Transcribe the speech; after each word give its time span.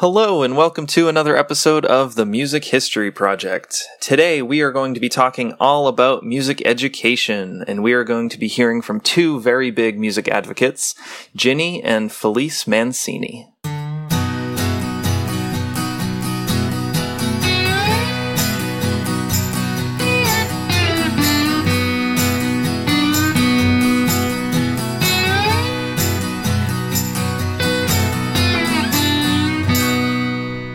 Hello, 0.00 0.42
and 0.42 0.56
welcome 0.56 0.86
to 0.86 1.08
another 1.08 1.36
episode 1.36 1.84
of 1.84 2.14
the 2.14 2.24
Music 2.24 2.64
History 2.64 3.10
Project. 3.10 3.84
Today, 4.00 4.40
we 4.40 4.62
are 4.62 4.72
going 4.72 4.94
to 4.94 5.00
be 5.00 5.10
talking 5.10 5.52
all 5.60 5.88
about 5.88 6.24
music 6.24 6.62
education, 6.64 7.62
and 7.68 7.82
we 7.82 7.92
are 7.92 8.02
going 8.02 8.30
to 8.30 8.38
be 8.38 8.48
hearing 8.48 8.80
from 8.80 9.00
two 9.00 9.38
very 9.40 9.70
big 9.70 9.98
music 9.98 10.26
advocates, 10.26 10.94
Ginny 11.36 11.82
and 11.82 12.10
Felice 12.10 12.66
Mancini. 12.66 13.52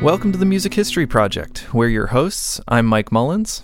Welcome 0.06 0.32
to 0.34 0.38
the 0.38 0.46
Music 0.46 0.76
History 0.76 1.08
Project. 1.08 1.74
We're 1.74 1.88
your 1.88 2.06
hosts. 2.06 2.62
I'm 2.68 2.86
Mike 2.86 3.12
Mullins. 3.12 3.64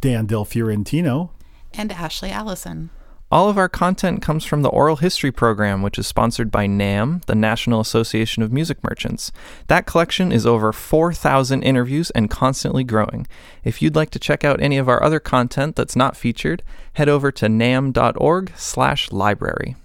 Dan 0.00 0.26
Del 0.26 0.44
Fiorentino. 0.44 1.32
And 1.74 1.90
Ashley 1.90 2.30
Allison. 2.30 2.90
All 3.28 3.48
of 3.48 3.58
our 3.58 3.68
content 3.68 4.22
comes 4.22 4.44
from 4.44 4.62
the 4.62 4.68
Oral 4.68 4.94
History 4.94 5.32
Program, 5.32 5.82
which 5.82 5.98
is 5.98 6.06
sponsored 6.06 6.52
by 6.52 6.68
NAMM, 6.68 7.24
the 7.24 7.34
National 7.34 7.80
Association 7.80 8.44
of 8.44 8.52
Music 8.52 8.84
Merchants. 8.84 9.32
That 9.66 9.86
collection 9.86 10.30
is 10.30 10.46
over 10.46 10.72
4,000 10.72 11.64
interviews 11.64 12.12
and 12.12 12.30
constantly 12.30 12.84
growing. 12.84 13.26
If 13.64 13.82
you'd 13.82 13.96
like 13.96 14.10
to 14.10 14.20
check 14.20 14.44
out 14.44 14.62
any 14.62 14.78
of 14.78 14.88
our 14.88 15.02
other 15.02 15.18
content 15.18 15.74
that's 15.74 15.96
not 15.96 16.16
featured, 16.16 16.62
head 16.92 17.08
over 17.08 17.32
to 17.32 17.48
namm.org/library. 17.48 19.76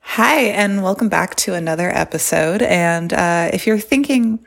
Hi, 0.00 0.40
and 0.40 0.82
welcome 0.82 1.10
back 1.10 1.34
to 1.36 1.52
another 1.52 1.90
episode. 1.90 2.62
And 2.62 3.12
uh, 3.12 3.50
if 3.52 3.66
you're 3.66 3.78
thinking, 3.78 4.42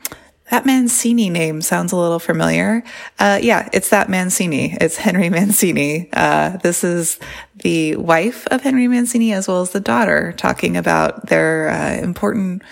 that 0.51 0.65
Mancini 0.65 1.29
name 1.29 1.61
sounds 1.61 1.93
a 1.93 1.95
little 1.95 2.19
familiar. 2.19 2.83
Uh, 3.17 3.39
yeah, 3.41 3.69
it's 3.71 3.89
that 3.89 4.09
Mancini. 4.09 4.77
It's 4.81 4.97
Henry 4.97 5.29
Mancini. 5.37 6.09
Uh, 6.11 6.57
this 6.57 6.83
is 6.83 7.19
the 7.55 7.95
wife 7.95 8.47
of 8.47 8.61
Henry 8.61 8.89
Mancini 8.89 9.31
as 9.31 9.47
well 9.47 9.61
as 9.61 9.71
the 9.71 9.79
daughter 9.79 10.33
talking 10.33 10.75
about 10.75 11.27
their 11.27 11.69
uh, 11.69 11.93
important 12.03 12.63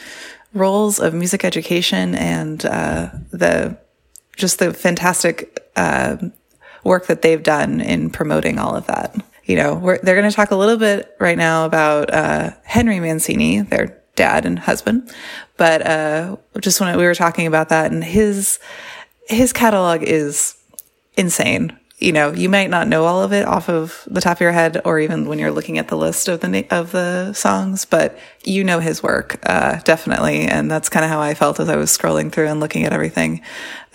roles 0.53 0.99
of 0.99 1.13
music 1.13 1.45
education 1.45 2.15
and 2.15 2.65
uh, 2.65 3.11
the 3.31 3.77
just 4.35 4.59
the 4.59 4.73
fantastic 4.73 5.71
uh, 5.77 6.17
work 6.83 7.07
that 7.07 7.21
they've 7.21 7.43
done 7.43 7.79
in 7.79 8.09
promoting 8.09 8.59
all 8.59 8.75
of 8.75 8.87
that. 8.87 9.15
You 9.45 9.55
know, 9.55 9.97
they're 10.03 10.15
going 10.15 10.29
to 10.29 10.35
talk 10.35 10.51
a 10.51 10.55
little 10.55 10.77
bit 10.77 11.15
right 11.17 11.37
now 11.37 11.65
about 11.65 12.13
uh, 12.13 12.51
Henry 12.63 12.99
Mancini, 12.99 13.61
dad 14.19 14.45
and 14.45 14.59
husband. 14.59 15.09
But 15.57 15.85
uh, 15.87 16.35
just 16.59 16.79
when 16.79 16.95
we 16.97 17.05
were 17.05 17.15
talking 17.15 17.47
about 17.47 17.69
that, 17.69 17.91
and 17.91 18.03
his 18.03 18.59
his 19.27 19.51
catalog 19.53 20.03
is 20.03 20.55
insane. 21.17 21.77
You 21.97 22.13
know, 22.13 22.31
you 22.31 22.47
might 22.47 22.69
not 22.69 22.87
know 22.87 23.03
all 23.03 23.23
of 23.23 23.33
it 23.33 23.45
off 23.45 23.67
of 23.67 24.07
the 24.07 24.21
top 24.21 24.37
of 24.37 24.41
your 24.41 24.51
head, 24.51 24.81
or 24.85 24.99
even 24.99 25.27
when 25.27 25.39
you're 25.39 25.51
looking 25.51 25.77
at 25.77 25.87
the 25.87 25.97
list 25.97 26.27
of 26.27 26.41
the 26.41 26.67
of 26.69 26.91
the 26.91 27.33
songs, 27.33 27.85
but 27.85 28.17
you 28.43 28.63
know 28.63 28.79
his 28.79 29.01
work 29.01 29.39
uh, 29.43 29.79
definitely, 29.83 30.45
and 30.45 30.69
that's 30.69 30.89
kind 30.89 31.03
of 31.03 31.11
how 31.11 31.19
I 31.19 31.33
felt 31.33 31.59
as 31.59 31.69
I 31.69 31.77
was 31.77 31.97
scrolling 31.97 32.31
through 32.31 32.47
and 32.47 32.59
looking 32.59 32.85
at 32.85 32.93
everything. 32.93 33.41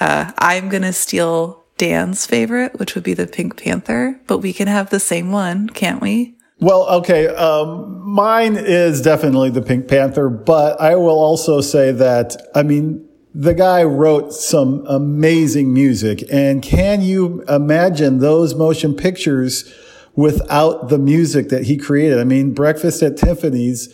Uh, 0.01 0.33
I'm 0.39 0.69
gonna 0.69 0.93
steal 0.93 1.65
Dan's 1.77 2.27
favorite, 2.27 2.79
which 2.79 2.95
would 2.95 3.05
be 3.05 3.15
the 3.15 3.27
Pink 3.27 3.57
Panther, 3.63 4.21
but 4.27 4.39
we 4.39 4.53
can 4.53 4.69
have 4.69 4.91
the 4.91 5.01
same 5.01 5.33
one, 5.33 5.69
can't 5.69 6.01
we? 6.01 6.35
Well, 6.61 6.87
okay. 7.01 7.27
Um, 7.29 8.01
mine 8.05 8.57
is 8.57 9.03
definitely 9.03 9.51
the 9.51 9.63
Pink 9.63 9.89
Panther, 9.89 10.29
but 10.29 10.81
I 10.81 10.95
will 10.95 11.19
also 11.19 11.61
say 11.61 11.93
that, 11.93 12.37
I 12.55 12.63
mean, 12.63 13.09
the 13.35 13.55
guy 13.55 13.83
wrote 13.83 14.33
some 14.33 14.87
amazing 14.87 15.75
music. 15.75 16.23
And 16.31 16.63
can 16.63 17.03
you 17.03 17.43
imagine 17.49 18.21
those 18.21 18.55
motion 18.55 18.95
pictures 18.95 19.75
without 20.15 20.89
the 20.89 20.99
music 20.99 21.49
that 21.49 21.65
he 21.65 21.77
created? 21.77 22.21
I 22.21 22.25
mean, 22.25 22.55
Breakfast 22.55 23.03
at 23.03 23.17
Tiffany's, 23.17 23.93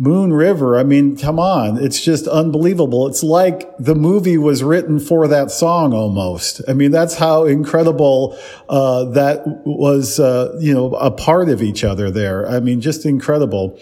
Moon 0.00 0.32
River. 0.32 0.78
I 0.78 0.84
mean, 0.84 1.16
come 1.16 1.40
on. 1.40 1.76
It's 1.76 2.00
just 2.00 2.28
unbelievable. 2.28 3.08
It's 3.08 3.24
like 3.24 3.68
the 3.78 3.96
movie 3.96 4.38
was 4.38 4.62
written 4.62 5.00
for 5.00 5.26
that 5.26 5.50
song 5.50 5.92
almost. 5.92 6.60
I 6.68 6.72
mean, 6.72 6.92
that's 6.92 7.16
how 7.16 7.46
incredible, 7.46 8.38
uh, 8.68 9.06
that 9.06 9.42
was, 9.66 10.20
uh, 10.20 10.56
you 10.60 10.72
know, 10.72 10.94
a 10.94 11.10
part 11.10 11.48
of 11.48 11.62
each 11.62 11.82
other 11.82 12.12
there. 12.12 12.48
I 12.48 12.60
mean, 12.60 12.80
just 12.80 13.04
incredible. 13.04 13.76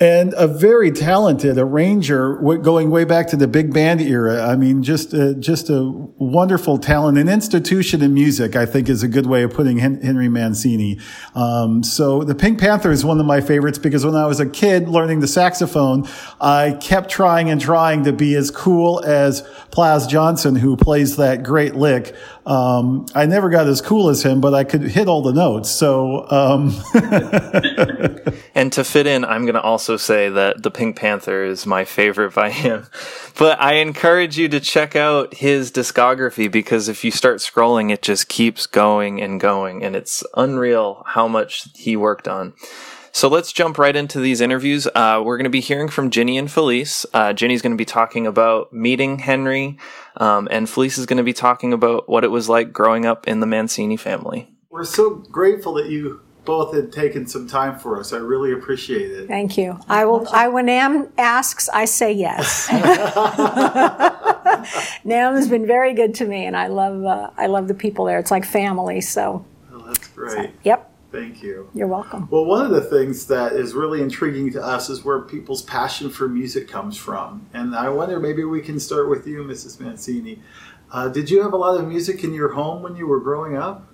And 0.00 0.34
a 0.36 0.48
very 0.48 0.90
talented 0.90 1.56
arranger 1.56 2.34
going 2.58 2.90
way 2.90 3.04
back 3.04 3.28
to 3.28 3.36
the 3.36 3.46
big 3.46 3.72
band 3.72 4.00
era. 4.00 4.44
I 4.44 4.56
mean, 4.56 4.82
just, 4.82 5.14
uh, 5.14 5.34
just 5.34 5.70
a 5.70 5.88
wonderful 6.18 6.78
talent. 6.78 7.16
An 7.16 7.28
institution 7.28 8.02
in 8.02 8.12
music, 8.12 8.56
I 8.56 8.66
think 8.66 8.88
is 8.88 9.04
a 9.04 9.08
good 9.08 9.26
way 9.26 9.44
of 9.44 9.54
putting 9.54 9.78
Henry 9.78 10.28
Mancini. 10.28 10.98
Um, 11.36 11.84
so 11.84 12.24
the 12.24 12.34
Pink 12.34 12.58
Panther 12.58 12.90
is 12.90 13.04
one 13.04 13.20
of 13.20 13.26
my 13.26 13.40
favorites 13.40 13.78
because 13.78 14.04
when 14.04 14.16
I 14.16 14.26
was 14.26 14.40
a 14.40 14.46
kid 14.46 14.88
learning 14.88 15.20
the 15.20 15.28
saxophone, 15.28 16.08
I 16.40 16.72
kept 16.80 17.08
trying 17.08 17.48
and 17.48 17.60
trying 17.60 18.02
to 18.02 18.12
be 18.12 18.34
as 18.34 18.50
cool 18.50 19.00
as 19.04 19.42
Plas 19.70 20.08
Johnson, 20.08 20.56
who 20.56 20.76
plays 20.76 21.16
that 21.16 21.44
great 21.44 21.76
lick. 21.76 22.16
Um, 22.46 23.06
I 23.14 23.26
never 23.26 23.48
got 23.48 23.66
as 23.66 23.80
cool 23.80 24.10
as 24.10 24.22
him, 24.22 24.40
but 24.40 24.52
I 24.52 24.64
could 24.64 24.82
hit 24.82 25.08
all 25.08 25.22
the 25.22 25.32
notes. 25.32 25.70
So, 25.70 26.30
um. 26.30 26.74
and 28.54 28.72
to 28.74 28.84
fit 28.84 29.06
in, 29.06 29.24
I'm 29.24 29.42
going 29.42 29.54
to 29.54 29.62
also 29.62 29.96
say 29.96 30.28
that 30.28 30.62
the 30.62 30.70
Pink 30.70 30.96
Panther 30.96 31.44
is 31.44 31.66
my 31.66 31.84
favorite 31.84 32.34
by 32.34 32.50
him. 32.50 32.86
But 33.36 33.60
I 33.60 33.74
encourage 33.78 34.38
you 34.38 34.48
to 34.50 34.60
check 34.60 34.94
out 34.94 35.34
his 35.34 35.72
discography 35.72 36.48
because 36.48 36.88
if 36.88 37.02
you 37.02 37.10
start 37.10 37.38
scrolling, 37.38 37.90
it 37.90 38.00
just 38.00 38.28
keeps 38.28 38.68
going 38.68 39.20
and 39.20 39.40
going, 39.40 39.82
and 39.82 39.96
it's 39.96 40.22
unreal 40.36 41.02
how 41.04 41.26
much 41.26 41.66
he 41.74 41.96
worked 41.96 42.28
on. 42.28 42.54
So 43.14 43.28
let's 43.28 43.52
jump 43.52 43.78
right 43.78 43.94
into 43.94 44.18
these 44.18 44.40
interviews. 44.40 44.88
Uh, 44.92 45.22
we're 45.24 45.36
going 45.36 45.44
to 45.44 45.50
be 45.50 45.60
hearing 45.60 45.86
from 45.86 46.10
Ginny 46.10 46.36
and 46.36 46.50
Felice. 46.50 47.06
Uh, 47.14 47.32
Ginny's 47.32 47.62
going 47.62 47.70
to 47.70 47.76
be 47.76 47.84
talking 47.84 48.26
about 48.26 48.72
meeting 48.72 49.20
Henry, 49.20 49.78
um, 50.16 50.48
and 50.50 50.68
Felice 50.68 50.98
is 50.98 51.06
going 51.06 51.16
to 51.18 51.24
be 51.24 51.32
talking 51.32 51.72
about 51.72 52.08
what 52.08 52.24
it 52.24 52.28
was 52.28 52.48
like 52.48 52.72
growing 52.72 53.06
up 53.06 53.26
in 53.26 53.40
the 53.40 53.46
Mancini 53.46 53.96
family. 53.96 54.48
We're 54.70 54.84
so 54.84 55.10
grateful 55.10 55.74
that 55.74 55.86
you 55.86 56.20
both 56.44 56.74
had 56.74 56.92
taken 56.92 57.26
some 57.26 57.48
time 57.48 57.78
for 57.78 57.98
us. 57.98 58.12
I 58.12 58.18
really 58.18 58.52
appreciate 58.52 59.10
it. 59.10 59.28
Thank 59.28 59.56
you. 59.56 59.78
I 59.88 60.04
will. 60.04 60.28
I 60.30 60.48
when 60.48 60.66
NAMM 60.66 61.10
asks, 61.16 61.68
I 61.70 61.86
say 61.86 62.12
yes. 62.12 62.68
NAMM 65.04 65.36
has 65.36 65.48
been 65.48 65.66
very 65.66 65.94
good 65.94 66.14
to 66.16 66.26
me, 66.26 66.44
and 66.44 66.56
I 66.56 66.66
love. 66.68 67.04
Uh, 67.04 67.30
I 67.36 67.46
love 67.46 67.68
the 67.68 67.74
people 67.74 68.04
there. 68.04 68.18
It's 68.18 68.30
like 68.30 68.44
family. 68.44 69.00
So. 69.00 69.44
Oh, 69.72 69.86
that's 69.86 70.06
great. 70.08 70.32
So, 70.32 70.50
yep. 70.64 70.93
Thank 71.14 71.44
you. 71.44 71.70
You're 71.74 71.86
welcome. 71.86 72.26
Well, 72.28 72.44
one 72.44 72.66
of 72.66 72.72
the 72.72 72.80
things 72.80 73.28
that 73.28 73.52
is 73.52 73.72
really 73.72 74.02
intriguing 74.02 74.50
to 74.54 74.60
us 74.60 74.90
is 74.90 75.04
where 75.04 75.20
people's 75.20 75.62
passion 75.62 76.10
for 76.10 76.28
music 76.28 76.66
comes 76.66 76.96
from. 76.96 77.46
And 77.54 77.76
I 77.76 77.88
wonder 77.88 78.18
maybe 78.18 78.42
we 78.42 78.60
can 78.60 78.80
start 78.80 79.08
with 79.08 79.24
you, 79.24 79.44
Mrs. 79.44 79.78
Mancini. 79.78 80.42
Uh, 80.90 81.08
did 81.08 81.30
you 81.30 81.40
have 81.42 81.52
a 81.52 81.56
lot 81.56 81.78
of 81.78 81.86
music 81.86 82.24
in 82.24 82.34
your 82.34 82.48
home 82.54 82.82
when 82.82 82.96
you 82.96 83.06
were 83.06 83.20
growing 83.20 83.56
up? 83.56 83.86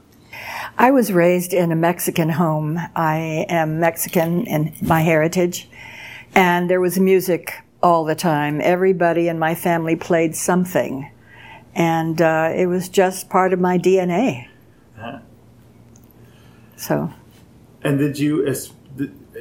I 0.79 0.93
was 0.93 1.13
raised 1.13 1.53
in 1.53 1.73
a 1.73 1.77
Mexican 1.77 2.31
home. 2.31 2.79
I 2.97 3.45
am 3.51 3.81
Mexican 3.81 4.47
in 4.47 4.75
my 4.81 5.03
heritage. 5.03 5.69
And 6.35 6.71
there 6.71 6.81
was 6.81 6.99
music 6.99 7.53
all 7.83 8.07
the 8.07 8.15
time. 8.15 8.63
Everybody 8.63 9.29
in 9.29 9.39
my 9.39 9.55
family 9.55 9.95
played 9.95 10.35
something. 10.35 11.11
And 11.75 12.23
uh, 12.23 12.53
it 12.57 12.65
was 12.65 12.89
just 12.89 13.29
part 13.29 13.53
of 13.53 13.61
my 13.61 13.77
DNA. 13.77 14.50
So. 16.81 17.13
And 17.83 17.99
did 17.99 18.19
you, 18.19 18.47
as, 18.47 18.73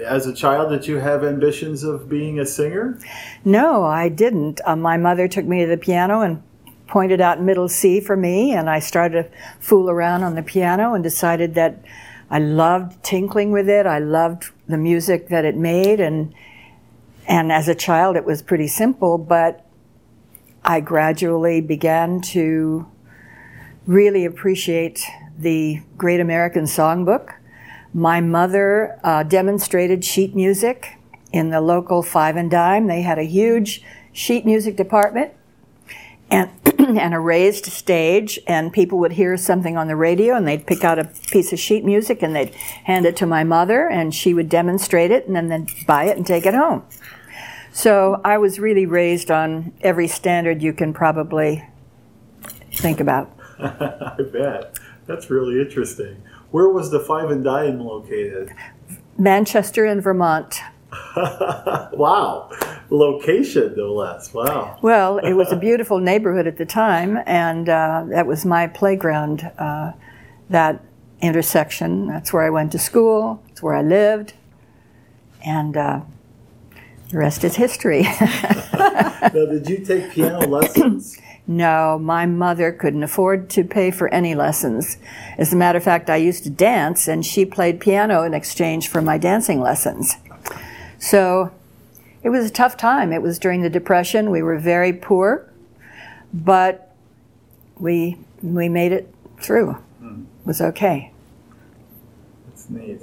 as 0.06 0.28
a 0.28 0.34
child, 0.34 0.72
did 0.72 0.86
you 0.86 0.98
have 0.98 1.24
ambitions 1.24 1.84
of 1.84 2.10
being 2.10 2.38
a 2.38 2.46
singer? 2.46 3.00
No, 3.46 3.86
I 3.86 4.10
didn't. 4.10 4.60
Uh, 4.66 4.76
my 4.76 4.98
mother 4.98 5.28
took 5.30 5.46
me 5.46 5.62
to 5.62 5.68
the 5.68 5.78
piano 5.78 6.20
and 6.22 6.44
pointed 6.88 7.22
out 7.22 7.42
middle 7.42 7.70
C 7.70 8.02
for 8.02 8.18
me, 8.18 8.52
and 8.52 8.70
I 8.70 8.80
started 8.80 9.24
to 9.24 9.38
fool 9.60 9.90
around 9.90 10.24
on 10.24 10.36
the 10.36 10.44
piano 10.44 10.94
and 10.94 11.04
decided 11.04 11.54
that 11.56 11.82
I 12.30 12.40
loved 12.40 13.02
tinkling 13.04 13.52
with 13.52 13.70
it. 13.70 13.86
I 13.86 14.00
loved 14.00 14.52
the 14.68 14.78
music 14.78 15.30
that 15.30 15.46
it 15.46 15.56
made, 15.56 16.00
and 16.02 16.34
and 17.26 17.52
as 17.52 17.68
a 17.68 17.76
child, 17.76 18.18
it 18.18 18.26
was 18.26 18.42
pretty 18.42 18.68
simple. 18.68 19.18
But 19.18 19.66
I 20.64 20.82
gradually 20.82 21.62
began 21.62 22.22
to 22.34 22.86
really 23.88 24.26
appreciate 24.26 25.04
the 25.38 25.82
Great 25.98 26.20
American 26.20 26.66
Songbook. 26.66 27.34
My 27.94 28.22
mother 28.22 29.00
uh, 29.04 29.24
demonstrated 29.24 30.06
sheet 30.06 30.36
music 30.36 30.98
in 31.32 31.50
the 31.50 31.62
local 31.62 32.04
Five 32.04 32.36
and 32.36 32.50
Dime. 32.50 32.88
They 32.88 33.02
had 33.02 33.18
a 33.18 33.24
huge 33.24 33.84
sheet 34.12 34.46
music 34.46 34.76
department 34.76 35.34
and, 36.30 36.52
and 36.80 37.14
a 37.14 37.20
raised 37.20 37.66
stage, 37.66 38.40
and 38.48 38.72
people 38.72 39.00
would 39.00 39.14
hear 39.14 39.38
something 39.38 39.78
on 39.78 39.88
the 39.88 39.96
radio 39.96 40.36
and 40.36 40.48
they'd 40.48 40.68
pick 40.68 40.84
out 40.84 41.00
a 41.00 41.06
piece 41.32 41.52
of 41.52 41.60
sheet 41.60 41.84
music 41.84 42.22
and 42.22 42.36
they'd 42.36 42.54
hand 42.84 43.06
it 43.06 43.16
to 43.18 43.26
my 43.26 43.44
mother, 43.44 43.88
and 43.88 44.14
she 44.14 44.34
would 44.34 44.50
demonstrate 44.50 45.12
it 45.12 45.26
and 45.28 45.36
then, 45.36 45.48
then 45.48 45.68
buy 45.88 46.06
it 46.06 46.18
and 46.18 46.26
take 46.26 46.46
it 46.46 46.54
home. 46.54 46.84
So 47.72 48.20
I 48.24 48.38
was 48.38 48.60
really 48.60 48.86
raised 48.86 49.32
on 49.32 49.74
every 49.82 50.08
standard 50.08 50.62
you 50.62 50.74
can 50.74 50.94
probably 50.94 51.64
think 52.74 53.00
about. 53.00 53.32
I 53.60 54.18
bet. 54.32 54.78
That's 55.06 55.30
really 55.30 55.60
interesting. 55.60 56.22
Where 56.52 56.70
was 56.70 56.90
the 56.90 57.00
Five 57.00 57.30
and 57.30 57.44
Dime 57.44 57.80
located? 57.80 58.52
Manchester 59.18 59.86
in 59.86 60.02
Vermont. 60.02 60.62
wow. 61.16 62.50
Location, 62.90 63.76
no 63.78 63.94
less. 63.94 64.34
Wow. 64.34 64.80
Well, 64.82 65.20
it 65.20 65.34
was 65.34 65.52
a 65.52 65.56
beautiful 65.56 66.00
neighborhood 66.00 66.48
at 66.48 66.58
the 66.58 66.66
time, 66.66 67.20
and 67.28 67.70
uh, 67.70 68.06
that 68.10 68.26
was 68.26 68.46
my 68.46 68.66
playground, 68.66 69.52
uh, 69.60 69.92
that 70.50 70.84
intersection. 71.22 72.08
That's 72.08 72.34
where 72.34 72.44
I 72.44 72.50
went 72.50 72.72
to 72.72 72.80
school, 72.80 73.44
it's 73.50 73.62
where 73.62 73.76
I 73.76 73.84
lived, 73.84 74.34
and 75.46 75.78
uh, 75.78 76.02
the 77.12 77.18
rest 77.18 77.44
is 77.44 77.58
history. 77.58 78.02
now, 78.74 79.30
did 79.32 79.70
you 79.70 79.86
take 79.86 80.12
piano 80.12 80.48
lessons? 80.48 81.20
No, 81.50 81.98
my 81.98 82.28
mother 82.28 82.72
couldn't 82.72 83.02
afford 83.02 83.50
to 83.50 83.64
pay 83.64 83.90
for 83.90 84.08
any 84.10 84.36
lessons. 84.36 84.98
As 85.36 85.52
a 85.52 85.56
matter 85.56 85.80
of 85.80 85.84
fact, 85.84 86.08
I 86.08 86.18
used 86.18 86.44
to 86.44 86.52
dance, 86.52 87.08
and 87.08 87.26
she 87.26 87.44
played 87.44 87.80
piano 87.80 88.22
in 88.22 88.36
exchange 88.36 88.88
for 88.88 89.02
my 89.02 89.18
dancing 89.18 89.60
lessons. 89.60 90.14
So 91.00 91.52
it 92.22 92.30
was 92.30 92.46
a 92.46 92.52
tough 92.52 92.78
time. 92.78 93.12
It 93.12 93.24
was 93.24 93.40
during 93.40 93.64
the 93.64 93.70
Depression. 93.70 94.30
We 94.30 94.44
were 94.44 94.60
very 94.60 94.94
poor, 94.94 95.52
but 96.32 96.96
we, 97.80 98.20
we 98.44 98.70
made 98.70 98.92
it 98.92 99.12
through. 99.40 99.74
Hmm. 100.02 100.26
It 100.42 100.46
was 100.46 100.62
okay. 100.62 101.12
That's 102.46 102.70
neat. 102.70 103.02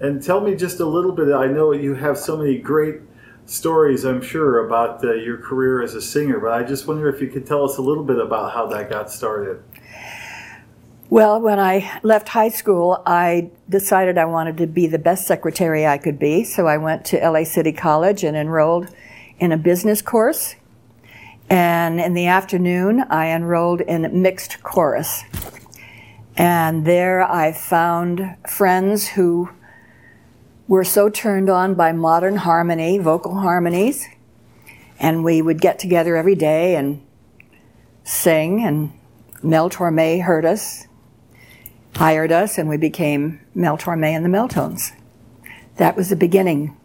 And 0.00 0.22
tell 0.22 0.40
me 0.40 0.54
just 0.54 0.80
a 0.80 0.86
little 0.86 1.12
bit. 1.12 1.30
I 1.30 1.46
know 1.46 1.72
you 1.72 1.92
have 1.92 2.16
so 2.16 2.38
many 2.38 2.56
great 2.56 3.02
stories, 3.46 4.04
I'm 4.04 4.22
sure, 4.22 4.66
about 4.66 5.04
uh, 5.04 5.12
your 5.14 5.38
career 5.38 5.82
as 5.82 5.94
a 5.94 6.02
singer, 6.02 6.38
but 6.40 6.52
I 6.52 6.62
just 6.62 6.86
wonder 6.86 7.08
if 7.08 7.20
you 7.20 7.28
could 7.28 7.46
tell 7.46 7.64
us 7.64 7.78
a 7.78 7.82
little 7.82 8.04
bit 8.04 8.18
about 8.18 8.52
how 8.52 8.66
that 8.66 8.90
got 8.90 9.10
started. 9.10 9.62
Well, 11.10 11.40
when 11.40 11.60
I 11.60 12.00
left 12.02 12.28
high 12.28 12.48
school, 12.48 13.02
I 13.06 13.50
decided 13.68 14.18
I 14.18 14.24
wanted 14.24 14.56
to 14.56 14.66
be 14.66 14.86
the 14.86 14.98
best 14.98 15.26
secretary 15.26 15.86
I 15.86 15.98
could 15.98 16.18
be. 16.18 16.44
So 16.44 16.66
I 16.66 16.78
went 16.78 17.04
to 17.06 17.18
LA 17.18 17.44
City 17.44 17.72
College 17.72 18.24
and 18.24 18.36
enrolled 18.36 18.88
in 19.38 19.52
a 19.52 19.56
business 19.56 20.00
course. 20.00 20.56
And 21.50 22.00
in 22.00 22.14
the 22.14 22.26
afternoon, 22.26 23.04
I 23.10 23.28
enrolled 23.28 23.82
in 23.82 24.22
mixed 24.22 24.62
chorus. 24.62 25.22
And 26.36 26.84
there 26.84 27.22
I 27.22 27.52
found 27.52 28.36
friends 28.48 29.08
who 29.08 29.50
were 30.66 30.84
so 30.84 31.08
turned 31.08 31.50
on 31.50 31.74
by 31.74 31.92
modern 31.92 32.36
harmony, 32.36 32.98
vocal 32.98 33.34
harmonies. 33.34 34.06
And 34.98 35.24
we 35.24 35.42
would 35.42 35.60
get 35.60 35.78
together 35.78 36.16
every 36.16 36.34
day 36.34 36.76
and 36.76 37.04
sing. 38.04 38.64
And 38.64 38.92
Mel 39.42 39.68
Torme 39.68 40.22
heard 40.22 40.44
us 40.44 40.86
hired 41.96 42.32
us, 42.32 42.58
and 42.58 42.68
we 42.68 42.76
became 42.76 43.40
Mel 43.54 43.78
Torme 43.78 44.04
and 44.04 44.24
the 44.24 44.28
Meltones. 44.28 44.92
That 45.76 45.96
was 45.96 46.10
the 46.10 46.16
beginning. 46.16 46.76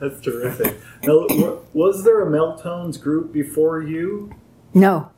That's 0.00 0.20
terrific. 0.20 0.76
Now, 1.02 1.26
was 1.72 2.04
there 2.04 2.26
a 2.26 2.30
Meltones 2.30 3.00
group 3.00 3.32
before 3.32 3.82
you? 3.82 4.34
No. 4.72 5.10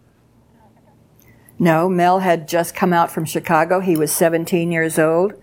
No, 1.58 1.88
Mel 1.88 2.20
had 2.20 2.48
just 2.48 2.74
come 2.74 2.92
out 2.92 3.10
from 3.10 3.24
Chicago. 3.24 3.80
He 3.80 3.96
was 3.96 4.10
17 4.12 4.72
years 4.72 4.98
old, 4.98 5.34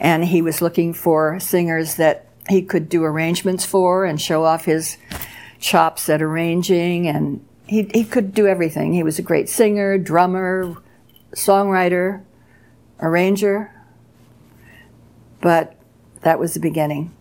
and 0.00 0.24
he 0.24 0.42
was 0.42 0.62
looking 0.62 0.94
for 0.94 1.38
singers 1.40 1.96
that 1.96 2.26
he 2.48 2.62
could 2.62 2.88
do 2.88 3.04
arrangements 3.04 3.64
for 3.64 4.04
and 4.04 4.20
show 4.20 4.44
off 4.44 4.64
his 4.64 4.96
chops 5.58 6.08
at 6.08 6.22
arranging. 6.22 7.06
And 7.06 7.44
he, 7.66 7.90
he 7.94 8.04
could 8.04 8.34
do 8.34 8.46
everything. 8.46 8.92
He 8.92 9.02
was 9.02 9.18
a 9.18 9.22
great 9.22 9.48
singer, 9.48 9.98
drummer, 9.98 10.74
songwriter, 11.34 12.22
arranger, 13.00 13.72
but 15.40 15.76
that 16.22 16.38
was 16.38 16.54
the 16.54 16.60
beginning. 16.60 17.14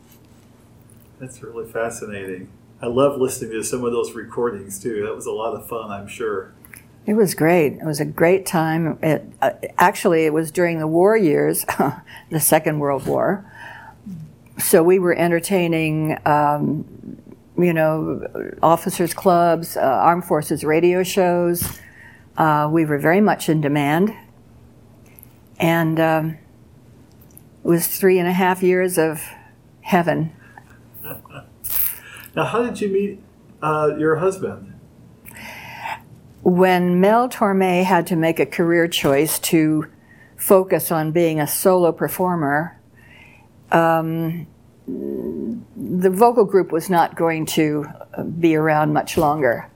That's 1.20 1.42
really 1.44 1.70
fascinating. 1.70 2.50
I 2.82 2.88
love 2.88 3.20
listening 3.20 3.52
to 3.52 3.64
some 3.64 3.84
of 3.84 3.92
those 3.92 4.14
recordings 4.14 4.82
too. 4.82 5.06
That 5.06 5.14
was 5.14 5.26
a 5.26 5.32
lot 5.32 5.54
of 5.54 5.68
fun, 5.68 5.92
I'm 5.92 6.08
sure. 6.08 6.54
It 7.10 7.16
was 7.16 7.34
great. 7.34 7.74
It 7.74 7.86
was 7.86 8.00
a 8.00 8.06
great 8.06 8.46
time. 8.46 9.00
It, 9.02 9.26
uh, 9.42 9.54
actually, 9.80 10.28
it 10.28 10.32
was 10.32 10.52
during 10.52 10.78
the 10.78 10.86
war 10.86 11.18
years, 11.18 11.66
the 12.30 12.40
Second 12.40 12.78
World 12.78 13.08
War. 13.08 13.52
So 14.60 14.84
we 14.84 15.00
were 15.00 15.16
entertaining, 15.16 16.20
um, 16.28 16.86
you 17.58 17.74
know, 17.74 18.22
officers' 18.62 19.16
clubs, 19.16 19.76
uh, 19.76 19.80
armed 19.80 20.26
forces 20.26 20.64
radio 20.64 21.02
shows. 21.02 21.80
Uh, 22.38 22.70
we 22.72 22.86
were 22.86 23.00
very 23.00 23.22
much 23.22 23.50
in 23.50 23.60
demand. 23.60 24.14
And 25.60 26.00
um, 26.00 26.38
it 27.64 27.68
was 27.68 27.88
three 27.88 28.20
and 28.20 28.28
a 28.28 28.34
half 28.34 28.62
years 28.62 29.00
of 29.00 29.24
heaven. 29.82 30.32
now, 32.36 32.46
how 32.46 32.62
did 32.62 32.80
you 32.80 32.90
meet 32.90 33.24
uh, 33.64 33.96
your 33.98 34.18
husband? 34.18 34.69
When 36.50 37.00
Mel 37.00 37.30
Torme 37.30 37.84
had 37.84 38.08
to 38.08 38.16
make 38.16 38.40
a 38.40 38.46
career 38.48 38.88
choice 38.88 39.38
to 39.38 39.86
focus 40.36 40.92
on 40.92 41.12
being 41.12 41.40
a 41.40 41.46
solo 41.46 41.92
performer, 41.92 42.76
um, 43.72 44.48
the 44.88 46.10
vocal 46.10 46.46
group 46.46 46.72
was 46.72 46.90
not 46.90 47.16
going 47.16 47.46
to 47.46 47.86
be 48.40 48.56
around 48.56 48.94
much 48.94 49.16
longer. 49.16 49.70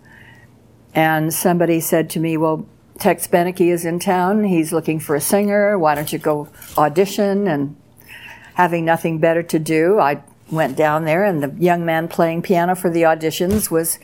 And 0.96 1.32
somebody 1.32 1.80
said 1.80 2.10
to 2.10 2.20
me, 2.20 2.38
Well, 2.38 2.68
Tex 2.98 3.28
Beneke 3.28 3.72
is 3.72 3.86
in 3.86 4.00
town. 4.00 4.44
He's 4.44 4.74
looking 4.74 5.00
for 5.00 5.16
a 5.16 5.22
singer. 5.22 5.78
Why 5.78 5.94
don't 5.94 6.12
you 6.12 6.18
go 6.18 6.48
audition? 6.76 7.48
And 7.48 7.76
having 8.56 8.84
nothing 8.84 9.20
better 9.20 9.44
to 9.44 9.60
do, 9.60 10.00
I 10.00 10.24
went 10.50 10.76
down 10.76 11.06
there, 11.06 11.24
and 11.24 11.44
the 11.44 11.54
young 11.64 11.86
man 11.86 12.08
playing 12.08 12.42
piano 12.42 12.74
for 12.74 12.90
the 12.90 13.04
auditions 13.04 13.70
was 13.70 14.00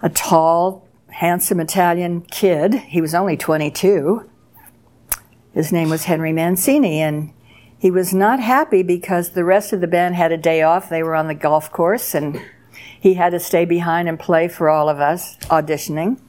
a 0.00 0.08
tall, 0.08 0.87
handsome 1.18 1.58
Italian 1.58 2.20
kid. 2.20 2.74
He 2.74 3.00
was 3.00 3.12
only 3.12 3.36
22. 3.36 4.30
His 5.52 5.72
name 5.72 5.90
was 5.90 6.04
Henry 6.04 6.32
Mancini, 6.32 7.00
and 7.00 7.32
he 7.76 7.90
was 7.90 8.14
not 8.14 8.38
happy 8.38 8.84
because 8.84 9.30
the 9.30 9.42
rest 9.42 9.72
of 9.72 9.80
the 9.80 9.88
band 9.88 10.14
had 10.14 10.30
a 10.30 10.36
day 10.36 10.62
off. 10.62 10.88
They 10.88 11.02
were 11.02 11.16
on 11.16 11.26
the 11.26 11.34
golf 11.34 11.72
course, 11.72 12.14
and 12.14 12.40
he 13.00 13.14
had 13.14 13.30
to 13.30 13.40
stay 13.40 13.64
behind 13.64 14.08
and 14.08 14.16
play 14.16 14.46
for 14.46 14.68
all 14.68 14.88
of 14.88 15.00
us 15.00 15.36
auditioning. 15.46 16.20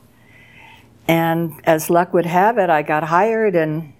And 1.08 1.62
as 1.66 1.92
luck 1.92 2.12
would 2.12 2.26
have 2.26 2.58
it, 2.58 2.72
I 2.72 2.81
got 2.81 3.04
hired 3.04 3.56
and 3.56 3.94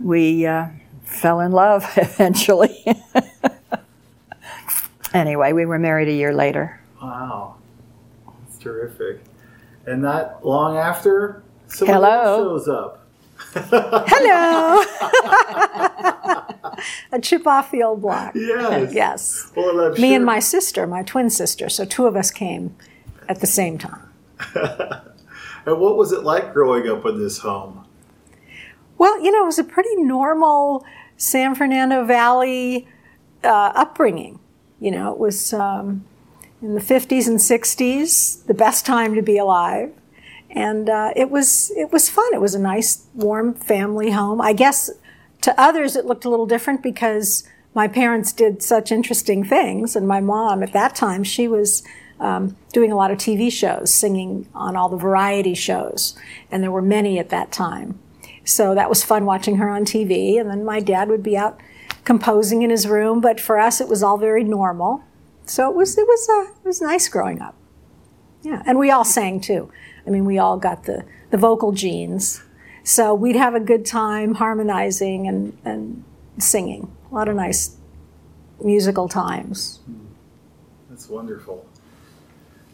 we 0.00 0.44
uh, 0.46 0.68
fell 1.04 1.40
in 1.40 1.52
love 1.52 1.90
eventually. 1.96 2.84
anyway, 5.14 5.52
we 5.52 5.64
were 5.64 5.78
married 5.78 6.08
a 6.08 6.12
year 6.12 6.34
later. 6.34 6.80
Wow. 7.00 7.56
Terrific. 8.62 9.20
And 9.86 10.02
not 10.02 10.46
long 10.46 10.76
after, 10.76 11.42
someone 11.66 11.96
Hello. 11.96 12.36
shows 12.44 12.68
up. 12.68 13.04
Hello. 13.54 14.84
a 17.12 17.20
chip 17.20 17.46
off 17.46 17.70
the 17.72 17.82
old 17.82 18.00
block. 18.00 18.34
Yes. 18.36 18.94
Yes. 18.94 19.52
Well, 19.56 19.90
Me 19.90 19.96
sure. 20.08 20.16
and 20.16 20.24
my 20.24 20.38
sister, 20.38 20.86
my 20.86 21.02
twin 21.02 21.28
sister. 21.28 21.68
So 21.68 21.84
two 21.84 22.06
of 22.06 22.14
us 22.14 22.30
came 22.30 22.76
at 23.28 23.40
the 23.40 23.46
same 23.46 23.78
time. 23.78 24.08
and 24.54 25.80
what 25.80 25.96
was 25.96 26.12
it 26.12 26.22
like 26.22 26.52
growing 26.52 26.88
up 26.88 27.04
in 27.04 27.18
this 27.18 27.38
home? 27.38 27.84
Well, 28.96 29.20
you 29.20 29.32
know, 29.32 29.42
it 29.42 29.46
was 29.46 29.58
a 29.58 29.64
pretty 29.64 29.96
normal 29.96 30.84
San 31.16 31.56
Fernando 31.56 32.04
Valley 32.04 32.86
uh, 33.42 33.72
upbringing. 33.74 34.38
You 34.78 34.92
know, 34.92 35.12
it 35.12 35.18
was 35.18 35.52
um, 35.52 36.04
in 36.62 36.74
the 36.74 36.80
50s 36.80 37.26
and 37.26 37.38
60s, 37.38 38.46
the 38.46 38.54
best 38.54 38.86
time 38.86 39.14
to 39.14 39.22
be 39.22 39.36
alive. 39.36 39.92
And 40.50 40.88
uh, 40.88 41.12
it 41.16 41.30
was 41.30 41.72
it 41.76 41.92
was 41.92 42.08
fun. 42.08 42.32
It 42.32 42.40
was 42.40 42.54
a 42.54 42.58
nice, 42.58 43.06
warm 43.14 43.54
family 43.54 44.10
home. 44.10 44.40
I 44.40 44.52
guess 44.52 44.90
to 45.40 45.60
others 45.60 45.96
it 45.96 46.04
looked 46.04 46.24
a 46.24 46.30
little 46.30 46.46
different 46.46 46.82
because 46.82 47.48
my 47.74 47.88
parents 47.88 48.32
did 48.32 48.62
such 48.62 48.92
interesting 48.92 49.44
things, 49.44 49.96
and 49.96 50.06
my 50.06 50.20
mom 50.20 50.62
at 50.62 50.74
that 50.74 50.94
time 50.94 51.24
she 51.24 51.48
was 51.48 51.82
um, 52.20 52.54
doing 52.72 52.92
a 52.92 52.96
lot 52.96 53.10
of 53.10 53.16
TV 53.16 53.50
shows, 53.50 53.92
singing 53.92 54.46
on 54.54 54.76
all 54.76 54.90
the 54.90 54.96
variety 54.98 55.54
shows, 55.54 56.18
and 56.50 56.62
there 56.62 56.70
were 56.70 56.82
many 56.82 57.18
at 57.18 57.30
that 57.30 57.50
time. 57.50 57.98
So 58.44 58.74
that 58.74 58.88
was 58.88 59.04
fun 59.04 59.24
watching 59.24 59.56
her 59.56 59.68
on 59.68 59.84
TV. 59.84 60.40
And 60.40 60.50
then 60.50 60.64
my 60.64 60.80
dad 60.80 61.08
would 61.08 61.22
be 61.22 61.36
out 61.36 61.60
composing 62.04 62.62
in 62.62 62.70
his 62.70 62.86
room. 62.86 63.20
But 63.20 63.40
for 63.40 63.58
us, 63.58 63.80
it 63.80 63.88
was 63.88 64.02
all 64.02 64.18
very 64.18 64.44
normal. 64.44 65.04
So 65.44 65.68
it 65.70 65.76
was 65.76 65.96
it 65.98 66.06
was 66.06 66.28
uh, 66.28 66.52
it 66.52 66.66
was 66.66 66.80
nice 66.80 67.08
growing 67.08 67.40
up. 67.40 67.56
Yeah, 68.42 68.62
and 68.66 68.78
we 68.78 68.90
all 68.90 69.04
sang 69.04 69.40
too. 69.40 69.70
I 70.06 70.10
mean, 70.10 70.24
we 70.24 70.38
all 70.38 70.58
got 70.58 70.84
the 70.84 71.04
the 71.30 71.38
vocal 71.38 71.72
genes. 71.72 72.42
So 72.84 73.14
we'd 73.14 73.36
have 73.36 73.54
a 73.54 73.60
good 73.60 73.86
time 73.86 74.34
harmonizing 74.34 75.28
and, 75.28 75.56
and 75.64 76.04
singing. 76.38 76.94
A 77.10 77.14
lot 77.14 77.28
of 77.28 77.36
nice 77.36 77.76
musical 78.62 79.08
times. 79.08 79.80
That's 80.90 81.08
wonderful. 81.08 81.66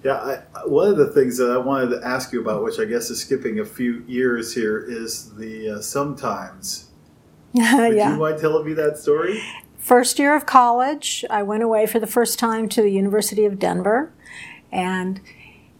Yeah, 0.02 0.14
I, 0.54 0.66
one 0.66 0.88
of 0.88 0.96
the 0.96 1.08
things 1.08 1.36
that 1.38 1.50
I 1.50 1.58
wanted 1.58 1.90
to 1.90 2.06
ask 2.06 2.32
you 2.32 2.40
about, 2.40 2.62
which 2.62 2.78
I 2.78 2.84
guess 2.84 3.10
is 3.10 3.20
skipping 3.20 3.60
a 3.60 3.64
few 3.64 4.04
years 4.06 4.54
here, 4.54 4.78
is 4.78 5.34
the 5.34 5.70
uh, 5.70 5.80
sometimes. 5.80 6.90
Would 7.52 7.96
yeah. 7.96 8.12
you 8.12 8.18
mind 8.18 8.40
telling 8.40 8.64
me 8.64 8.74
that 8.74 8.98
story? 8.98 9.42
First 9.88 10.18
year 10.18 10.36
of 10.36 10.44
college, 10.44 11.24
I 11.30 11.42
went 11.42 11.62
away 11.62 11.86
for 11.86 11.98
the 11.98 12.06
first 12.06 12.38
time 12.38 12.68
to 12.68 12.82
the 12.82 12.90
University 12.90 13.46
of 13.46 13.58
Denver. 13.58 14.12
And, 14.70 15.18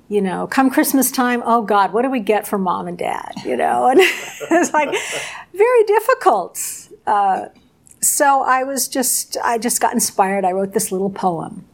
you 0.09 0.23
know, 0.23 0.47
come 0.47 0.71
Christmas 0.71 1.11
time, 1.11 1.43
oh 1.45 1.61
God, 1.61 1.93
what 1.93 2.01
do 2.01 2.11
we 2.11 2.21
get 2.21 2.47
for 2.47 2.57
mom 2.57 2.89
and 2.89 2.97
dad? 2.97 3.33
You 3.45 3.55
know, 3.59 3.87
and 3.87 4.01
it's 4.01 4.73
like 4.73 4.89
very 5.53 5.85
difficult. 5.85 6.89
Uh, 7.07 7.49
so 8.01 8.43
I 8.43 8.65
was 8.65 8.89
just, 8.89 9.37
I 9.45 9.59
just 9.59 9.79
got 9.79 9.93
inspired. 9.93 10.47
I 10.47 10.53
wrote 10.53 10.73
this 10.73 10.91
little 10.91 11.11
poem 11.11 11.67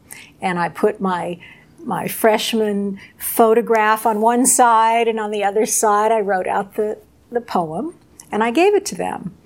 and 0.42 0.58
I 0.58 0.70
put 0.70 1.00
my 1.00 1.38
my 1.84 2.08
freshman 2.08 2.98
photograph 3.16 4.06
on 4.06 4.20
one 4.20 4.44
side 4.44 5.06
and 5.06 5.20
on 5.20 5.30
the 5.30 5.44
other 5.44 5.66
side 5.66 6.10
I 6.10 6.18
wrote 6.18 6.48
out 6.48 6.74
the, 6.74 6.98
the 7.30 7.42
poem 7.42 7.94
and 8.32 8.42
I 8.42 8.50
gave 8.50 8.74
it 8.74 8.84
to 8.86 8.96
them 8.96 9.36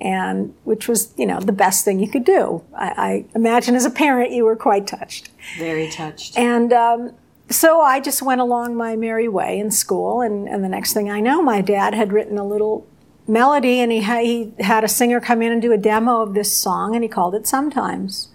and 0.00 0.54
which 0.64 0.88
was 0.88 1.12
you 1.16 1.26
know 1.26 1.40
the 1.40 1.52
best 1.52 1.84
thing 1.84 1.98
you 1.98 2.08
could 2.08 2.24
do 2.24 2.62
I, 2.76 2.86
I 2.86 3.24
imagine 3.34 3.74
as 3.74 3.84
a 3.84 3.90
parent 3.90 4.32
you 4.32 4.44
were 4.44 4.56
quite 4.56 4.86
touched 4.86 5.30
Very 5.58 5.88
touched. 5.90 6.36
and 6.36 6.72
um, 6.72 7.14
so 7.48 7.80
I 7.80 8.00
just 8.00 8.22
went 8.22 8.40
along 8.40 8.74
my 8.74 8.96
merry 8.96 9.28
way 9.28 9.58
in 9.58 9.70
school, 9.70 10.20
and, 10.20 10.48
and 10.48 10.64
the 10.64 10.68
next 10.68 10.92
thing 10.92 11.08
I 11.10 11.20
know, 11.20 11.40
my 11.40 11.60
dad 11.60 11.94
had 11.94 12.12
written 12.12 12.38
a 12.38 12.46
little 12.46 12.86
melody, 13.28 13.80
and 13.80 13.92
he, 13.92 14.02
ha- 14.02 14.22
he 14.22 14.52
had 14.58 14.82
a 14.82 14.88
singer 14.88 15.20
come 15.20 15.42
in 15.42 15.52
and 15.52 15.62
do 15.62 15.72
a 15.72 15.78
demo 15.78 16.22
of 16.22 16.34
this 16.34 16.56
song, 16.56 16.94
and 16.94 17.04
he 17.04 17.08
called 17.08 17.34
it 17.34 17.46
Sometimes. 17.46 18.28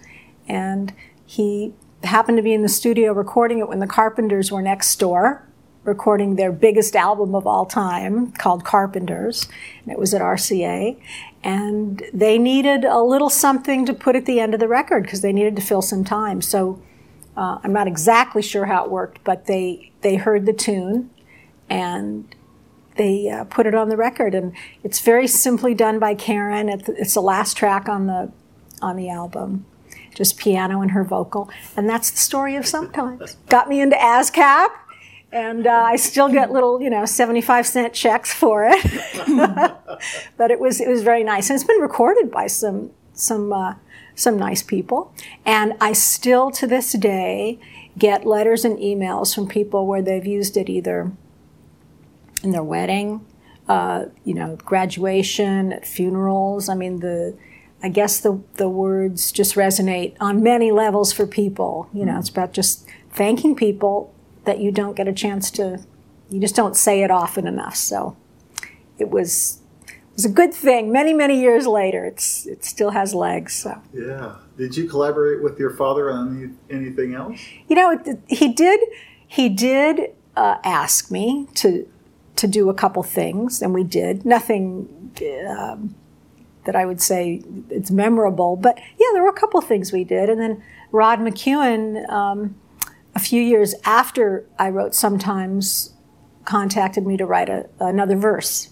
And 0.48 0.94
he 1.26 1.74
happened 2.04 2.38
to 2.38 2.42
be 2.42 2.54
in 2.54 2.62
the 2.62 2.68
studio 2.68 3.12
recording 3.12 3.58
it 3.58 3.68
when 3.68 3.80
the 3.80 3.86
Carpenters 3.86 4.50
were 4.50 4.62
next 4.62 4.96
door, 4.96 5.46
recording 5.84 6.36
their 6.36 6.52
biggest 6.52 6.96
album 6.96 7.34
of 7.34 7.46
all 7.46 7.66
time 7.66 8.32
called 8.32 8.64
Carpenters, 8.64 9.46
and 9.82 9.92
it 9.92 9.98
was 9.98 10.14
at 10.14 10.22
RCA. 10.22 10.98
And 11.44 12.02
they 12.12 12.38
needed 12.38 12.84
a 12.84 13.02
little 13.02 13.30
something 13.30 13.84
to 13.86 13.94
put 13.94 14.14
at 14.14 14.26
the 14.26 14.38
end 14.38 14.54
of 14.54 14.60
the 14.60 14.68
record 14.68 15.02
because 15.02 15.22
they 15.22 15.32
needed 15.32 15.56
to 15.56 15.62
fill 15.62 15.82
some 15.82 16.04
time. 16.04 16.40
So 16.40 16.80
uh, 17.36 17.58
I'm 17.64 17.72
not 17.72 17.86
exactly 17.86 18.42
sure 18.42 18.66
how 18.66 18.84
it 18.84 18.90
worked, 18.90 19.24
but 19.24 19.46
they 19.46 19.90
they 20.02 20.16
heard 20.16 20.46
the 20.46 20.52
tune 20.52 21.10
and 21.68 22.34
they 22.96 23.28
uh, 23.28 23.44
put 23.44 23.66
it 23.66 23.74
on 23.74 23.88
the 23.88 23.96
record, 23.96 24.34
and 24.34 24.52
it's 24.84 25.00
very 25.00 25.26
simply 25.26 25.74
done 25.74 25.98
by 25.98 26.14
Karen. 26.14 26.68
It's 26.68 27.14
the 27.14 27.22
last 27.22 27.56
track 27.56 27.88
on 27.88 28.06
the 28.06 28.30
on 28.82 28.96
the 28.96 29.08
album, 29.08 29.64
just 30.14 30.36
piano 30.36 30.82
and 30.82 30.90
her 30.90 31.04
vocal, 31.04 31.50
and 31.76 31.88
that's 31.88 32.10
the 32.10 32.18
story 32.18 32.56
of 32.56 32.66
Sometimes. 32.66 33.36
Got 33.48 33.68
me 33.68 33.80
into 33.80 33.96
ASCAP, 33.96 34.68
and 35.32 35.66
uh, 35.66 35.70
I 35.70 35.96
still 35.96 36.28
get 36.28 36.52
little, 36.52 36.80
you 36.80 36.90
know, 36.90 37.06
seventy-five 37.06 37.66
cent 37.66 37.94
checks 37.94 38.32
for 38.32 38.64
it. 38.68 38.82
but 40.36 40.50
it 40.50 40.60
was 40.60 40.80
it 40.80 40.88
was 40.88 41.02
very 41.02 41.24
nice, 41.24 41.48
and 41.48 41.56
it's 41.56 41.66
been 41.66 41.80
recorded 41.80 42.30
by 42.30 42.46
some 42.46 42.90
some 43.14 43.52
uh, 43.52 43.74
some 44.14 44.38
nice 44.38 44.62
people, 44.62 45.14
and 45.44 45.74
I 45.80 45.94
still 45.94 46.50
to 46.52 46.66
this 46.66 46.92
day 46.92 47.58
get 47.98 48.26
letters 48.26 48.64
and 48.64 48.78
emails 48.78 49.34
from 49.34 49.48
people 49.48 49.86
where 49.86 50.02
they've 50.02 50.26
used 50.26 50.56
it 50.56 50.68
either 50.68 51.12
in 52.42 52.50
their 52.50 52.62
wedding, 52.62 53.24
uh, 53.68 54.06
you 54.24 54.34
know, 54.34 54.56
graduation, 54.56 55.72
at 55.72 55.86
funerals. 55.86 56.68
I 56.68 56.74
mean, 56.74 57.00
the 57.00 57.36
I 57.82 57.88
guess 57.88 58.20
the 58.20 58.42
the 58.54 58.68
words 58.68 59.32
just 59.32 59.54
resonate 59.54 60.14
on 60.20 60.42
many 60.42 60.70
levels 60.72 61.12
for 61.12 61.26
people. 61.26 61.88
You 61.94 62.04
know, 62.04 62.18
it's 62.18 62.28
about 62.28 62.52
just 62.52 62.86
thanking 63.10 63.54
people 63.54 64.14
that 64.44 64.58
you 64.58 64.72
don't 64.72 64.96
get 64.96 65.08
a 65.08 65.12
chance 65.12 65.50
to, 65.52 65.84
you 66.30 66.40
just 66.40 66.56
don't 66.56 66.76
say 66.76 67.02
it 67.02 67.10
often 67.10 67.46
enough. 67.46 67.76
So 67.76 68.16
it 68.98 69.10
was 69.10 69.60
it 69.88 70.16
was 70.16 70.24
a 70.24 70.28
good 70.30 70.52
thing. 70.52 70.92
Many 70.92 71.12
many 71.14 71.40
years 71.40 71.66
later, 71.66 72.04
it's 72.04 72.46
it 72.46 72.64
still 72.64 72.90
has 72.90 73.14
legs. 73.14 73.54
So. 73.54 73.80
Yeah. 73.92 74.36
Did 74.58 74.76
you 74.76 74.86
collaborate 74.88 75.42
with 75.42 75.58
your 75.58 75.70
father 75.70 76.10
on 76.10 76.54
any, 76.70 76.84
anything 76.84 77.14
else? 77.14 77.40
You 77.68 77.76
know, 77.76 77.90
it- 77.92 78.20
he 78.28 78.52
did. 78.52 78.80
He 79.26 79.48
did 79.48 80.12
uh, 80.36 80.58
ask 80.64 81.10
me 81.10 81.48
to 81.54 81.88
to 82.36 82.46
do 82.46 82.68
a 82.68 82.74
couple 82.74 83.02
things, 83.02 83.62
and 83.62 83.72
we 83.72 83.84
did. 83.84 84.24
Nothing 84.26 85.10
um, 85.48 85.94
that 86.64 86.76
I 86.76 86.84
would 86.84 87.00
say 87.00 87.42
it's 87.70 87.90
memorable, 87.90 88.56
but 88.56 88.78
yeah, 88.98 89.06
there 89.14 89.22
were 89.22 89.28
a 89.30 89.32
couple 89.40 89.60
things 89.62 89.92
we 89.92 90.04
did. 90.04 90.28
And 90.28 90.40
then 90.40 90.62
Rod 90.90 91.18
McKuen, 91.18 92.08
um, 92.10 92.54
a 93.14 93.18
few 93.18 93.42
years 93.42 93.74
after 93.84 94.46
I 94.58 94.70
wrote, 94.70 94.94
sometimes 94.94 95.94
contacted 96.44 97.06
me 97.06 97.16
to 97.16 97.26
write 97.26 97.48
a, 97.48 97.68
another 97.78 98.16
verse 98.16 98.70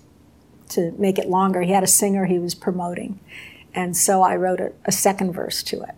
to 0.70 0.92
make 0.92 1.18
it 1.18 1.28
longer. 1.28 1.62
He 1.62 1.73
had 1.73 1.82
a 1.82 1.88
singer 1.88 2.26
he 2.26 2.38
was 2.38 2.54
promoting, 2.54 3.20
and 3.75 3.97
so 3.97 4.23
I 4.23 4.37
wrote 4.37 4.61
a, 4.61 4.73
a 4.85 4.92
second 4.92 5.32
verse 5.32 5.62
to 5.64 5.82
it. 5.82 5.94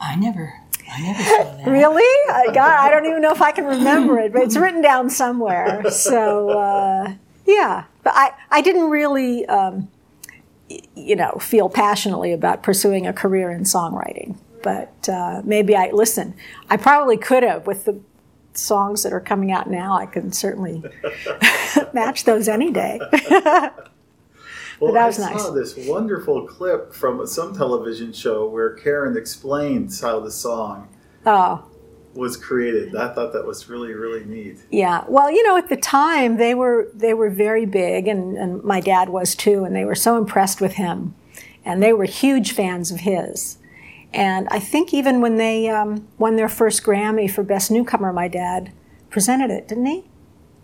I 0.00 0.16
never, 0.16 0.52
I 0.90 1.00
never 1.00 1.22
saw 1.22 1.56
that. 1.56 1.66
Really? 1.66 2.02
I, 2.02 2.46
God, 2.52 2.80
I 2.80 2.90
don't 2.90 3.06
even 3.06 3.22
know 3.22 3.32
if 3.32 3.40
I 3.40 3.52
can 3.52 3.64
remember 3.64 4.18
it, 4.18 4.32
but 4.32 4.42
it's 4.42 4.56
written 4.56 4.82
down 4.82 5.10
somewhere. 5.10 5.88
So, 5.90 6.50
uh, 6.50 7.14
yeah. 7.46 7.84
But 8.02 8.14
I, 8.16 8.32
I 8.50 8.60
didn't 8.62 8.90
really, 8.90 9.46
um, 9.46 9.88
you 10.96 11.14
know, 11.14 11.38
feel 11.40 11.68
passionately 11.68 12.32
about 12.32 12.62
pursuing 12.62 13.06
a 13.06 13.12
career 13.12 13.50
in 13.50 13.62
songwriting. 13.62 14.36
But 14.62 15.08
uh, 15.08 15.42
maybe 15.44 15.74
I, 15.76 15.90
listen, 15.90 16.34
I 16.68 16.76
probably 16.76 17.16
could 17.16 17.42
have 17.42 17.66
with 17.66 17.84
the 17.84 18.00
songs 18.52 19.02
that 19.04 19.12
are 19.12 19.20
coming 19.20 19.52
out 19.52 19.70
now. 19.70 19.96
I 19.96 20.06
can 20.06 20.32
certainly 20.32 20.82
match 21.92 22.24
those 22.24 22.48
any 22.48 22.70
day. 22.70 23.00
Well, 24.80 24.94
that 24.94 25.06
was 25.08 25.20
I 25.20 25.36
saw 25.36 25.50
this 25.50 25.76
wonderful 25.76 26.46
clip 26.46 26.94
from 26.94 27.26
some 27.26 27.54
television 27.54 28.14
show 28.14 28.48
where 28.48 28.70
Karen 28.72 29.14
explains 29.14 30.00
how 30.00 30.20
the 30.20 30.30
song 30.30 30.88
Oh. 31.26 31.66
was 32.14 32.38
created. 32.38 32.96
I 32.96 33.12
thought 33.12 33.34
that 33.34 33.46
was 33.46 33.68
really, 33.68 33.92
really 33.92 34.24
neat. 34.24 34.56
Yeah. 34.70 35.04
Well, 35.06 35.30
you 35.30 35.42
know, 35.46 35.58
at 35.58 35.68
the 35.68 35.76
time 35.76 36.38
they 36.38 36.54
were 36.54 36.88
they 36.94 37.12
were 37.12 37.28
very 37.28 37.66
big, 37.66 38.08
and, 38.08 38.38
and 38.38 38.64
my 38.64 38.80
dad 38.80 39.10
was 39.10 39.34
too, 39.34 39.64
and 39.64 39.76
they 39.76 39.84
were 39.84 39.94
so 39.94 40.16
impressed 40.16 40.62
with 40.62 40.72
him, 40.72 41.14
and 41.62 41.82
they 41.82 41.92
were 41.92 42.04
huge 42.06 42.52
fans 42.52 42.90
of 42.90 43.00
his. 43.00 43.58
And 44.12 44.48
I 44.50 44.58
think 44.58 44.92
even 44.92 45.20
when 45.20 45.36
they 45.36 45.68
um, 45.68 46.08
won 46.18 46.36
their 46.36 46.48
first 46.48 46.82
Grammy 46.82 47.30
for 47.30 47.42
Best 47.42 47.70
Newcomer, 47.70 48.12
my 48.12 48.28
dad 48.28 48.72
presented 49.08 49.50
it, 49.50 49.68
didn't 49.68 49.86
he? 49.86 50.04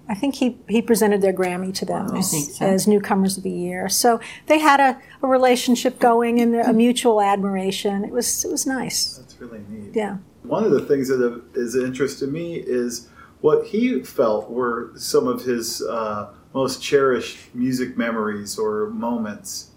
I 0.09 0.15
think 0.15 0.37
he, 0.37 0.59
he 0.69 0.81
presented 0.83 1.21
their 1.21 1.33
Grammy 1.33 1.75
to 1.75 1.85
them 1.85 2.09
I 2.13 2.23
think 2.23 2.51
so. 2.51 2.65
as 2.65 2.87
Newcomers 2.87 3.37
of 3.37 3.43
the 3.43 3.51
Year. 3.51 3.89
So 3.89 4.21
they 4.47 4.59
had 4.61 4.79
a, 4.79 5.01
a 5.23 5.27
relationship 5.27 5.99
going 5.99 6.41
and 6.41 6.55
a 6.55 6.73
mutual 6.73 7.21
admiration. 7.21 8.05
It 8.05 8.13
was 8.13 8.45
it 8.45 8.51
was 8.51 8.67
nice. 8.67 9.17
That's 9.17 9.41
really 9.41 9.61
neat. 9.69 9.95
Yeah. 9.95 10.19
One 10.43 10.63
of 10.65 10.71
the 10.71 10.83
things 10.83 11.09
that 11.09 11.17
is 11.17 11.23
have- 11.23 11.43
is 11.55 11.75
of 11.75 11.85
interest 11.85 12.21
to 12.21 12.29
me 12.29 12.55
is 12.55 13.09
what 13.41 13.67
he 13.67 14.01
felt 14.03 14.49
were 14.51 14.93
some 14.97 15.27
of 15.27 15.43
his 15.43 15.83
uh, 15.83 16.33
most 16.55 16.81
cherished 16.83 17.53
music 17.55 17.97
memories 17.97 18.59
or 18.59 18.91
moments. 18.91 19.71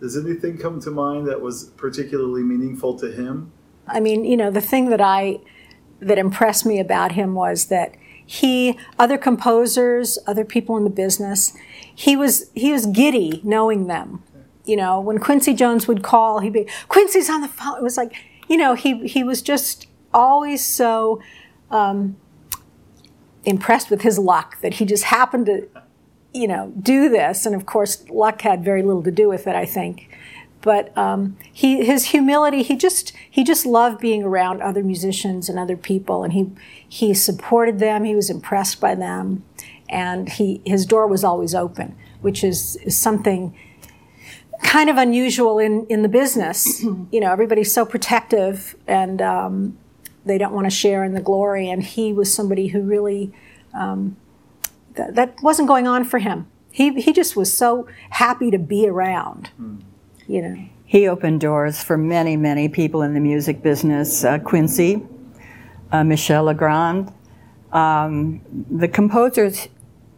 Does 0.00 0.16
anything 0.16 0.58
come 0.58 0.80
to 0.80 0.90
mind 0.90 1.26
that 1.28 1.40
was 1.40 1.70
particularly 1.76 2.42
meaningful 2.42 2.98
to 2.98 3.10
him? 3.10 3.52
I 3.86 4.00
mean, 4.00 4.24
you 4.24 4.36
know, 4.36 4.50
the 4.50 4.60
thing 4.60 4.90
that 4.90 5.00
I 5.00 5.40
that 6.00 6.18
impressed 6.18 6.66
me 6.66 6.78
about 6.78 7.12
him 7.12 7.34
was 7.34 7.66
that 7.66 7.94
he, 8.26 8.78
other 8.98 9.18
composers, 9.18 10.18
other 10.26 10.44
people 10.44 10.76
in 10.76 10.84
the 10.84 10.90
business, 10.90 11.56
he 11.94 12.16
was 12.16 12.50
he 12.54 12.72
was 12.72 12.86
giddy 12.86 13.40
knowing 13.44 13.86
them. 13.86 14.22
You 14.64 14.76
know, 14.76 15.00
when 15.00 15.18
Quincy 15.18 15.52
Jones 15.52 15.86
would 15.86 16.02
call, 16.02 16.40
he'd 16.40 16.52
be 16.52 16.66
Quincy's 16.88 17.28
on 17.28 17.42
the 17.42 17.48
phone. 17.48 17.76
It 17.78 17.82
was 17.82 17.96
like, 17.96 18.14
you 18.48 18.56
know, 18.56 18.74
he 18.74 19.06
he 19.06 19.22
was 19.22 19.42
just 19.42 19.86
always 20.12 20.64
so 20.64 21.20
um, 21.70 22.16
impressed 23.44 23.90
with 23.90 24.02
his 24.02 24.18
luck 24.18 24.60
that 24.62 24.74
he 24.74 24.84
just 24.86 25.04
happened 25.04 25.46
to, 25.46 25.68
you 26.34 26.48
know, 26.48 26.72
do 26.80 27.08
this. 27.08 27.46
And 27.46 27.54
of 27.54 27.64
course, 27.64 28.08
luck 28.10 28.42
had 28.42 28.64
very 28.64 28.82
little 28.82 29.02
to 29.04 29.10
do 29.10 29.28
with 29.28 29.46
it, 29.46 29.54
I 29.54 29.64
think. 29.64 30.10
But 30.60 30.96
um, 30.96 31.36
he 31.52 31.84
his 31.84 32.06
humility 32.06 32.62
he 32.62 32.76
just 32.76 33.12
he 33.30 33.44
just 33.44 33.66
loved 33.66 34.00
being 34.00 34.22
around 34.22 34.62
other 34.62 34.82
musicians 34.82 35.48
and 35.48 35.58
other 35.58 35.76
people. 35.76 36.24
And 36.24 36.32
he 36.32 36.50
he 36.88 37.14
supported 37.14 37.78
them. 37.78 38.04
He 38.04 38.14
was 38.14 38.30
impressed 38.30 38.80
by 38.80 38.94
them. 38.94 39.44
And 39.88 40.28
he 40.28 40.62
his 40.64 40.86
door 40.86 41.06
was 41.06 41.22
always 41.22 41.54
open 41.54 41.94
which 42.24 42.42
is, 42.42 42.76
is 42.76 42.96
something 42.96 43.54
kind 44.62 44.88
of 44.88 44.96
unusual 44.96 45.58
in 45.58 45.86
in 45.90 46.00
the 46.02 46.08
business. 46.08 46.82
You 47.12 47.20
know 47.20 47.30
everybody's 47.30 47.72
so 47.72 47.84
protective 47.84 48.74
and 48.86 49.20
um, 49.20 49.78
they 50.24 50.38
don't 50.38 50.52
want 50.52 50.66
to 50.66 50.70
share 50.70 51.04
in 51.04 51.12
the 51.12 51.20
glory. 51.20 51.68
And 51.68 51.82
he 51.82 52.12
was 52.12 52.34
somebody 52.34 52.68
who 52.68 52.80
really 52.80 53.32
um, 53.74 54.16
that, 54.94 55.14
that 55.14 55.34
wasn't 55.42 55.68
going 55.68 55.86
on 55.86 56.04
for 56.04 56.18
him 56.18 56.46
he 56.70 57.00
he 57.00 57.12
just 57.12 57.36
was 57.36 57.52
so 57.52 57.86
happy 58.10 58.50
to 58.50 58.58
be 58.58 58.88
around 58.88 59.50
you 60.26 60.42
know 60.42 60.56
He 60.86 61.08
opened 61.08 61.40
doors 61.40 61.82
for 61.82 61.96
many, 61.98 62.36
many 62.36 62.68
people 62.68 63.02
in 63.02 63.14
the 63.14 63.20
music 63.20 63.62
business. 63.62 64.22
Uh, 64.22 64.38
Quincy, 64.38 65.02
uh, 65.90 66.04
Michel 66.04 66.44
Legrand. 66.44 67.12
Um, 67.72 68.40
the 68.70 68.86
composers 68.86 69.68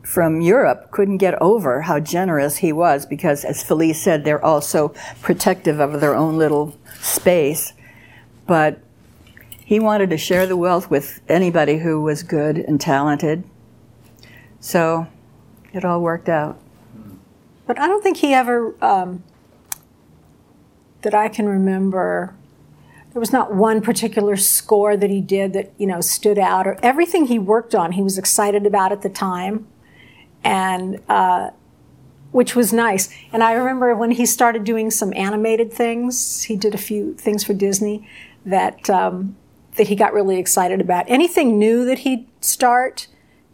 from 0.03 0.43
Europe 0.43 0.91
couldn't 0.91 1.17
get 1.17 1.41
over 1.41 1.81
how 1.83 1.99
generous 2.01 2.59
he 2.59 2.73
was 2.73 3.07
because, 3.07 3.43
as 3.45 3.63
Felice 3.63 4.03
said, 4.03 4.25
they're 4.25 4.45
also 4.45 4.93
protective 5.23 5.81
of 5.81 6.01
their 6.01 6.15
own 6.15 6.37
little 6.37 6.77
space. 7.01 7.73
But 8.47 8.79
he 9.65 9.81
wanted 9.81 10.11
to 10.11 10.19
share 10.19 10.47
the 10.47 10.59
wealth 10.59 10.91
with 10.91 11.23
anybody 11.27 11.79
who 11.79 12.03
was 12.03 12.23
good 12.23 12.59
and 12.59 12.79
talented. 12.79 13.45
So 14.67 15.07
it 15.73 15.85
all 15.85 16.01
worked 16.01 16.29
out. 16.29 16.59
But 17.69 17.79
I 17.79 17.87
don't 17.87 18.03
think 18.03 18.17
he 18.17 18.35
ever, 18.35 18.75
um, 18.85 19.23
that 21.03 21.15
I 21.15 21.29
can 21.29 21.47
remember, 21.47 22.35
there 23.13 23.21
was 23.21 23.33
not 23.33 23.55
one 23.55 23.81
particular 23.81 24.37
score 24.37 24.97
that 24.97 25.09
he 25.09 25.21
did 25.21 25.53
that, 25.53 25.73
you 25.79 25.87
know, 25.87 26.01
stood 26.01 26.37
out. 26.37 26.67
Or 26.67 26.81
everything 26.83 27.27
he 27.27 27.39
worked 27.39 27.77
on, 27.77 27.93
he 27.93 28.03
was 28.03 28.19
excited 28.19 28.67
about 28.67 28.91
at 28.91 29.03
the 29.03 29.09
time. 29.09 29.69
And, 30.43 31.01
uh, 31.09 31.51
which 32.33 32.57
was 32.57 32.73
nice. 32.73 33.09
And 33.33 33.45
I 33.45 33.53
remember 33.53 33.95
when 33.95 34.11
he 34.11 34.27
started 34.27 34.65
doing 34.65 34.91
some 34.91 35.13
animated 35.15 35.73
things, 35.73 36.43
he 36.43 36.57
did 36.57 36.75
a 36.75 36.79
few 36.79 37.15
things 37.15 37.45
for 37.45 37.55
Disney 37.55 38.09
that, 38.45 38.91
um, 38.91 39.37
that 39.77 39.87
he 39.87 39.95
got 39.95 40.13
really 40.13 40.41
excited 40.41 40.81
about. 40.81 41.05
Anything 41.07 41.57
new 41.57 41.85
that 41.85 42.01
he'd 42.01 42.27
start, 42.41 43.07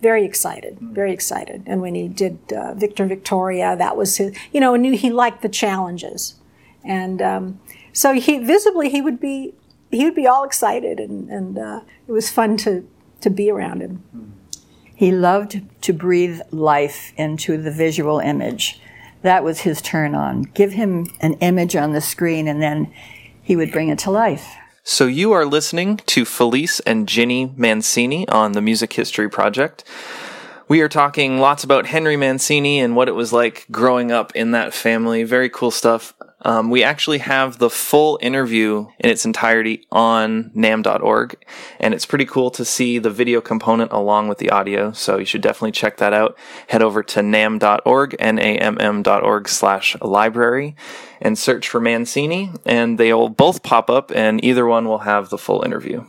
very 0.02 0.24
excited, 0.24 0.78
very 0.80 1.12
excited. 1.12 1.62
And 1.66 1.80
when 1.80 1.94
he 1.94 2.08
did 2.08 2.52
uh, 2.52 2.74
Victor 2.74 3.06
Victoria, 3.06 3.76
that 3.76 3.96
was 3.96 4.16
his, 4.16 4.36
you 4.52 4.60
know, 4.60 4.74
I 4.74 4.76
knew 4.76 4.96
he 4.96 5.10
liked 5.10 5.42
the 5.42 5.48
challenges. 5.48 6.34
And 6.84 7.22
um, 7.22 7.60
so 7.92 8.12
he 8.12 8.38
visibly 8.38 8.90
he 8.90 9.00
would 9.00 9.20
be 9.20 9.54
he 9.90 10.04
would 10.04 10.14
be 10.14 10.26
all 10.26 10.42
excited, 10.42 10.98
and, 10.98 11.28
and 11.30 11.58
uh, 11.58 11.80
it 12.08 12.12
was 12.12 12.30
fun 12.30 12.56
to 12.58 12.88
to 13.20 13.30
be 13.30 13.50
around 13.50 13.80
him. 13.80 14.02
He 14.94 15.12
loved 15.12 15.60
to 15.82 15.92
breathe 15.92 16.40
life 16.50 17.12
into 17.16 17.56
the 17.56 17.70
visual 17.70 18.18
image. 18.18 18.80
That 19.22 19.44
was 19.44 19.60
his 19.60 19.80
turn 19.80 20.14
on. 20.14 20.42
Give 20.42 20.72
him 20.72 21.06
an 21.20 21.34
image 21.34 21.76
on 21.76 21.92
the 21.92 22.00
screen, 22.00 22.48
and 22.48 22.60
then 22.60 22.92
he 23.42 23.54
would 23.54 23.70
bring 23.70 23.88
it 23.88 23.98
to 24.00 24.10
life. 24.10 24.56
So 24.84 25.06
you 25.06 25.30
are 25.30 25.46
listening 25.46 25.98
to 26.06 26.24
Felice 26.24 26.80
and 26.80 27.06
Ginny 27.06 27.52
Mancini 27.56 28.26
on 28.26 28.50
the 28.50 28.60
Music 28.60 28.92
History 28.92 29.30
Project. 29.30 29.84
We 30.66 30.80
are 30.80 30.88
talking 30.88 31.38
lots 31.38 31.62
about 31.62 31.86
Henry 31.86 32.16
Mancini 32.16 32.80
and 32.80 32.96
what 32.96 33.08
it 33.08 33.14
was 33.14 33.32
like 33.32 33.64
growing 33.70 34.10
up 34.10 34.34
in 34.34 34.50
that 34.50 34.74
family. 34.74 35.22
Very 35.22 35.48
cool 35.48 35.70
stuff. 35.70 36.14
Um, 36.42 36.70
we 36.70 36.82
actually 36.82 37.18
have 37.18 37.58
the 37.58 37.70
full 37.70 38.18
interview 38.20 38.88
in 38.98 39.10
its 39.10 39.24
entirety 39.24 39.86
on 39.90 40.50
namm.org, 40.54 41.44
and 41.80 41.94
it's 41.94 42.06
pretty 42.06 42.24
cool 42.24 42.50
to 42.50 42.64
see 42.64 42.98
the 42.98 43.10
video 43.10 43.40
component 43.40 43.92
along 43.92 44.28
with 44.28 44.38
the 44.38 44.50
audio. 44.50 44.92
So 44.92 45.18
you 45.18 45.24
should 45.24 45.40
definitely 45.40 45.72
check 45.72 45.98
that 45.98 46.12
out. 46.12 46.36
Head 46.68 46.82
over 46.82 47.02
to 47.04 47.22
namm.org, 47.22 48.16
n-a-m-m.org 48.18 49.48
slash 49.48 49.96
library, 50.00 50.76
and 51.20 51.38
search 51.38 51.68
for 51.68 51.80
Mancini, 51.80 52.50
and 52.64 52.98
they'll 52.98 53.28
both 53.28 53.62
pop 53.62 53.88
up, 53.88 54.10
and 54.14 54.44
either 54.44 54.66
one 54.66 54.86
will 54.86 54.98
have 54.98 55.30
the 55.30 55.38
full 55.38 55.62
interview. 55.62 56.04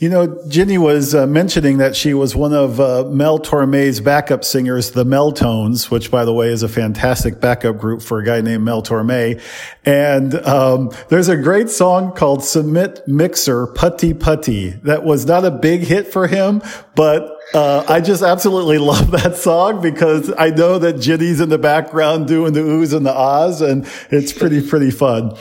You 0.00 0.08
know, 0.08 0.40
Ginny 0.46 0.78
was 0.78 1.12
uh, 1.12 1.26
mentioning 1.26 1.78
that 1.78 1.96
she 1.96 2.14
was 2.14 2.36
one 2.36 2.52
of 2.52 2.78
uh, 2.78 3.02
Mel 3.10 3.40
Torme's 3.40 3.98
backup 3.98 4.44
singers, 4.44 4.92
the 4.92 5.02
Meltones, 5.02 5.90
which, 5.90 6.08
by 6.08 6.24
the 6.24 6.32
way, 6.32 6.50
is 6.50 6.62
a 6.62 6.68
fantastic 6.68 7.40
backup 7.40 7.78
group 7.78 8.00
for 8.00 8.20
a 8.20 8.24
guy 8.24 8.40
named 8.40 8.62
Mel 8.62 8.80
Torme. 8.80 9.42
And 9.84 10.36
um, 10.46 10.92
there's 11.08 11.28
a 11.28 11.36
great 11.36 11.68
song 11.68 12.14
called 12.14 12.44
"Submit 12.44 13.08
Mixer 13.08 13.66
Putty 13.66 14.14
Putty" 14.14 14.70
that 14.84 15.02
was 15.02 15.26
not 15.26 15.44
a 15.44 15.50
big 15.50 15.80
hit 15.80 16.12
for 16.12 16.28
him, 16.28 16.62
but 16.94 17.38
uh, 17.54 17.84
I 17.88 18.00
just 18.00 18.22
absolutely 18.22 18.78
love 18.78 19.10
that 19.12 19.36
song 19.36 19.80
because 19.80 20.32
I 20.36 20.50
know 20.50 20.78
that 20.78 21.00
Ginny's 21.00 21.40
in 21.40 21.48
the 21.48 21.58
background 21.58 22.28
doing 22.28 22.52
the 22.52 22.60
oohs 22.60 22.94
and 22.94 23.06
the 23.06 23.12
ahs, 23.12 23.62
and 23.62 23.86
it's 24.10 24.32
pretty, 24.32 24.66
pretty 24.66 24.90
fun. 24.90 25.36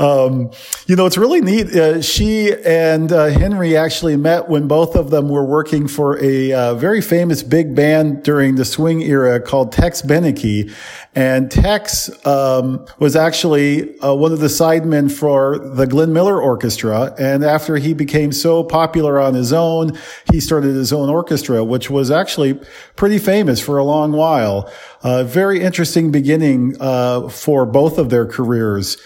Um, 0.00 0.50
you 0.86 0.96
know, 0.96 1.04
it's 1.04 1.18
really 1.18 1.42
neat. 1.42 1.76
Uh, 1.76 2.00
she 2.00 2.54
and 2.64 3.12
uh, 3.12 3.26
Henry 3.26 3.76
actually 3.76 4.16
met 4.16 4.48
when 4.48 4.66
both 4.66 4.96
of 4.96 5.10
them 5.10 5.28
were 5.28 5.44
working 5.44 5.86
for 5.86 6.18
a 6.24 6.52
uh, 6.52 6.74
very 6.74 7.02
famous 7.02 7.42
big 7.42 7.74
band 7.74 8.22
during 8.22 8.54
the 8.54 8.64
swing 8.64 9.02
era 9.02 9.38
called 9.40 9.72
Tex 9.72 10.00
Beneke. 10.00 10.72
And 11.14 11.50
Tex 11.50 12.08
um, 12.26 12.86
was 12.98 13.14
actually 13.14 13.98
uh, 14.00 14.14
one 14.14 14.32
of 14.32 14.38
the 14.38 14.46
sidemen 14.46 15.12
for 15.12 15.58
the 15.58 15.86
Glenn 15.86 16.14
Miller 16.14 16.40
Orchestra. 16.40 17.14
And 17.18 17.44
after 17.44 17.76
he 17.76 17.92
became 17.92 18.32
so 18.32 18.64
popular 18.64 19.20
on 19.20 19.34
his 19.34 19.52
own, 19.52 19.98
he 20.32 20.40
started 20.40 20.74
his 20.74 20.94
own 20.94 21.10
orchestra, 21.10 21.62
which 21.62 21.90
was 21.90 22.10
actually 22.10 22.58
pretty 22.96 23.18
famous 23.18 23.60
for 23.60 23.76
a 23.76 23.84
long 23.84 24.12
while. 24.12 24.72
Very 25.02 25.60
interesting 25.60 26.10
beginning 26.10 26.76
uh, 26.80 27.28
for 27.28 27.66
both 27.66 27.98
of 27.98 28.08
their 28.08 28.24
careers, 28.24 28.96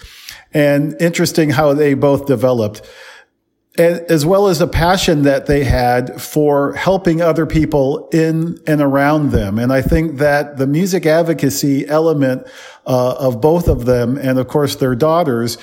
and 0.55 0.99
interesting 0.99 1.51
how 1.51 1.73
they 1.73 1.93
both 1.93 2.25
developed 2.25 2.81
as 3.77 4.25
well 4.25 4.47
as 4.47 4.61
a 4.61 4.67
passion 4.67 5.23
that 5.23 5.47
they 5.47 5.63
had 5.63 6.21
for 6.21 6.73
helping 6.73 7.21
other 7.21 7.45
people 7.45 8.07
in 8.13 8.57
and 8.65 8.81
around 8.81 9.31
them. 9.31 9.59
And 9.59 9.73
I 9.73 9.81
think 9.81 10.19
that 10.19 10.57
the 10.57 10.65
music 10.65 11.05
advocacy 11.05 11.85
element 11.85 12.47
uh, 12.85 13.15
of 13.19 13.41
both 13.41 13.67
of 13.67 13.85
them, 13.85 14.17
and 14.17 14.39
of 14.39 14.47
course 14.47 14.77
their 14.77 14.95
daughters, 14.95 15.57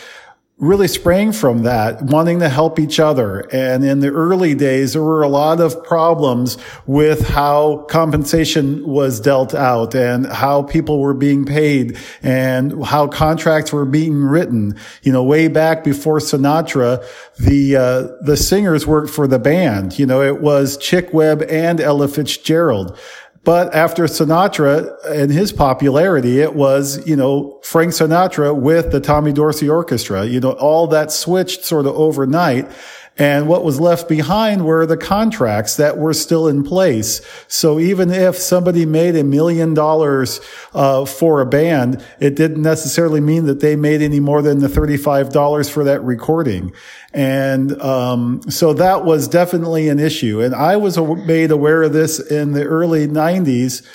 really 0.58 0.86
sprang 0.86 1.32
from 1.32 1.64
that, 1.64 2.00
wanting 2.02 2.38
to 2.38 2.48
help 2.48 2.78
each 2.78 3.00
other. 3.00 3.40
And 3.52 3.84
in 3.84 3.98
the 3.98 4.10
early 4.10 4.54
days, 4.54 4.92
there 4.92 5.02
were 5.02 5.22
a 5.22 5.28
lot 5.28 5.60
of 5.60 5.82
problems 5.82 6.56
with 6.86 7.26
how 7.26 7.78
compensation 7.88 8.86
was 8.86 9.18
dealt 9.18 9.54
out 9.54 9.94
and 9.94 10.26
how 10.26 10.62
people 10.62 11.00
were 11.00 11.14
being 11.14 11.44
paid 11.44 11.98
and 12.22 12.84
how 12.84 13.08
contracts 13.08 13.72
were 13.72 13.84
being 13.84 14.22
written. 14.22 14.76
You 15.02 15.10
know, 15.10 15.24
way 15.24 15.48
back 15.48 15.82
before 15.82 16.18
Sinatra, 16.18 17.04
the, 17.40 17.76
uh, 17.76 18.24
the 18.24 18.36
singers 18.36 18.86
worked 18.86 19.10
for 19.10 19.26
the 19.26 19.40
band. 19.40 19.98
You 19.98 20.06
know, 20.06 20.22
it 20.22 20.40
was 20.40 20.76
Chick 20.76 21.12
Webb 21.12 21.42
and 21.48 21.80
Ella 21.80 22.06
Fitzgerald. 22.06 22.96
But 23.44 23.74
after 23.74 24.05
Sinatra 24.05 24.94
and 25.05 25.31
his 25.33 25.52
popularity, 25.52 26.40
it 26.40 26.55
was, 26.55 27.05
you 27.09 27.16
know, 27.16 27.59
Frank 27.64 27.92
Sinatra 27.92 28.55
with 28.55 28.92
the 28.92 29.00
Tommy 29.00 29.33
Dorsey 29.33 29.68
Orchestra. 29.68 30.24
You 30.24 30.38
know, 30.38 30.52
all 30.52 30.87
that 30.88 31.11
switched 31.11 31.64
sort 31.64 31.87
of 31.87 31.94
overnight. 31.96 32.70
And 33.18 33.46
what 33.46 33.62
was 33.62 33.79
left 33.79 34.09
behind 34.09 34.64
were 34.64 34.87
the 34.87 34.96
contracts 34.96 35.77
that 35.77 35.98
were 35.98 36.14
still 36.14 36.48
in 36.48 36.64
place. 36.64 37.20
So 37.46 37.79
even 37.79 38.11
if 38.11 38.37
somebody 38.37 38.87
made 38.87 39.16
a 39.16 39.25
million 39.25 39.75
dollars 39.75 40.40
uh, 40.72 41.05
for 41.05 41.42
a 41.42 41.46
band, 41.46 42.03
it 42.20 42.37
didn't 42.37 42.62
necessarily 42.62 43.20
mean 43.20 43.44
that 43.46 43.61
they 43.61 43.77
made 43.77 44.01
any 44.01 44.18
more 44.18 44.40
than 44.40 44.61
the 44.61 44.68
$35 44.68 45.70
for 45.70 45.85
that 45.85 46.03
recording. 46.03 46.72
And 47.12 47.81
um, 47.83 48.40
so 48.48 48.72
that 48.75 49.05
was 49.05 49.29
definitely 49.29 49.90
an 49.90 49.98
issue. 49.98 50.40
And 50.40 50.55
I 50.55 50.77
was 50.79 50.96
made 50.98 51.51
aware 51.51 51.83
of 51.83 51.92
this 51.92 52.18
in 52.18 52.53
the 52.53 52.64
early 52.64 53.07
90s, 53.07 53.87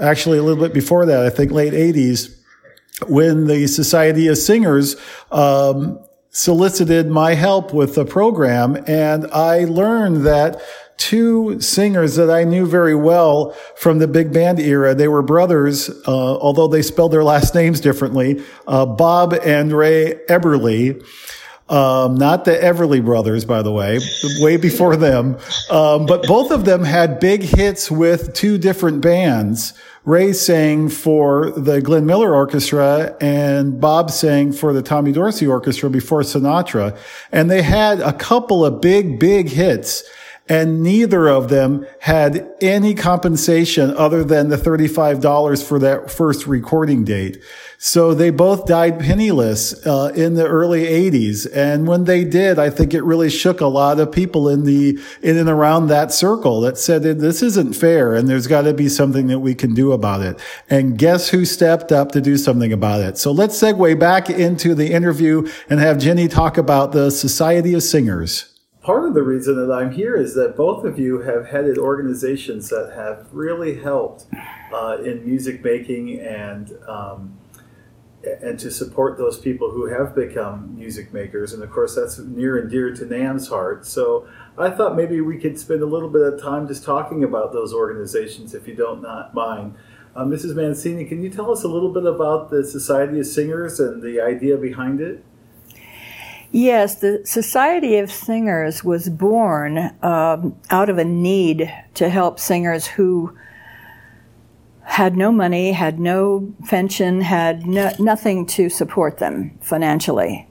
actually 0.00 0.38
a 0.38 0.42
little 0.42 0.62
bit 0.62 0.74
before 0.74 1.06
that, 1.06 1.24
I 1.24 1.30
think 1.30 1.52
late 1.52 1.72
80s, 1.72 2.36
when 3.06 3.46
the 3.46 3.68
Society 3.68 4.26
of 4.26 4.38
Singers 4.38 4.96
um, 5.30 6.03
solicited 6.34 7.08
my 7.08 7.34
help 7.34 7.72
with 7.72 7.94
the 7.94 8.04
program. 8.04 8.76
And 8.86 9.26
I 9.32 9.64
learned 9.64 10.26
that 10.26 10.60
two 10.96 11.60
singers 11.60 12.16
that 12.16 12.30
I 12.30 12.44
knew 12.44 12.66
very 12.66 12.94
well 12.94 13.52
from 13.76 13.98
the 13.98 14.08
big 14.08 14.32
band 14.32 14.58
era. 14.58 14.94
They 14.94 15.08
were 15.08 15.22
brothers, 15.22 15.88
uh, 16.06 16.36
although 16.36 16.68
they 16.68 16.82
spelled 16.82 17.12
their 17.12 17.24
last 17.24 17.54
names 17.54 17.80
differently. 17.80 18.42
Uh, 18.66 18.84
Bob 18.84 19.32
and 19.44 19.72
Ray 19.72 20.20
Eberly. 20.28 21.04
Um, 21.68 22.16
not 22.16 22.44
the 22.44 22.52
Everly 22.52 23.02
brothers, 23.02 23.44
by 23.46 23.62
the 23.62 23.72
way, 23.72 23.98
way 24.40 24.58
before 24.58 24.96
them. 24.96 25.38
Um, 25.70 26.04
but 26.04 26.24
both 26.24 26.50
of 26.50 26.66
them 26.66 26.84
had 26.84 27.20
big 27.20 27.42
hits 27.42 27.90
with 27.90 28.34
two 28.34 28.58
different 28.58 29.00
bands. 29.00 29.72
Ray 30.04 30.34
sang 30.34 30.90
for 30.90 31.50
the 31.52 31.80
Glenn 31.80 32.04
Miller 32.04 32.34
Orchestra 32.34 33.16
and 33.22 33.80
Bob 33.80 34.10
sang 34.10 34.52
for 34.52 34.74
the 34.74 34.82
Tommy 34.82 35.12
Dorsey 35.12 35.46
Orchestra 35.46 35.88
before 35.88 36.20
Sinatra. 36.20 36.96
And 37.32 37.50
they 37.50 37.62
had 37.62 38.00
a 38.00 38.12
couple 38.12 38.62
of 38.66 38.82
big, 38.82 39.18
big 39.18 39.48
hits 39.48 40.04
and 40.48 40.82
neither 40.82 41.26
of 41.28 41.48
them 41.48 41.86
had 42.00 42.46
any 42.60 42.94
compensation 42.94 43.96
other 43.96 44.22
than 44.22 44.50
the 44.50 44.56
$35 44.56 45.66
for 45.66 45.78
that 45.78 46.10
first 46.10 46.46
recording 46.46 47.02
date. 47.02 47.42
So 47.78 48.14
they 48.14 48.30
both 48.30 48.66
died 48.66 48.98
penniless 48.98 49.86
uh, 49.86 50.12
in 50.14 50.34
the 50.34 50.46
early 50.46 50.84
80s. 50.84 51.46
And 51.54 51.86
when 51.86 52.04
they 52.04 52.24
did, 52.24 52.58
I 52.58 52.70
think 52.70 52.94
it 52.94 53.02
really 53.02 53.30
shook 53.30 53.60
a 53.60 53.66
lot 53.66 54.00
of 54.00 54.12
people 54.12 54.48
in 54.48 54.64
the 54.64 54.98
in 55.22 55.36
and 55.36 55.48
around 55.48 55.88
that 55.88 56.12
circle 56.12 56.60
that 56.62 56.78
said 56.78 57.02
this 57.02 57.42
isn't 57.42 57.74
fair 57.74 58.14
and 58.14 58.28
there's 58.28 58.46
got 58.46 58.62
to 58.62 58.74
be 58.74 58.88
something 58.88 59.26
that 59.26 59.40
we 59.40 59.54
can 59.54 59.74
do 59.74 59.92
about 59.92 60.22
it. 60.22 60.38
And 60.70 60.98
guess 60.98 61.28
who 61.30 61.44
stepped 61.44 61.90
up 61.90 62.12
to 62.12 62.20
do 62.20 62.36
something 62.36 62.72
about 62.72 63.00
it? 63.00 63.18
So 63.18 63.32
let's 63.32 63.60
segue 63.60 63.98
back 63.98 64.30
into 64.30 64.74
the 64.74 64.92
interview 64.92 65.46
and 65.68 65.80
have 65.80 65.98
Ginny 65.98 66.28
talk 66.28 66.58
about 66.58 66.92
the 66.92 67.10
Society 67.10 67.74
of 67.74 67.82
Singers. 67.82 68.53
Part 68.84 69.06
of 69.08 69.14
the 69.14 69.22
reason 69.22 69.56
that 69.56 69.72
I'm 69.72 69.92
here 69.92 70.14
is 70.14 70.34
that 70.34 70.56
both 70.58 70.84
of 70.84 70.98
you 70.98 71.20
have 71.20 71.46
headed 71.46 71.78
organizations 71.78 72.68
that 72.68 72.92
have 72.94 73.26
really 73.32 73.80
helped 73.80 74.26
uh, 74.74 74.98
in 75.02 75.24
music 75.24 75.64
making 75.64 76.20
and 76.20 76.70
um, 76.86 77.38
and 78.42 78.58
to 78.58 78.70
support 78.70 79.16
those 79.16 79.38
people 79.38 79.70
who 79.70 79.86
have 79.86 80.14
become 80.14 80.76
music 80.76 81.14
makers. 81.14 81.54
And 81.54 81.62
of 81.62 81.70
course, 81.70 81.94
that's 81.94 82.18
near 82.18 82.58
and 82.58 82.70
dear 82.70 82.94
to 82.94 83.06
NAMM's 83.06 83.48
heart. 83.48 83.86
So 83.86 84.28
I 84.58 84.68
thought 84.68 84.96
maybe 84.96 85.22
we 85.22 85.38
could 85.38 85.58
spend 85.58 85.80
a 85.80 85.86
little 85.86 86.10
bit 86.10 86.20
of 86.20 86.40
time 86.40 86.68
just 86.68 86.84
talking 86.84 87.24
about 87.24 87.54
those 87.54 87.72
organizations, 87.72 88.54
if 88.54 88.68
you 88.68 88.74
don't 88.74 89.00
not 89.00 89.32
mind. 89.32 89.76
Uh, 90.14 90.24
Mrs. 90.24 90.54
Mancini, 90.54 91.06
can 91.06 91.22
you 91.22 91.30
tell 91.30 91.50
us 91.50 91.64
a 91.64 91.68
little 91.68 91.92
bit 91.92 92.04
about 92.04 92.50
the 92.50 92.62
Society 92.62 93.18
of 93.18 93.26
Singers 93.26 93.80
and 93.80 94.02
the 94.02 94.20
idea 94.20 94.58
behind 94.58 95.00
it? 95.00 95.24
Yes, 96.56 96.94
the 96.94 97.20
Society 97.24 97.96
of 97.96 98.12
Singers 98.12 98.84
was 98.84 99.08
born 99.08 99.90
um, 100.02 100.54
out 100.70 100.88
of 100.88 100.98
a 100.98 101.04
need 101.04 101.68
to 101.94 102.08
help 102.08 102.38
singers 102.38 102.86
who 102.86 103.36
had 104.84 105.16
no 105.16 105.32
money, 105.32 105.72
had 105.72 105.98
no 105.98 106.54
pension, 106.68 107.22
had 107.22 107.66
no, 107.66 107.90
nothing 107.98 108.46
to 108.46 108.68
support 108.68 109.18
them 109.18 109.58
financially. 109.62 110.46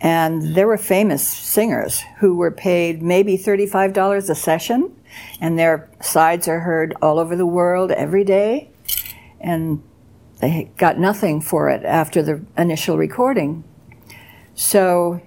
And 0.00 0.56
there 0.56 0.66
were 0.66 0.76
famous 0.76 1.24
singers 1.24 2.02
who 2.18 2.34
were 2.34 2.50
paid 2.50 3.00
maybe 3.00 3.38
$35 3.38 4.30
a 4.30 4.34
session, 4.34 4.92
and 5.40 5.56
their 5.56 5.88
sides 6.00 6.48
are 6.48 6.58
heard 6.58 6.92
all 7.00 7.20
over 7.20 7.36
the 7.36 7.46
world 7.46 7.92
every 7.92 8.24
day. 8.24 8.68
And 9.40 9.80
they 10.40 10.72
got 10.76 10.98
nothing 10.98 11.40
for 11.40 11.68
it 11.68 11.84
after 11.84 12.20
the 12.20 12.44
initial 12.58 12.98
recording. 12.98 13.62
So 14.60 15.22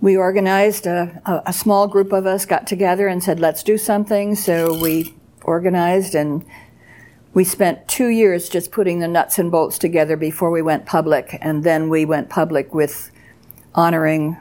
we 0.00 0.16
organized 0.16 0.86
a, 0.86 1.20
a, 1.26 1.50
a 1.50 1.52
small 1.52 1.86
group 1.86 2.10
of 2.10 2.24
us 2.24 2.46
got 2.46 2.66
together 2.66 3.06
and 3.06 3.22
said, 3.22 3.38
let's 3.38 3.62
do 3.62 3.76
something. 3.76 4.34
So 4.34 4.80
we 4.80 5.14
organized 5.42 6.14
and 6.14 6.42
we 7.34 7.44
spent 7.44 7.86
two 7.86 8.06
years 8.06 8.48
just 8.48 8.72
putting 8.72 9.00
the 9.00 9.08
nuts 9.08 9.38
and 9.38 9.50
bolts 9.50 9.78
together 9.78 10.16
before 10.16 10.50
we 10.50 10.62
went 10.62 10.86
public, 10.86 11.36
and 11.42 11.64
then 11.64 11.90
we 11.90 12.06
went 12.06 12.30
public 12.30 12.72
with 12.72 13.10
honoring 13.74 14.38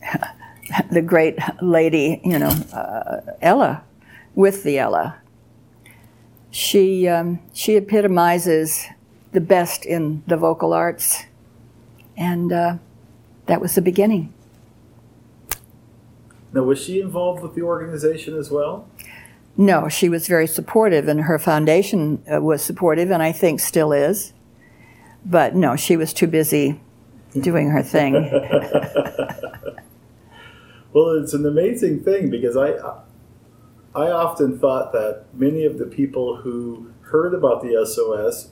the 0.90 1.02
great 1.02 1.38
lady, 1.60 2.18
you 2.24 2.38
know, 2.38 2.48
uh, 2.72 3.20
Ella, 3.42 3.84
with 4.34 4.64
the 4.64 4.78
Ella. 4.78 5.18
She 6.50 7.06
um, 7.06 7.40
she 7.52 7.76
epitomizes 7.76 8.86
the 9.32 9.42
best 9.42 9.84
in 9.84 10.22
the 10.26 10.38
vocal 10.38 10.72
arts, 10.72 11.26
and 12.20 12.52
uh, 12.52 12.76
that 13.46 13.60
was 13.60 13.74
the 13.74 13.82
beginning. 13.82 14.32
Now, 16.52 16.62
was 16.62 16.80
she 16.80 17.00
involved 17.00 17.42
with 17.42 17.54
the 17.54 17.62
organization 17.62 18.36
as 18.36 18.50
well? 18.50 18.86
No, 19.56 19.88
she 19.88 20.08
was 20.08 20.28
very 20.28 20.46
supportive, 20.46 21.08
and 21.08 21.22
her 21.22 21.38
foundation 21.38 22.22
uh, 22.32 22.40
was 22.40 22.62
supportive, 22.62 23.10
and 23.10 23.22
I 23.22 23.32
think 23.32 23.58
still 23.60 23.92
is. 23.92 24.32
But 25.24 25.54
no, 25.56 25.76
she 25.76 25.96
was 25.96 26.12
too 26.12 26.26
busy 26.26 26.80
doing 27.38 27.70
her 27.70 27.82
thing. 27.82 28.14
well, 30.92 31.10
it's 31.10 31.32
an 31.34 31.46
amazing 31.46 32.02
thing 32.04 32.30
because 32.30 32.56
I, 32.56 32.74
I 33.94 34.10
often 34.10 34.58
thought 34.58 34.92
that 34.92 35.24
many 35.32 35.64
of 35.64 35.78
the 35.78 35.86
people 35.86 36.36
who 36.36 36.92
heard 37.02 37.34
about 37.34 37.62
the 37.62 37.84
SOS 37.84 38.50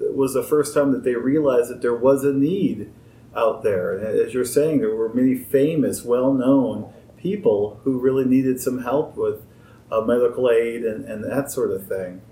it 0.00 0.14
was 0.14 0.34
the 0.34 0.42
first 0.42 0.74
time 0.74 0.92
that 0.92 1.04
they 1.04 1.14
realized 1.14 1.70
that 1.70 1.80
there 1.82 1.94
was 1.94 2.24
a 2.24 2.32
need 2.32 2.90
out 3.36 3.62
there. 3.62 3.96
And 3.96 4.04
as 4.04 4.34
you're 4.34 4.44
saying, 4.44 4.78
there 4.78 4.94
were 4.94 5.12
many 5.12 5.34
famous, 5.36 6.04
well-known 6.04 6.92
people 7.16 7.80
who 7.84 7.98
really 7.98 8.24
needed 8.24 8.60
some 8.60 8.82
help 8.82 9.16
with 9.16 9.42
uh, 9.90 10.00
medical 10.02 10.50
aid 10.50 10.84
and, 10.84 11.04
and 11.04 11.24
that 11.24 11.50
sort 11.50 11.70
of 11.70 11.86
thing. 11.86 12.22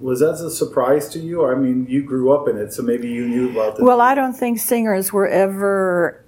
Was 0.00 0.20
that 0.20 0.44
a 0.44 0.50
surprise 0.50 1.08
to 1.10 1.20
you? 1.20 1.46
I 1.46 1.54
mean, 1.54 1.86
you 1.88 2.02
grew 2.02 2.32
up 2.32 2.48
in 2.48 2.56
it, 2.56 2.72
so 2.72 2.82
maybe 2.82 3.08
you 3.08 3.28
knew 3.28 3.50
about 3.50 3.76
the. 3.76 3.84
Well, 3.84 4.00
I 4.00 4.14
don't 4.14 4.32
think 4.32 4.58
singers 4.58 5.12
were 5.12 5.28
ever. 5.28 6.24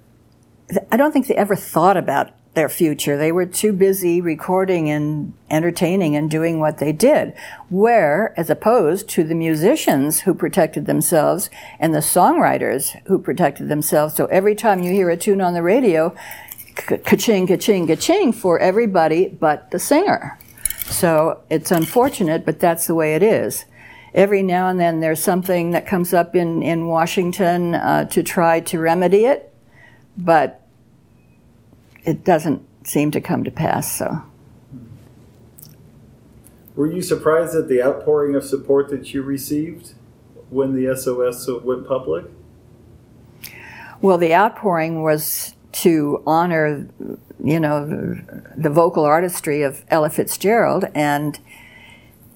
I 0.91 0.97
don't 0.97 1.11
think 1.11 1.27
they 1.27 1.35
ever 1.35 1.55
thought 1.55 1.97
about 1.97 2.31
their 2.55 2.69
future. 2.69 3.17
They 3.17 3.31
were 3.31 3.45
too 3.45 3.73
busy 3.73 4.21
recording 4.21 4.89
and 4.89 5.33
entertaining 5.49 6.15
and 6.15 6.31
doing 6.31 6.59
what 6.59 6.79
they 6.79 6.91
did. 6.91 7.33
Where, 7.69 8.33
as 8.37 8.49
opposed 8.49 9.07
to 9.09 9.23
the 9.23 9.35
musicians 9.35 10.21
who 10.21 10.33
protected 10.33 10.85
themselves 10.85 11.49
and 11.79 11.93
the 11.93 11.99
songwriters 11.99 12.99
who 13.07 13.19
protected 13.19 13.69
themselves. 13.69 14.15
So 14.15 14.25
every 14.27 14.55
time 14.55 14.81
you 14.81 14.91
hear 14.91 15.09
a 15.09 15.17
tune 15.17 15.41
on 15.41 15.53
the 15.53 15.61
radio, 15.61 16.15
ka-ching, 16.75 17.47
ka-ching, 17.47 17.87
ka-ching 17.87 18.33
for 18.33 18.57
everybody 18.59 19.27
but 19.27 19.71
the 19.71 19.79
singer. 19.79 20.39
So 20.85 21.41
it's 21.49 21.71
unfortunate, 21.71 22.45
but 22.45 22.59
that's 22.59 22.87
the 22.87 22.95
way 22.95 23.15
it 23.15 23.23
is. 23.23 23.65
Every 24.13 24.43
now 24.43 24.69
and 24.69 24.79
then 24.79 25.01
there's 25.01 25.21
something 25.21 25.71
that 25.71 25.85
comes 25.85 26.13
up 26.13 26.35
in, 26.35 26.63
in 26.63 26.87
Washington 26.87 27.75
uh, 27.75 28.05
to 28.05 28.23
try 28.23 28.61
to 28.61 28.79
remedy 28.79 29.25
it, 29.25 29.53
but 30.17 30.64
it 32.05 32.23
doesn't 32.23 32.65
seem 32.87 33.11
to 33.11 33.21
come 33.21 33.43
to 33.43 33.51
pass, 33.51 33.91
so. 33.91 34.21
Were 36.75 36.91
you 36.91 37.01
surprised 37.01 37.55
at 37.55 37.67
the 37.67 37.81
outpouring 37.81 38.35
of 38.35 38.43
support 38.43 38.89
that 38.89 39.13
you 39.13 39.21
received 39.21 39.93
when 40.49 40.73
the 40.75 40.95
SOS 40.95 41.47
went 41.63 41.87
public? 41.87 42.25
Well, 44.01 44.17
the 44.17 44.33
outpouring 44.33 45.01
was 45.01 45.55
to 45.71 46.21
honor 46.25 46.87
you 47.43 47.59
know, 47.59 47.85
the 48.57 48.69
vocal 48.69 49.03
artistry 49.03 49.61
of 49.61 49.85
Ella 49.89 50.09
Fitzgerald. 50.09 50.85
And 50.95 51.39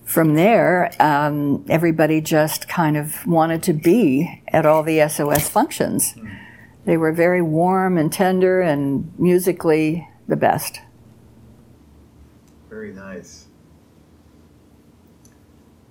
from 0.03 0.35
there, 0.35 0.91
um, 0.99 1.65
everybody 1.69 2.21
just 2.21 2.67
kind 2.67 2.97
of 2.97 3.25
wanted 3.25 3.63
to 3.63 3.73
be 3.73 4.43
at 4.49 4.65
all 4.65 4.83
the 4.83 5.07
SOS 5.07 5.49
functions. 5.49 6.15
They 6.89 6.97
were 6.97 7.11
very 7.11 7.43
warm 7.43 7.99
and 7.99 8.11
tender 8.11 8.61
and 8.61 9.13
musically 9.19 10.09
the 10.27 10.35
best. 10.35 10.81
Very 12.67 12.93
nice. 12.93 13.45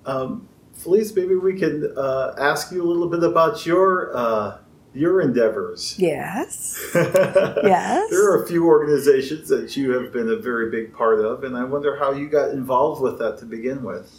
Um, 0.05 0.49
Felice, 0.75 1.15
maybe 1.15 1.37
we 1.37 1.57
can 1.57 1.95
uh, 1.97 2.35
ask 2.37 2.73
you 2.73 2.83
a 2.83 2.89
little 2.89 3.09
bit 3.09 3.23
about 3.23 3.65
your 3.65 4.11
uh, 4.13 4.59
your 4.93 5.21
endeavors. 5.21 5.95
Yes. 6.01 6.85
yes. 6.97 8.11
There 8.11 8.33
are 8.33 8.43
a 8.43 8.49
few 8.49 8.67
organizations 8.67 9.49
that 9.51 9.77
you 9.77 9.93
have 9.93 10.13
been 10.13 10.29
a 10.29 10.37
very 10.37 10.69
big 10.69 10.93
part 10.93 11.21
of, 11.21 11.45
and 11.45 11.57
I 11.57 11.63
wonder 11.63 11.97
how 11.97 12.11
you 12.11 12.29
got 12.29 12.51
involved 12.51 13.01
with 13.03 13.21
that 13.21 13.39
to 13.39 13.45
begin 13.45 13.85
with. 13.85 14.13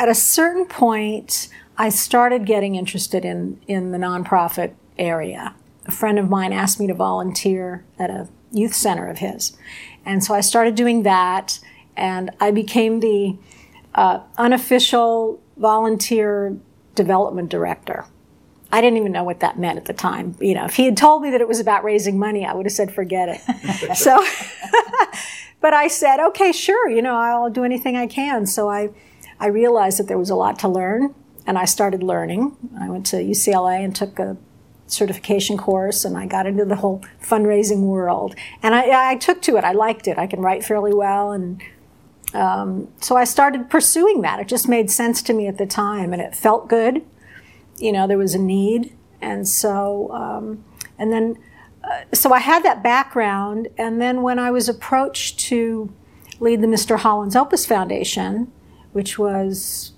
At 0.00 0.08
a 0.08 0.16
certain 0.16 0.66
point, 0.66 1.46
I 1.78 1.90
started 1.90 2.44
getting 2.44 2.74
interested 2.74 3.24
in, 3.24 3.60
in 3.68 3.92
the 3.92 3.98
nonprofit 3.98 4.74
area. 4.98 5.54
A 5.86 5.90
friend 5.90 6.18
of 6.18 6.28
mine 6.28 6.52
asked 6.52 6.78
me 6.78 6.86
to 6.86 6.94
volunteer 6.94 7.84
at 7.98 8.10
a 8.10 8.28
youth 8.52 8.74
center 8.74 9.08
of 9.08 9.18
his. 9.18 9.56
And 10.04 10.22
so 10.22 10.34
I 10.34 10.40
started 10.40 10.74
doing 10.74 11.02
that, 11.04 11.58
and 11.96 12.30
I 12.40 12.50
became 12.50 13.00
the 13.00 13.36
uh, 13.94 14.20
unofficial 14.36 15.40
volunteer 15.56 16.56
development 16.94 17.48
director 17.50 18.06
I 18.72 18.80
didn't 18.80 18.96
even 18.96 19.12
know 19.12 19.22
what 19.22 19.40
that 19.40 19.58
meant 19.58 19.76
at 19.76 19.84
the 19.84 19.92
time. 19.92 20.34
You 20.40 20.54
know, 20.54 20.64
if 20.64 20.76
he 20.76 20.86
had 20.86 20.96
told 20.96 21.22
me 21.22 21.30
that 21.30 21.42
it 21.42 21.46
was 21.46 21.60
about 21.60 21.84
raising 21.84 22.18
money, 22.18 22.46
I 22.46 22.54
would 22.54 22.64
have 22.64 22.72
said, 22.72 22.92
forget 22.92 23.28
it. 23.28 23.96
so, 23.96 24.24
but 25.60 25.74
I 25.74 25.88
said, 25.88 26.20
okay, 26.28 26.52
sure, 26.52 26.88
you 26.88 27.02
know, 27.02 27.14
I'll 27.14 27.50
do 27.50 27.64
anything 27.64 27.96
I 27.96 28.06
can. 28.06 28.46
So 28.46 28.70
I, 28.70 28.88
I 29.38 29.48
realized 29.48 29.98
that 29.98 30.08
there 30.08 30.16
was 30.16 30.30
a 30.30 30.34
lot 30.34 30.58
to 30.60 30.68
learn, 30.68 31.14
and 31.46 31.58
I 31.58 31.66
started 31.66 32.02
learning. 32.02 32.56
I 32.80 32.88
went 32.88 33.04
to 33.06 33.16
UCLA 33.16 33.84
and 33.84 33.94
took 33.94 34.18
a 34.18 34.38
certification 34.92 35.56
course, 35.56 36.04
and 36.04 36.16
I 36.16 36.26
got 36.26 36.46
into 36.46 36.64
the 36.64 36.76
whole 36.76 37.02
fundraising 37.22 37.82
world. 37.82 38.34
And 38.62 38.74
I, 38.74 39.12
I 39.12 39.16
took 39.16 39.42
to 39.42 39.56
it. 39.56 39.64
I 39.64 39.72
liked 39.72 40.06
it. 40.06 40.18
I 40.18 40.26
can 40.26 40.40
write 40.40 40.64
fairly 40.64 40.92
well, 40.94 41.32
and 41.32 41.62
um, 42.34 42.88
so 43.00 43.16
I 43.16 43.24
started 43.24 43.68
pursuing 43.70 44.22
that. 44.22 44.40
It 44.40 44.48
just 44.48 44.68
made 44.68 44.90
sense 44.90 45.22
to 45.22 45.32
me 45.32 45.46
at 45.46 45.58
the 45.58 45.66
time, 45.66 46.12
and 46.12 46.20
it 46.20 46.34
felt 46.34 46.68
good 46.68 47.02
you 47.82 47.92
know, 47.92 48.06
there 48.06 48.18
was 48.18 48.34
a 48.34 48.38
need. 48.38 48.96
And 49.20 49.46
so, 49.46 50.10
um, 50.12 50.64
and 50.98 51.12
then, 51.12 51.36
uh, 51.82 52.02
so 52.14 52.32
I 52.32 52.38
had 52.38 52.62
that 52.62 52.82
background. 52.82 53.68
And 53.76 54.00
then 54.00 54.22
when 54.22 54.38
I 54.38 54.50
was 54.50 54.68
approached 54.68 55.40
to 55.40 55.92
lead 56.38 56.60
the 56.60 56.68
Mr. 56.68 56.98
Holland's 56.98 57.34
Opus 57.34 57.66
Foundation, 57.66 58.52
which 58.92 59.18
was 59.18 59.92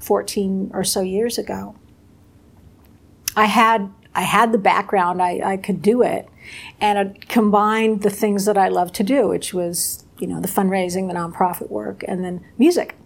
14 0.00 0.70
or 0.74 0.82
so 0.82 1.00
years 1.00 1.38
ago, 1.38 1.76
I 3.36 3.44
had 3.44 3.90
I 4.18 4.22
had 4.22 4.50
the 4.50 4.58
background, 4.58 5.22
I, 5.22 5.40
I 5.52 5.56
could 5.56 5.80
do 5.80 6.02
it, 6.02 6.28
and 6.80 6.98
it 6.98 7.28
combined 7.28 8.02
the 8.02 8.10
things 8.10 8.46
that 8.46 8.58
I 8.58 8.66
love 8.66 8.92
to 8.94 9.04
do, 9.04 9.28
which 9.28 9.54
was 9.54 10.04
you 10.18 10.26
know 10.26 10.40
the 10.40 10.48
fundraising, 10.48 11.06
the 11.06 11.14
nonprofit 11.14 11.70
work, 11.70 12.04
and 12.08 12.24
then 12.24 12.44
music. 12.58 12.96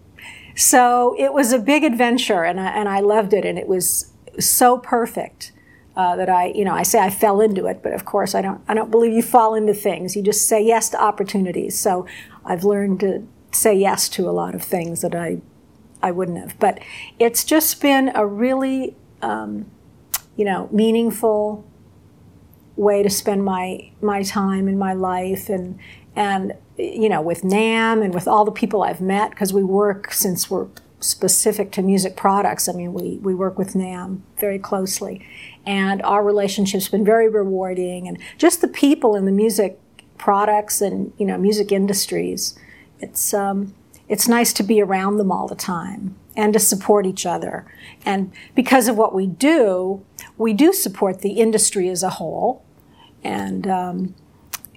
So 0.55 1.15
it 1.19 1.31
was 1.31 1.51
a 1.51 1.59
big 1.59 1.83
adventure, 1.83 2.43
and 2.43 2.59
I, 2.59 2.69
and 2.69 2.89
I 2.89 2.99
loved 2.99 3.33
it, 3.33 3.45
and 3.45 3.59
it 3.59 3.67
was 3.67 4.11
so 4.39 4.79
perfect 4.79 5.51
uh, 5.95 6.15
that 6.15 6.29
I, 6.29 6.47
you 6.47 6.65
know, 6.65 6.73
I 6.73 6.81
say 6.81 6.99
I 6.99 7.11
fell 7.11 7.41
into 7.41 7.67
it, 7.67 7.81
but 7.83 7.93
of 7.93 8.05
course 8.05 8.33
I 8.33 8.41
don't. 8.41 8.61
I 8.67 8.73
don't 8.73 8.89
believe 8.89 9.13
you 9.13 9.21
fall 9.21 9.53
into 9.53 9.75
things. 9.75 10.15
You 10.15 10.23
just 10.23 10.47
say 10.47 10.65
yes 10.65 10.89
to 10.89 11.01
opportunities. 11.01 11.79
So 11.79 12.07
I've 12.43 12.63
learned 12.63 13.01
to 13.01 13.27
say 13.51 13.75
yes 13.75 14.09
to 14.09 14.27
a 14.27 14.31
lot 14.31 14.55
of 14.55 14.63
things 14.63 15.01
that 15.01 15.13
I, 15.13 15.41
I 16.01 16.09
wouldn't 16.09 16.39
have. 16.39 16.57
But 16.59 16.79
it's 17.19 17.43
just 17.43 17.79
been 17.81 18.11
a 18.15 18.25
really, 18.25 18.95
um, 19.21 19.69
you 20.35 20.45
know, 20.45 20.69
meaningful 20.71 21.65
way 22.75 23.03
to 23.03 23.09
spend 23.09 23.43
my 23.43 23.91
my 24.01 24.23
time 24.23 24.67
in 24.67 24.77
my 24.77 24.93
life 24.93 25.47
and 25.47 25.77
and 26.15 26.53
you 26.77 27.07
know 27.07 27.21
with 27.21 27.43
NAMM 27.43 28.03
and 28.03 28.13
with 28.13 28.27
all 28.27 28.45
the 28.45 28.51
people 28.51 28.81
I've 28.81 29.01
met 29.01 29.29
because 29.29 29.53
we 29.53 29.63
work 29.63 30.11
since 30.11 30.49
we're 30.49 30.67
specific 31.03 31.71
to 31.71 31.81
music 31.81 32.15
products. 32.15 32.67
I 32.67 32.73
mean, 32.73 32.93
we, 32.93 33.17
we 33.17 33.35
work 33.35 33.57
with 33.57 33.73
NAMM 33.73 34.21
very 34.39 34.57
closely. 34.57 35.25
And 35.65 36.01
our 36.03 36.23
relationship's 36.23 36.87
been 36.87 37.05
very 37.05 37.29
rewarding. 37.29 38.07
And 38.07 38.17
just 38.37 38.61
the 38.61 38.67
people 38.67 39.15
in 39.15 39.25
the 39.25 39.31
music 39.31 39.79
products 40.17 40.81
and, 40.81 41.11
you 41.17 41.25
know, 41.25 41.37
music 41.37 41.71
industries, 41.71 42.57
it's, 42.99 43.33
um, 43.33 43.73
it's 44.07 44.27
nice 44.27 44.53
to 44.53 44.63
be 44.63 44.81
around 44.81 45.17
them 45.17 45.31
all 45.31 45.47
the 45.47 45.55
time 45.55 46.15
and 46.35 46.53
to 46.53 46.59
support 46.59 47.05
each 47.05 47.25
other. 47.25 47.65
And 48.05 48.31
because 48.55 48.87
of 48.87 48.97
what 48.97 49.13
we 49.13 49.27
do, 49.27 50.03
we 50.37 50.53
do 50.53 50.73
support 50.73 51.19
the 51.19 51.33
industry 51.33 51.89
as 51.89 52.03
a 52.03 52.09
whole. 52.09 52.63
And, 53.23 53.67
um, 53.67 54.15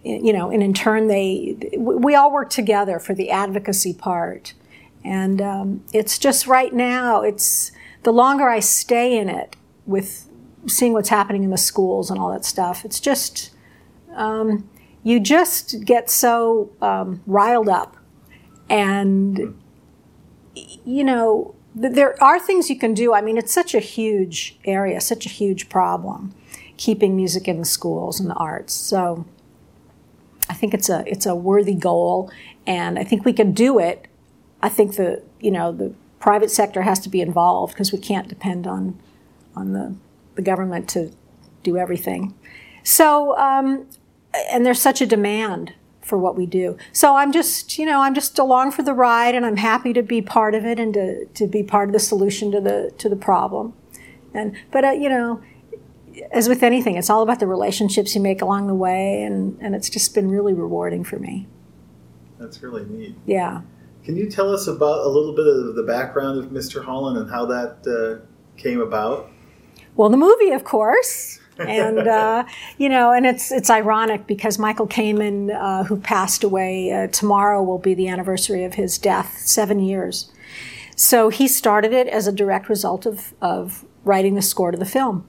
you 0.05 0.33
know, 0.33 0.51
and 0.51 0.63
in 0.63 0.73
turn, 0.73 1.09
they, 1.09 1.57
we 1.79 2.15
all 2.15 2.31
work 2.31 2.51
together 2.51 2.99
for 2.99 3.15
the 3.15 3.31
advocacy 3.31 3.95
part 3.95 4.55
and 5.07 5.41
um, 5.41 5.85
it's 5.93 6.19
just 6.19 6.49
right 6.49 6.75
now, 6.75 7.23
it's 7.23 7.71
the 8.03 8.13
longer 8.13 8.49
I 8.49 8.59
stay 8.59 9.17
in 9.17 9.29
it 9.29 9.55
with 9.87 10.29
seeing 10.67 10.93
what's 10.93 11.11
happening 11.11 11.45
in 11.45 11.51
the 11.51 11.57
schools 11.57 12.11
and 12.11 12.19
all 12.19 12.33
that 12.33 12.45
stuff, 12.45 12.85
it's 12.85 12.99
just, 12.99 13.55
um, 14.17 14.69
you 15.05 15.21
just 15.21 15.85
get 15.85 16.11
so 16.11 16.73
um, 16.83 17.23
riled 17.25 17.69
up. 17.69 17.97
And, 18.69 19.57
you 20.87 21.05
know, 21.05 21.55
there 21.75 22.23
are 22.25 22.41
things 22.41 22.71
you 22.71 22.79
can 22.79 22.95
do. 22.95 23.13
I 23.13 23.21
mean, 23.21 23.37
it's 23.37 23.53
such 23.53 23.75
a 23.75 23.81
huge 23.81 24.59
area, 24.65 25.01
such 25.01 25.27
a 25.27 25.29
huge 25.29 25.69
problem, 25.69 26.35
keeping 26.79 27.15
music 27.15 27.47
in 27.49 27.59
the 27.59 27.67
schools 27.67 28.19
and 28.19 28.31
the 28.31 28.35
arts. 28.35 28.73
So 28.73 29.27
I 30.49 30.55
think 30.55 30.73
it's 30.73 30.89
a 30.89 31.05
it's 31.07 31.27
a 31.27 31.35
worthy 31.35 31.75
goal, 31.75 32.31
and 32.67 32.99
I 32.99 33.05
think 33.05 33.27
we 33.27 33.35
can 33.35 33.53
do 33.53 33.79
it 33.79 34.07
I 34.63 34.69
think 34.69 34.97
the 34.97 35.23
you 35.41 35.51
know 35.51 35.73
the 35.73 35.95
private 36.19 36.51
sector 36.51 36.83
has 36.83 36.99
to 37.01 37.09
be 37.09 37.21
involved 37.21 37.75
because 37.75 37.93
we 37.93 37.99
can't 37.99 38.29
depend 38.29 38.67
on 38.67 38.99
on 39.55 39.73
the 39.73 39.95
the 40.35 40.43
government 40.43 40.89
to 40.91 41.13
do 41.63 41.77
everything. 41.77 42.35
So 42.83 43.37
um, 43.39 43.87
and 44.51 44.65
there's 44.65 44.81
such 44.81 45.01
a 45.01 45.07
demand 45.07 45.75
for 46.07 46.17
what 46.17 46.37
we 46.37 46.47
do. 46.47 46.77
So 46.93 47.17
I'm 47.17 47.33
just, 47.33 47.79
you 47.79 47.85
know, 47.85 48.01
I'm 48.01 48.15
just 48.15 48.39
along 48.39 48.73
for 48.73 48.83
the 48.83 48.95
ride 48.95 49.35
and 49.35 49.45
I'm 49.45 49.57
happy 49.57 49.93
to 49.93 50.03
be 50.03 50.23
part 50.23 50.55
of 50.55 50.65
it 50.65 50.79
and 50.79 50.95
to, 50.95 51.27
to 51.27 51.47
be 51.47 51.63
part 51.63 51.89
of 51.89 51.93
the 51.93 51.99
solution 51.99 52.51
to 52.53 52.61
the 52.61 52.93
to 52.99 53.09
the 53.09 53.17
problem. 53.17 53.75
And 54.33 54.57
but 54.71 54.85
uh, 54.85 54.91
you 54.91 55.09
know, 55.09 55.43
as 56.31 56.49
with 56.49 56.63
anything, 56.63 56.97
it's 56.97 57.11
all 57.11 57.23
about 57.23 57.41
the 57.41 57.47
relationships 57.47 58.15
you 58.15 58.21
make 58.21 58.41
along 58.41 58.69
the 58.69 58.75
way 58.75 59.23
and, 59.23 59.59
and 59.61 59.75
it's 59.75 59.91
just 59.91 60.15
been 60.15 60.31
really 60.31 60.53
rewarding 60.53 61.05
for 61.05 61.19
me. 61.19 61.47
That's 62.39 62.63
really 62.63 62.85
neat. 62.85 63.17
Yeah. 63.27 63.63
Can 64.05 64.17
you 64.17 64.31
tell 64.31 64.53
us 64.55 64.69
about 64.69 65.05
a 65.05 65.09
little 65.09 65.35
bit 65.35 65.47
of 65.47 65.75
the 65.75 65.83
background 65.83 66.39
of 66.39 66.51
Mr. 66.51 66.85
Holland 66.85 67.19
and 67.19 67.29
how 67.29 67.47
that 67.47 67.87
uh, 67.87 68.25
came 68.57 68.81
about? 68.81 69.31
Well, 69.97 70.11
the 70.11 70.17
movie, 70.17 70.51
of 70.51 70.63
course. 70.63 71.41
And 71.59 72.07
uh, 72.07 72.45
you 72.79 72.89
know, 72.89 73.13
and 73.13 73.27
it's 73.27 73.51
it's 73.51 73.71
ironic 73.71 74.27
because 74.27 74.59
Michael 74.59 74.87
Kamen, 74.87 75.55
uh, 75.55 75.85
who 75.85 75.97
passed 75.97 76.45
away 76.45 76.93
uh, 76.93 77.07
tomorrow, 77.09 77.63
will 77.63 77.79
be 77.79 77.95
the 77.95 78.09
anniversary 78.09 78.65
of 78.65 78.75
his 78.75 78.99
death, 78.99 79.39
seven 79.39 79.81
years. 79.81 80.31
So 80.97 81.29
he 81.29 81.47
started 81.47 81.93
it 81.93 82.07
as 82.09 82.27
a 82.27 82.33
direct 82.33 82.69
result 82.69 83.07
of 83.07 83.35
of 83.41 83.85
writing 84.05 84.35
the 84.35 84.43
score 84.43 84.71
to 84.71 84.79
the 84.79 84.87
film, 84.87 85.27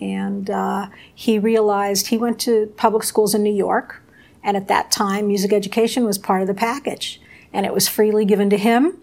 and 0.00 0.50
uh, 0.50 0.88
he 1.14 1.38
realized 1.38 2.08
he 2.08 2.18
went 2.18 2.38
to 2.40 2.72
public 2.76 3.02
schools 3.02 3.34
in 3.34 3.42
New 3.42 3.54
York, 3.54 4.02
and 4.42 4.56
at 4.56 4.68
that 4.68 4.90
time, 4.90 5.28
music 5.28 5.52
education 5.52 6.04
was 6.04 6.18
part 6.18 6.40
of 6.40 6.48
the 6.48 6.54
package 6.54 7.20
and 7.56 7.64
it 7.64 7.72
was 7.72 7.88
freely 7.88 8.26
given 8.26 8.50
to 8.50 8.58
him. 8.58 8.98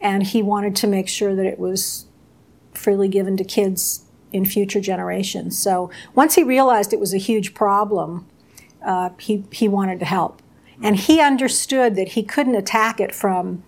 And 0.00 0.22
he 0.22 0.42
wanted 0.42 0.74
to 0.76 0.86
make 0.86 1.08
sure 1.08 1.34
that 1.34 1.44
it 1.44 1.58
was 1.58 2.06
freely 2.72 3.06
given 3.06 3.36
to 3.36 3.44
kids 3.44 4.04
in 4.32 4.44
future 4.44 4.80
generations. 4.80 5.58
So 5.58 5.90
once 6.14 6.34
he 6.34 6.42
realized 6.42 6.92
it 6.92 7.00
was 7.00 7.14
a 7.14 7.18
huge 7.18 7.54
problem, 7.54 8.26
uh, 8.84 9.10
he, 9.18 9.44
he 9.50 9.68
wanted 9.68 9.98
to 10.00 10.06
help. 10.06 10.42
And 10.82 10.96
he 10.96 11.20
understood 11.20 11.96
that 11.96 12.08
he 12.08 12.22
couldn't 12.22 12.54
attack 12.54 13.00
it 13.00 13.14
from, 13.14 13.64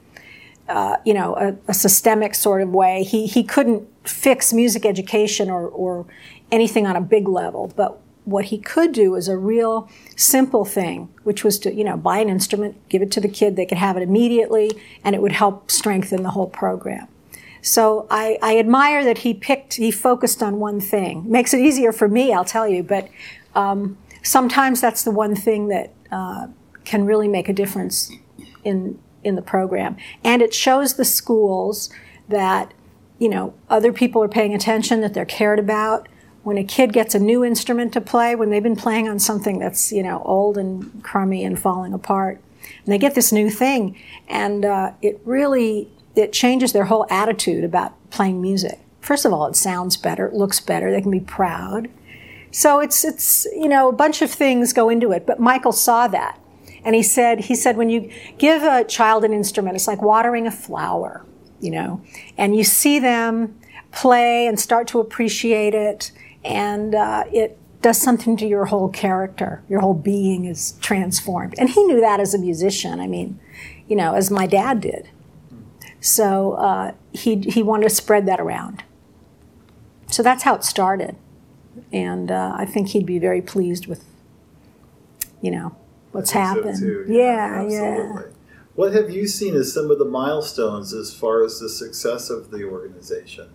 uh, 0.69 0.99
you 1.05 1.13
know, 1.13 1.35
a, 1.35 1.57
a, 1.67 1.75
systemic 1.75 2.37
sort 2.37 2.63
of 2.63 2.69
way. 2.69 3.03
He, 3.03 3.27
he 3.27 3.43
couldn't 3.43 3.89
fix 4.07 4.53
music 4.53 4.87
education 4.87 5.51
or, 5.51 5.67
or 5.67 6.07
anything 6.53 6.87
on 6.87 6.95
a 6.95 7.01
big 7.01 7.27
level. 7.27 7.73
But 7.75 8.01
what 8.25 8.47
he 8.47 8.59
could 8.59 8.93
do 8.93 9.17
is 9.17 9.27
a 9.27 9.37
real 9.37 9.89
simple 10.15 10.65
thing, 10.65 11.09
which 11.25 11.43
was 11.43 11.59
to, 11.61 11.75
you 11.75 11.83
know, 11.83 11.97
buy 11.97 12.19
an 12.19 12.29
instrument, 12.29 12.77
give 12.89 13.03
it 13.03 13.11
to 13.13 13.21
the 13.21 13.29
kid, 13.29 13.57
they 13.57 13.67
could 13.67 13.79
have 13.79 13.97
it 13.97 14.03
immediately, 14.03 14.71
and 15.03 15.17
it 15.17 15.23
would 15.23 15.33
help 15.33 15.71
strengthen 15.71 16.23
the 16.23 16.31
whole 16.31 16.49
program. 16.49 17.09
So 17.63 18.07
I, 18.11 18.39
I 18.43 18.59
admire 18.59 19.05
that 19.05 19.19
he 19.19 19.35
picked, 19.35 19.75
he 19.75 19.91
focused 19.91 20.43
on 20.43 20.61
one 20.61 20.81
thing. 20.81 21.31
Makes 21.31 21.55
it 21.55 21.61
easier 21.61 21.93
for 21.93 22.09
me, 22.09 22.33
I'll 22.33 22.45
tell 22.45 22.69
you, 22.69 22.83
but 22.83 23.09
um, 23.55 23.99
sometimes 24.23 24.81
that's 24.81 25.03
the 25.03 25.11
one 25.11 25.35
thing 25.35 25.69
that 25.69 25.93
uh, 26.11 26.49
can 26.85 27.05
really 27.05 27.29
make 27.29 27.49
a 27.49 27.53
difference 27.53 28.11
in 28.65 28.99
in 29.23 29.35
the 29.35 29.43
program. 29.43 29.97
And 30.25 30.41
it 30.41 30.55
shows 30.55 30.95
the 30.95 31.05
schools 31.05 31.91
that, 32.29 32.73
you 33.19 33.29
know, 33.29 33.53
other 33.69 33.93
people 33.93 34.23
are 34.23 34.29
paying 34.29 34.55
attention, 34.55 35.03
that 35.03 35.13
they're 35.13 35.27
cared 35.27 35.59
about, 35.59 36.09
when 36.43 36.57
a 36.57 36.65
kid 36.65 36.93
gets 36.93 37.15
a 37.15 37.19
new 37.19 37.45
instrument 37.45 37.93
to 37.93 38.01
play, 38.01 38.35
when 38.35 38.51
they've 38.51 38.63
been 38.63 38.77
playing 38.77 39.09
on 39.09 39.19
something 39.19 39.59
that's 39.59 39.93
you 39.93 40.03
know 40.03 40.23
old 40.25 40.57
and 40.57 41.03
crummy 41.03 41.45
and 41.45 41.61
falling 41.61 41.93
apart, 41.93 42.41
and 42.85 42.93
they 42.93 42.99
get 42.99 43.15
this 43.15 43.31
new 43.31 43.51
thing, 43.51 43.97
and 44.29 44.65
uh, 44.65 44.93
it 45.03 45.21
really 45.25 45.91
it 46.17 46.33
changes 46.33 46.73
their 46.73 46.85
whole 46.85 47.07
attitude 47.11 47.65
about 47.65 47.95
playing 48.11 48.43
music. 48.43 48.81
First 49.01 49.25
of 49.25 49.33
all, 49.33 49.47
it 49.47 49.57
sounds 49.57 49.97
better, 49.97 50.27
it 50.27 50.35
looks 50.35 50.61
better, 50.61 50.91
they 50.91 51.01
can 51.01 51.11
be 51.11 51.21
proud. 51.21 51.89
So 52.51 52.81
it's 52.81 53.05
it's 53.05 53.47
you 53.53 53.69
know 53.69 53.89
a 53.89 53.93
bunch 53.93 54.23
of 54.23 54.31
things 54.31 54.73
go 54.73 54.89
into 54.89 55.13
it. 55.13 55.27
But 55.27 55.39
Michael 55.39 55.73
saw 55.73 56.09
that, 56.09 56.39
and 56.85 56.95
he 56.95 57.03
said 57.03 57.41
he 57.41 57.55
said 57.55 57.77
when 57.77 57.91
you 57.91 58.11
give 58.39 58.63
a 58.63 58.85
child 58.85 59.25
an 59.25 59.33
instrument, 59.33 59.77
it's 59.77 59.87
like 59.87 60.03
watering 60.03 60.47
a 60.47 60.51
flower, 60.51 61.25
you 61.61 61.71
know, 61.71 62.03
and 62.37 62.57
you 62.57 62.65
see 62.65 62.99
them 62.99 63.57
play 63.93 64.47
and 64.47 64.59
start 64.59 64.87
to 64.89 65.01
appreciate 65.01 65.75
it 65.75 66.13
and 66.45 66.95
uh, 66.95 67.25
it 67.33 67.59
does 67.83 68.01
something 68.01 68.37
to 68.37 68.47
your 68.47 68.67
whole 68.67 68.89
character. 68.89 69.63
Your 69.69 69.81
whole 69.81 69.95
being 69.95 70.45
is 70.45 70.73
transformed. 70.81 71.55
And 71.59 71.71
he 71.71 71.83
knew 71.85 72.01
that 72.01 72.21
as 72.21 72.35
a 72.35 72.39
musician. 72.39 73.01
I 73.01 73.07
mean, 73.07 73.39
you 73.89 73.97
know, 73.97 74.15
as 74.15 74.31
my 74.31 74.47
dad 74.47 74.81
did. 74.81 75.09
So 76.01 76.53
uh, 76.53 76.93
he, 77.13 77.37
he 77.37 77.63
wanted 77.63 77.85
to 77.85 77.95
spread 77.95 78.27
that 78.27 78.41
around. 78.41 78.83
So 80.07 80.23
that's 80.23 80.43
how 80.43 80.55
it 80.55 80.65
started. 80.65 81.17
And 81.93 82.31
uh, 82.31 82.55
I 82.57 82.65
think 82.65 82.89
he'd 82.89 83.07
be 83.07 83.19
very 83.19 83.43
pleased 83.43 83.87
with, 83.87 84.05
you 85.41 85.51
know, 85.51 85.77
what's 86.13 86.33
happened. 86.33 86.79
So 86.79 87.05
yeah, 87.07 87.63
yeah, 87.63 87.69
yeah. 87.69 88.23
What 88.75 88.95
have 88.95 89.11
you 89.11 89.27
seen 89.27 89.55
as 89.55 89.73
some 89.73 89.91
of 89.91 89.99
the 89.99 90.05
milestones 90.05 90.93
as 90.93 91.13
far 91.13 91.45
as 91.45 91.61
the 91.61 91.69
success 91.69 92.31
of 92.31 92.51
the 92.51 92.65
organization? 92.65 93.51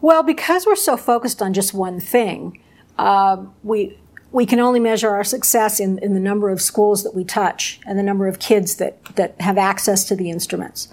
Well, 0.00 0.22
because 0.22 0.66
we're 0.66 0.76
so 0.76 0.96
focused 0.96 1.42
on 1.42 1.52
just 1.52 1.74
one 1.74 2.00
thing, 2.00 2.60
uh, 2.98 3.44
we 3.62 3.98
we 4.32 4.44
can 4.44 4.60
only 4.60 4.80
measure 4.80 5.10
our 5.10 5.24
success 5.24 5.80
in, 5.80 5.98
in 6.00 6.12
the 6.14 6.20
number 6.20 6.50
of 6.50 6.60
schools 6.60 7.02
that 7.04 7.14
we 7.14 7.24
touch 7.24 7.80
and 7.86 7.98
the 7.98 8.02
number 8.02 8.26
of 8.26 8.38
kids 8.38 8.76
that, 8.76 9.02
that 9.16 9.40
have 9.40 9.56
access 9.56 10.04
to 10.04 10.16
the 10.16 10.30
instruments. 10.30 10.88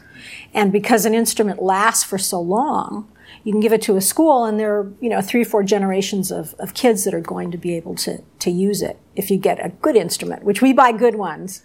And 0.54 0.72
because 0.72 1.06
an 1.06 1.14
instrument 1.14 1.62
lasts 1.62 2.04
for 2.04 2.18
so 2.18 2.40
long, 2.42 3.10
you 3.44 3.52
can 3.52 3.60
give 3.60 3.74
it 3.74 3.82
to 3.84 3.98
a 3.98 4.02
school 4.02 4.46
and 4.46 4.60
there 4.60 4.78
are, 4.78 4.94
you 5.02 5.10
know, 5.10 5.22
three 5.22 5.42
or 5.42 5.46
four 5.46 5.64
generations 5.64 6.32
of, 6.32 6.54
of 6.60 6.74
kids 6.74 7.04
that 7.04 7.14
are 7.14 7.22
going 7.22 7.52
to 7.52 7.58
be 7.58 7.76
able 7.76 7.96
to, 7.96 8.22
to 8.40 8.52
use 8.52 8.82
it 8.82 8.98
if 9.16 9.30
you 9.30 9.38
get 9.38 9.64
a 9.64 9.70
good 9.70 9.96
instrument, 9.96 10.44
which 10.44 10.62
we 10.62 10.72
buy 10.72 10.92
good 10.92 11.16
ones. 11.16 11.64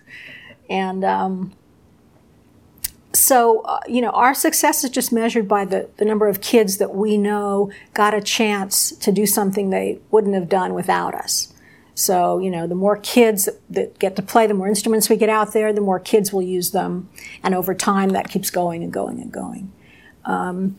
And 0.69 1.05
um, 1.05 1.53
so, 3.13 3.61
uh, 3.61 3.81
you 3.87 4.01
know, 4.01 4.11
our 4.11 4.35
success 4.35 4.85
is 4.85 4.91
just 4.91 5.13
measured 5.13 5.49
by 5.49 5.65
the, 5.65 5.89
the 5.97 6.05
number 6.05 6.29
of 6.29 6.41
kids 6.41 6.79
that 6.79 6.95
we 6.95 7.17
know 7.17 7.71
got 7.95 8.13
a 8.13 8.21
chance 8.21 8.91
to 8.93 9.13
do 9.13 9.25
something 9.25 9.71
they 9.71 10.01
wouldn't 10.11 10.35
have 10.35 10.49
done 10.49 10.75
without 10.75 11.15
us. 11.15 11.55
So, 11.99 12.39
you 12.39 12.49
know, 12.49 12.69
the 12.69 12.77
more 12.77 12.97
kids 12.97 13.49
that, 13.71 13.99
get 13.99 14.15
to 14.15 14.23
play, 14.23 14.47
the 14.47 14.55
more 14.55 14.69
instruments 14.69 15.11
we 15.11 15.17
get 15.17 15.29
out 15.29 15.53
there, 15.53 15.73
the 15.73 15.81
more 15.81 15.99
kids 15.99 16.33
will 16.33 16.43
use 16.43 16.71
them. 16.71 17.09
And 17.43 17.57
over 17.57 17.75
time, 17.75 18.11
that 18.11 18.31
keeps 18.31 18.51
going 18.51 18.85
and 18.85 18.93
going 18.93 19.21
and 19.21 19.33
going. 19.33 19.73
Um, 20.25 20.79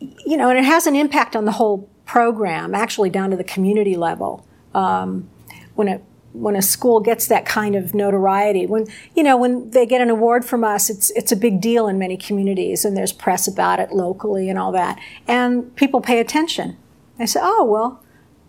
you 0.00 0.38
know, 0.38 0.48
and 0.48 0.58
it 0.58 0.64
has 0.64 0.86
an 0.86 0.96
impact 0.96 1.36
on 1.36 1.44
the 1.44 1.52
whole 1.52 1.90
program, 2.06 2.74
actually 2.74 3.10
down 3.10 3.30
to 3.32 3.36
the 3.36 3.44
community 3.44 3.96
level, 3.96 4.46
um, 4.74 5.28
when 5.74 5.88
it 5.88 6.02
when 6.32 6.54
a 6.54 6.62
school 6.62 7.00
gets 7.00 7.26
that 7.26 7.44
kind 7.44 7.74
of 7.74 7.94
notoriety, 7.94 8.64
when 8.64 8.86
you 9.14 9.22
know 9.22 9.36
when 9.36 9.70
they 9.70 9.84
get 9.84 10.00
an 10.00 10.08
award 10.08 10.44
from 10.44 10.64
us, 10.64 10.88
it's 10.88 11.10
it's 11.10 11.32
a 11.32 11.36
big 11.36 11.60
deal 11.60 11.86
in 11.86 11.98
many 11.98 12.16
communities, 12.16 12.84
and 12.84 12.96
there's 12.96 13.12
press 13.12 13.46
about 13.46 13.78
it 13.78 13.92
locally 13.92 14.48
and 14.48 14.58
all 14.58 14.72
that, 14.72 14.98
and 15.26 15.74
people 15.76 16.00
pay 16.00 16.18
attention. 16.18 16.78
They 17.18 17.26
say, 17.26 17.40
"Oh 17.42 17.64
well, 17.64 18.02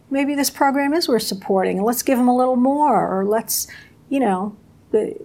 maybe 0.10 0.36
this 0.36 0.50
program 0.50 0.94
is 0.94 1.08
worth 1.08 1.24
supporting, 1.24 1.78
and 1.78 1.86
let's 1.86 2.04
give 2.04 2.18
them 2.18 2.28
a 2.28 2.36
little 2.36 2.56
more, 2.56 3.20
or 3.20 3.26
let's, 3.26 3.68
you 4.10 4.20
know, 4.20 4.56
the, 4.92 5.16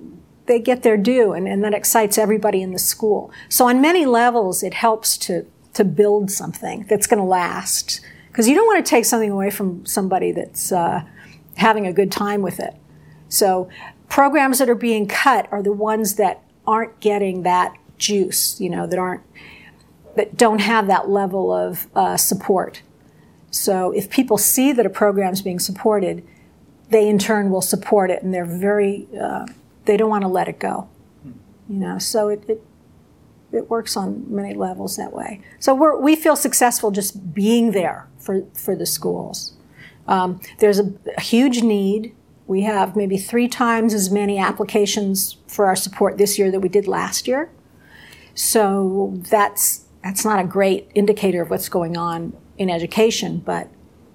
they 0.47 0.59
get 0.59 0.83
their 0.83 0.97
due, 0.97 1.33
and, 1.33 1.49
and 1.49 1.64
that 1.64 1.75
excites 1.75 2.18
everybody 2.18 2.61
in 2.61 2.73
the 2.73 2.79
school. 2.79 3.31
So 3.49 3.68
on 3.68 3.81
many 3.81 4.05
levels, 4.07 4.62
it 4.62 4.75
helps 4.75 5.16
to 5.18 5.47
to 5.75 5.85
build 5.85 6.31
something 6.31 6.87
that's 6.88 7.09
going 7.09 7.18
to 7.18 7.29
last, 7.29 8.01
because 8.29 8.49
you 8.49 8.55
don't 8.55 8.66
want 8.66 8.85
to 8.85 8.88
take 8.88 9.05
something 9.05 9.31
away 9.31 9.51
from 9.51 9.85
somebody 9.85 10.31
that's 10.31 10.70
uh, 10.70 11.03
having 11.57 11.87
a 11.87 11.92
good 11.92 12.12
time 12.12 12.42
with 12.42 12.61
it. 12.61 12.75
So 13.29 13.68
programs 14.09 14.61
that 14.61 14.70
are 14.70 14.77
being 14.77 15.09
cut 15.09 15.49
are 15.51 15.62
the 15.62 15.73
ones 15.73 16.14
that 16.14 16.44
aren't 16.64 17.01
getting 17.01 17.42
that 17.42 17.75
juice, 17.99 18.61
you 18.61 18.70
know, 18.70 18.87
that 18.87 18.99
aren't 18.99 19.23
that 20.14 20.37
don't 20.37 20.61
have 20.61 20.87
that 20.87 21.09
level 21.09 21.53
of 21.53 21.88
uh, 21.97 22.16
support. 22.16 22.83
So 23.54 23.92
if 23.92 24.10
people 24.10 24.36
see 24.36 24.72
that 24.72 24.84
a 24.84 24.90
program 24.90 25.32
is 25.32 25.40
being 25.40 25.60
supported, 25.60 26.26
they 26.90 27.08
in 27.08 27.20
turn 27.20 27.50
will 27.50 27.62
support 27.62 28.10
it, 28.10 28.20
and 28.22 28.34
they're 28.34 28.44
very 28.44 29.06
uh, 29.18 29.46
they 29.84 29.96
don't 29.96 30.10
want 30.10 30.22
to 30.22 30.28
let 30.28 30.48
it 30.48 30.58
go. 30.58 30.88
You 31.68 31.76
know, 31.76 31.98
so 31.98 32.28
it, 32.28 32.44
it 32.48 32.62
it 33.52 33.70
works 33.70 33.96
on 33.96 34.24
many 34.28 34.54
levels 34.54 34.96
that 34.96 35.12
way. 35.12 35.40
So 35.60 35.72
we 35.72 36.02
we 36.02 36.16
feel 36.16 36.34
successful 36.34 36.90
just 36.90 37.32
being 37.32 37.70
there 37.70 38.08
for 38.18 38.42
for 38.54 38.74
the 38.74 38.86
schools. 38.86 39.54
Um, 40.08 40.40
there's 40.58 40.80
a, 40.80 40.92
a 41.16 41.20
huge 41.20 41.62
need. 41.62 42.12
We 42.48 42.62
have 42.62 42.96
maybe 42.96 43.16
three 43.16 43.46
times 43.48 43.94
as 43.94 44.10
many 44.10 44.36
applications 44.36 45.36
for 45.46 45.66
our 45.66 45.76
support 45.76 46.18
this 46.18 46.38
year 46.38 46.50
that 46.50 46.60
we 46.60 46.68
did 46.68 46.88
last 46.88 47.28
year. 47.28 47.50
So 48.34 49.14
that's 49.30 49.84
that's 50.02 50.24
not 50.24 50.40
a 50.40 50.44
great 50.44 50.90
indicator 50.96 51.40
of 51.40 51.50
what's 51.50 51.68
going 51.68 51.96
on 51.96 52.36
in 52.58 52.70
education, 52.70 53.38
but 53.38 53.68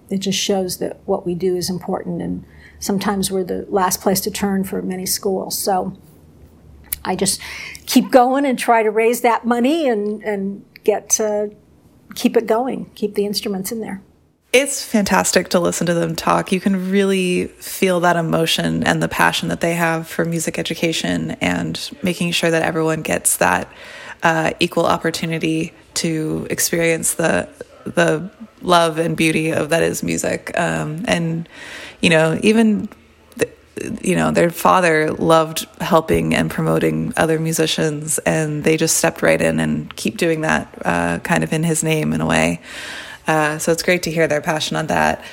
it 0.10 0.19
just 0.19 0.39
shows 0.39 0.78
that 0.78 0.99
what 1.06 1.25
we 1.25 1.36
do 1.36 1.56
is 1.56 1.69
important 1.69 2.21
and 2.21 2.45
sometimes 2.80 3.30
we're 3.30 3.43
the 3.43 3.65
last 3.69 4.02
place 4.02 4.21
to 4.21 4.32
turn 4.32 4.63
for 4.63 4.82
many 4.82 5.06
schools. 5.06 5.58
So 5.58 5.97
I 7.06 7.15
just 7.15 7.41
keep 7.86 8.12
going 8.12 8.45
and 8.45 8.58
try 8.58 8.84
to 8.84 8.89
raise 8.89 9.21
that 9.21 9.45
money 9.45 9.88
and, 9.88 10.23
and 10.23 10.65
get 10.84 11.10
to 11.12 11.56
keep 12.15 12.36
it 12.36 12.47
going, 12.47 12.89
keep 12.95 13.15
the 13.15 13.25
instruments 13.25 13.71
in 13.71 13.82
there. 13.82 14.02
It's 14.52 14.84
fantastic 14.84 15.49
to 15.49 15.60
listen 15.60 15.86
to 15.88 15.93
them 15.93 16.15
talk. 16.15 16.52
You 16.52 16.60
can 16.60 16.89
really 16.89 17.47
feel 17.47 17.99
that 17.99 18.15
emotion 18.15 18.84
and 18.84 19.02
the 19.04 19.08
passion 19.08 19.49
that 19.49 19.62
they 19.62 19.75
have 19.75 20.08
for 20.08 20.25
music 20.25 20.58
education 20.58 21.32
and 21.39 21.89
making 22.02 22.32
sure 22.32 22.49
that 22.49 22.63
everyone 22.63 23.04
gets 23.04 23.38
that 23.38 23.71
uh, 24.23 24.52
equal 24.60 24.88
opportunity 24.88 25.71
to 25.95 26.47
experience 26.49 27.13
the 27.13 27.47
the 27.86 28.30
love 28.62 28.98
and 28.98 29.15
beauty 29.15 29.52
of 29.52 29.70
that 29.70 29.84
is 29.84 30.04
music. 30.04 30.52
Um, 30.58 31.06
and 31.08 31.48
you 32.02 32.10
know, 32.10 32.39
even 32.44 32.89
you 34.02 34.15
know, 34.15 34.32
their 34.32 34.50
father 34.50 35.12
loved 35.12 35.65
helping 35.82 36.36
and 36.36 36.52
promoting 36.52 37.13
other 37.18 37.39
musicians, 37.39 38.18
and 38.20 38.63
they 38.63 38.78
just 38.78 38.98
stepped 38.98 39.22
right 39.22 39.42
in 39.42 39.60
and 39.60 39.96
keep 39.96 40.18
doing 40.18 40.42
that 40.42 40.82
uh, 40.86 41.20
kind 41.20 41.44
of 41.44 41.54
in 41.54 41.63
his 41.63 41.84
name 41.84 42.13
in 42.13 42.22
a 42.22 42.26
way. 42.26 42.62
Uh, 43.28 43.58
so 43.58 43.72
it's 43.72 43.84
great 43.84 44.04
to 44.04 44.12
hear 44.12 44.28
their 44.28 44.42
passion 44.42 44.76
on 44.76 44.88
that. 44.88 45.24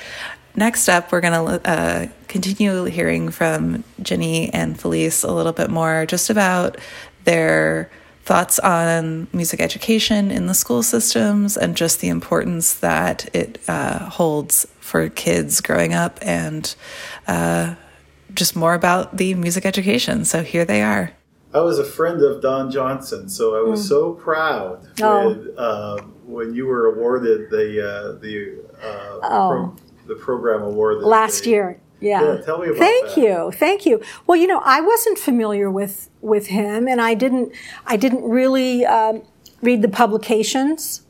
Next 0.55 0.87
up, 0.87 1.11
we're 1.11 1.21
going 1.21 1.59
to 1.59 1.69
uh, 1.69 2.07
continue 2.27 2.85
hearing 2.85 3.29
from 3.29 3.83
Ginny 4.01 4.51
and 4.53 4.79
Felice 4.79 5.23
a 5.23 5.31
little 5.31 5.53
bit 5.53 5.69
more 5.69 6.05
just 6.05 6.29
about 6.29 6.77
their 7.25 7.91
thoughts 8.27 8.59
on 8.59 9.25
music 9.31 9.61
education 9.61 10.31
in 10.31 10.47
the 10.47 10.53
school 10.53 10.83
systems 10.83 11.55
and 11.55 11.77
just 11.77 12.01
the 12.01 12.09
importance 12.09 12.73
that 12.73 13.33
it 13.33 13.57
uh, 13.69 14.09
holds 14.09 14.67
for 14.81 15.07
kids 15.07 15.61
growing 15.61 15.93
up 15.93 16.19
and 16.21 16.75
uh, 17.27 17.73
just 18.33 18.53
more 18.53 18.73
about 18.73 19.15
the 19.15 19.33
music 19.35 19.65
education. 19.65 20.25
So 20.25 20.43
here 20.43 20.65
they 20.65 20.81
are. 20.83 21.13
I 21.53 21.61
was 21.61 21.79
a 21.79 21.85
friend 21.85 22.21
of 22.21 22.41
Don 22.41 22.69
Johnson, 22.69 23.29
so 23.29 23.55
I 23.55 23.61
was 23.61 23.81
mm. 23.85 23.87
so 23.87 24.13
proud 24.13 24.85
oh. 25.01 25.29
when, 25.29 25.53
uh, 25.57 25.97
when 26.25 26.53
you 26.53 26.65
were 26.65 26.87
awarded 26.87 27.49
the 27.49 27.67
uh, 27.81 28.19
the 28.19 28.59
uh, 28.83 29.19
oh. 29.23 29.49
pro- 29.49 29.75
the 30.07 30.15
program 30.15 30.63
award 30.63 30.97
last 31.01 31.45
they, 31.45 31.51
year. 31.51 31.79
Yeah. 31.99 32.21
yeah. 32.21 32.41
Tell 32.41 32.59
me 32.59 32.67
about 32.67 32.79
Thank 32.79 33.07
that. 33.09 33.17
you. 33.17 33.51
Thank 33.51 33.85
you. 33.85 34.01
Well, 34.25 34.37
you 34.37 34.47
know, 34.47 34.61
I 34.63 34.81
wasn't 34.81 35.17
familiar 35.17 35.69
with 35.71 36.09
with 36.21 36.47
him, 36.47 36.87
and 36.87 37.01
I 37.01 37.13
didn't 37.13 37.51
I 37.85 37.97
didn't 37.97 38.23
really 38.23 38.85
um, 38.85 39.23
read 39.61 39.81
the 39.81 39.89
publications. 39.89 41.03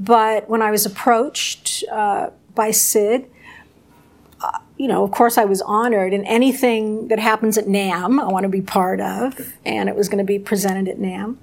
But 0.00 0.48
when 0.48 0.62
I 0.62 0.70
was 0.70 0.86
approached 0.86 1.84
uh, 1.90 2.30
by 2.54 2.70
Sid, 2.70 3.28
you 4.76 4.86
know, 4.86 5.02
of 5.02 5.10
course, 5.10 5.36
I 5.36 5.44
was 5.44 5.60
honored, 5.62 6.12
and 6.12 6.24
anything 6.26 7.08
that 7.08 7.18
happens 7.18 7.58
at 7.58 7.66
NAMM, 7.66 8.22
I 8.22 8.28
want 8.28 8.44
to 8.44 8.48
be 8.48 8.62
part 8.62 9.00
of, 9.00 9.54
and 9.64 9.88
it 9.88 9.96
was 9.96 10.08
going 10.08 10.18
to 10.18 10.24
be 10.24 10.38
presented 10.38 10.88
at 10.88 10.98
NAMM. 10.98 11.36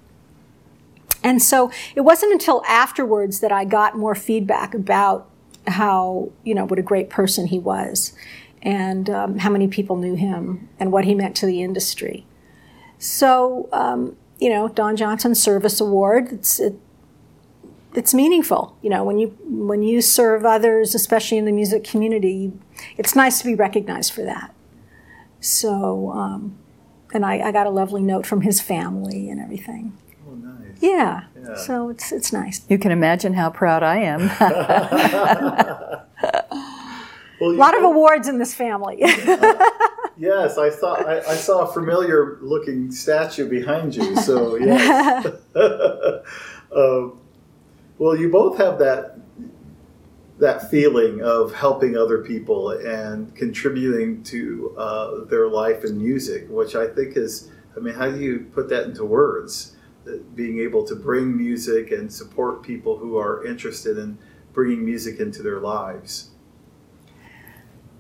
And 1.21 1.41
so 1.41 1.71
it 1.95 2.02
wasn't 2.02 2.32
until 2.32 2.63
afterwards 2.67 3.41
that 3.41 3.52
I 3.52 3.65
got 3.65 3.98
more 3.98 4.15
feedback 4.15 4.74
about 4.74 5.30
how, 5.67 6.30
you 6.43 6.54
know, 6.54 6.65
what 6.65 6.80
a 6.80 6.84
great 6.84 7.10
person 7.10 7.48
he 7.48 7.60
was, 7.60 8.13
and 8.65 9.12
um, 9.12 9.38
how 9.38 9.51
many 9.51 9.67
people 9.67 9.95
knew 9.95 10.15
him, 10.15 10.67
and 10.80 10.91
what 10.91 11.06
he 11.06 11.13
meant 11.13 11.36
to 11.38 11.45
the 11.45 11.62
industry. 11.62 12.25
So, 12.97 13.69
um, 13.71 14.17
you 14.39 14.49
know, 14.49 14.67
Don 14.67 14.95
Johnson 14.95 15.36
Service 15.36 15.80
Award, 15.80 16.30
it's, 16.32 16.60
it, 16.60 16.73
it's 17.93 18.13
meaningful. 18.13 18.75
You 18.82 18.89
know, 18.89 19.04
when 19.04 19.19
you 19.19 19.38
when 19.43 19.84
you 19.84 20.01
serve 20.01 20.43
others, 20.43 20.95
especially 20.95 21.38
in 21.38 21.45
the 21.45 21.51
music 21.51 21.84
community, 21.84 22.51
it's 22.97 23.15
nice 23.15 23.39
to 23.39 23.45
be 23.45 23.56
recognized 23.56 24.12
for 24.12 24.23
that. 24.23 24.54
So, 25.39 26.12
um, 26.12 26.58
and 27.13 27.23
I, 27.25 27.39
I, 27.39 27.51
got 27.51 27.67
a 27.67 27.69
lovely 27.69 28.01
note 28.01 28.25
from 28.25 28.41
his 28.41 28.60
family 28.60 29.30
and 29.30 29.39
everything. 29.39 29.95
Oh, 30.28 30.34
nice. 30.34 30.82
Yeah. 30.82 31.25
yeah. 31.39 31.56
So 31.56 31.89
it's 31.89 32.12
it's 32.12 32.34
nice. 32.34 32.65
You 32.67 32.80
can 32.80 32.91
imagine 32.91 33.34
how 33.34 33.51
proud 33.51 33.84
I 33.84 33.99
am. 33.99 34.21
well, 37.39 37.52
a 37.52 37.54
lot 37.54 37.78
of 37.78 37.84
awards 37.84 38.28
in 38.28 38.38
this 38.38 38.54
family. 38.54 39.04
uh, 39.04 39.08
yes, 40.17 40.58
I 40.58 40.69
saw 40.69 40.95
I, 40.95 41.19
I, 41.19 41.36
saw 41.36 41.69
a 41.69 41.74
familiar 41.74 42.38
looking 42.41 42.91
statue 42.91 43.50
behind 43.50 43.95
you. 43.95 44.15
So 44.17 44.56
yes. 44.58 45.26
uh, 45.56 46.21
well, 47.98 48.15
you 48.15 48.30
both 48.30 48.58
have 48.58 48.80
that 48.80 49.19
that 50.38 50.69
feeling 50.69 51.21
of 51.21 51.54
helping 51.54 51.95
other 51.95 52.19
people 52.19 52.71
and 52.71 53.34
contributing 53.36 54.21
to 54.24 54.76
uh, 54.78 55.24
their 55.26 55.48
life 55.48 55.86
in 55.86 55.98
music, 55.98 56.45
which 56.50 56.76
I 56.76 56.88
think 56.88 57.15
is, 57.15 57.52
I 57.78 57.80
mean, 57.80 57.93
how 57.93 58.12
do 58.12 58.19
you 58.19 58.45
put 58.54 58.67
that 58.69 58.84
into 58.84 59.06
words? 59.06 59.78
Being 60.36 60.60
able 60.60 60.84
to 60.88 60.95
bring 60.95 61.38
music 61.38 61.91
and 61.91 62.12
support 62.12 62.63
people 62.63 62.98
who 62.98 63.17
are 63.17 63.45
interested 63.45 63.98
in 63.98 64.17
bringing 64.52 64.84
music 64.84 65.21
into 65.21 65.41
their 65.41 65.62
lives. 65.62 66.32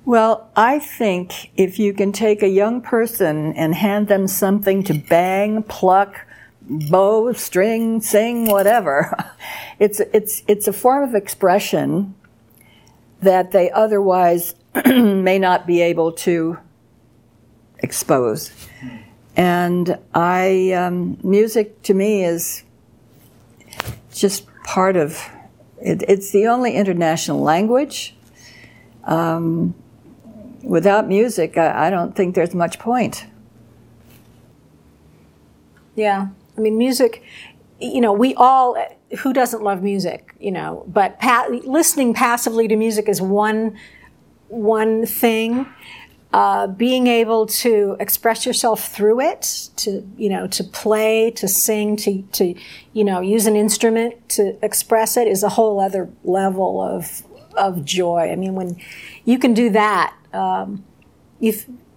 Well, 0.05 0.51
I 0.55 0.77
think 0.77 1.51
if 1.57 1.79
you 1.79 1.91
can 1.91 2.11
take 2.11 2.43
a 2.43 2.47
young 2.47 2.79
person 2.79 3.53
and 3.53 3.73
hand 3.73 4.07
them 4.07 4.27
something 4.27 4.83
to 4.83 4.93
bang, 4.93 5.63
pluck, 5.63 6.27
bow, 6.61 7.33
string, 7.33 8.01
sing, 8.01 8.45
whatever. 8.45 9.11
It's, 9.77 9.99
it's, 10.13 10.41
it's 10.47 10.69
a 10.69 10.73
form 10.73 11.03
of 11.03 11.15
expression 11.15 12.15
that 13.21 13.51
they 13.51 13.69
otherwise 13.71 14.55
may 14.85 15.37
not 15.37 15.67
be 15.67 15.81
able 15.81 16.13
to 16.13 16.57
expose. 17.79 18.53
And 19.35 19.99
I, 20.13 20.71
um, 20.71 21.17
music 21.23 21.81
to 21.83 21.93
me 21.93 22.23
is 22.23 22.63
just 24.13 24.47
part 24.63 24.95
of 24.95 25.21
it, 25.81 26.03
it's 26.07 26.31
the 26.31 26.47
only 26.47 26.73
international 26.73 27.41
language. 27.41 28.15
Um, 29.03 29.75
without 30.65 31.07
music, 31.07 31.57
I, 31.57 31.87
I 31.87 31.89
don't 31.89 32.15
think 32.15 32.35
there's 32.35 32.53
much 32.53 32.79
point. 32.79 33.25
Yeah, 35.95 36.27
I 36.57 36.61
mean, 36.61 36.77
music, 36.77 37.23
you 37.79 38.01
know, 38.01 38.11
we 38.11 38.35
all, 38.35 38.75
who 39.19 39.33
doesn't 39.33 39.63
love 39.63 39.81
music, 39.81 40.35
you 40.39 40.51
know, 40.51 40.83
but 40.87 41.19
pa- 41.19 41.47
listening 41.63 42.13
passively 42.13 42.67
to 42.67 42.75
music 42.75 43.07
is 43.07 43.21
one, 43.21 43.77
one 44.49 45.05
thing. 45.05 45.67
Uh, 46.33 46.67
being 46.67 47.07
able 47.07 47.45
to 47.45 47.95
express 47.97 48.45
yourself 48.45 48.89
through 48.89 49.21
it, 49.21 49.69
to 49.77 50.05
you 50.17 50.27
know, 50.27 50.47
to 50.47 50.65
play, 50.65 51.31
to 51.31 51.47
sing, 51.47 51.95
to 51.95 52.23
to 52.33 52.53
you 52.91 53.05
know, 53.05 53.21
use 53.21 53.45
an 53.45 53.55
instrument 53.55 54.27
to 54.27 54.57
express 54.61 55.15
it 55.15 55.29
is 55.29 55.43
a 55.43 55.49
whole 55.49 55.79
other 55.79 56.09
level 56.25 56.81
of 56.81 57.23
of 57.57 57.85
joy. 57.85 58.31
I 58.31 58.35
mean, 58.35 58.55
when 58.55 58.77
you 59.23 59.39
can 59.39 59.53
do 59.53 59.69
that, 59.71 60.15
um, 60.33 60.83
you 61.39 61.53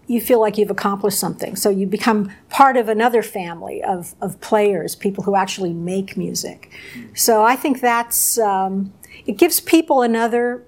you 0.07 0.23
feel 0.23 0.41
like 0.41 0.57
you've 0.57 0.71
accomplished 0.71 1.19
something. 1.19 1.55
So 1.55 1.69
you 1.69 1.87
become 1.87 2.33
part 2.49 2.79
of 2.79 2.89
another 2.89 3.23
family 3.23 3.83
of 3.83 4.15
of 4.21 4.41
players, 4.41 4.97
people 4.97 5.25
who 5.25 5.35
actually 5.35 5.73
make 5.73 6.17
music. 6.17 6.71
So 7.15 7.43
I 7.43 7.57
think 7.57 7.81
that's 7.81 8.39
um, 8.39 8.93
it 9.27 9.33
gives 9.33 9.61
people 9.61 10.03
another 10.03 10.65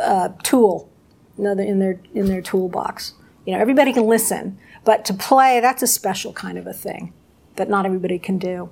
uh, 0.00 0.30
tool, 0.42 0.90
another 1.36 1.62
in 1.62 1.78
their 1.78 2.00
in 2.14 2.26
their 2.26 2.42
toolbox. 2.42 3.14
You 3.46 3.54
know, 3.54 3.60
everybody 3.60 3.92
can 3.92 4.06
listen, 4.06 4.58
but 4.84 5.04
to 5.06 5.14
play, 5.14 5.60
that's 5.60 5.82
a 5.82 5.86
special 5.86 6.32
kind 6.32 6.58
of 6.58 6.66
a 6.66 6.72
thing 6.72 7.12
that 7.56 7.68
not 7.68 7.86
everybody 7.86 8.18
can 8.18 8.38
do. 8.38 8.70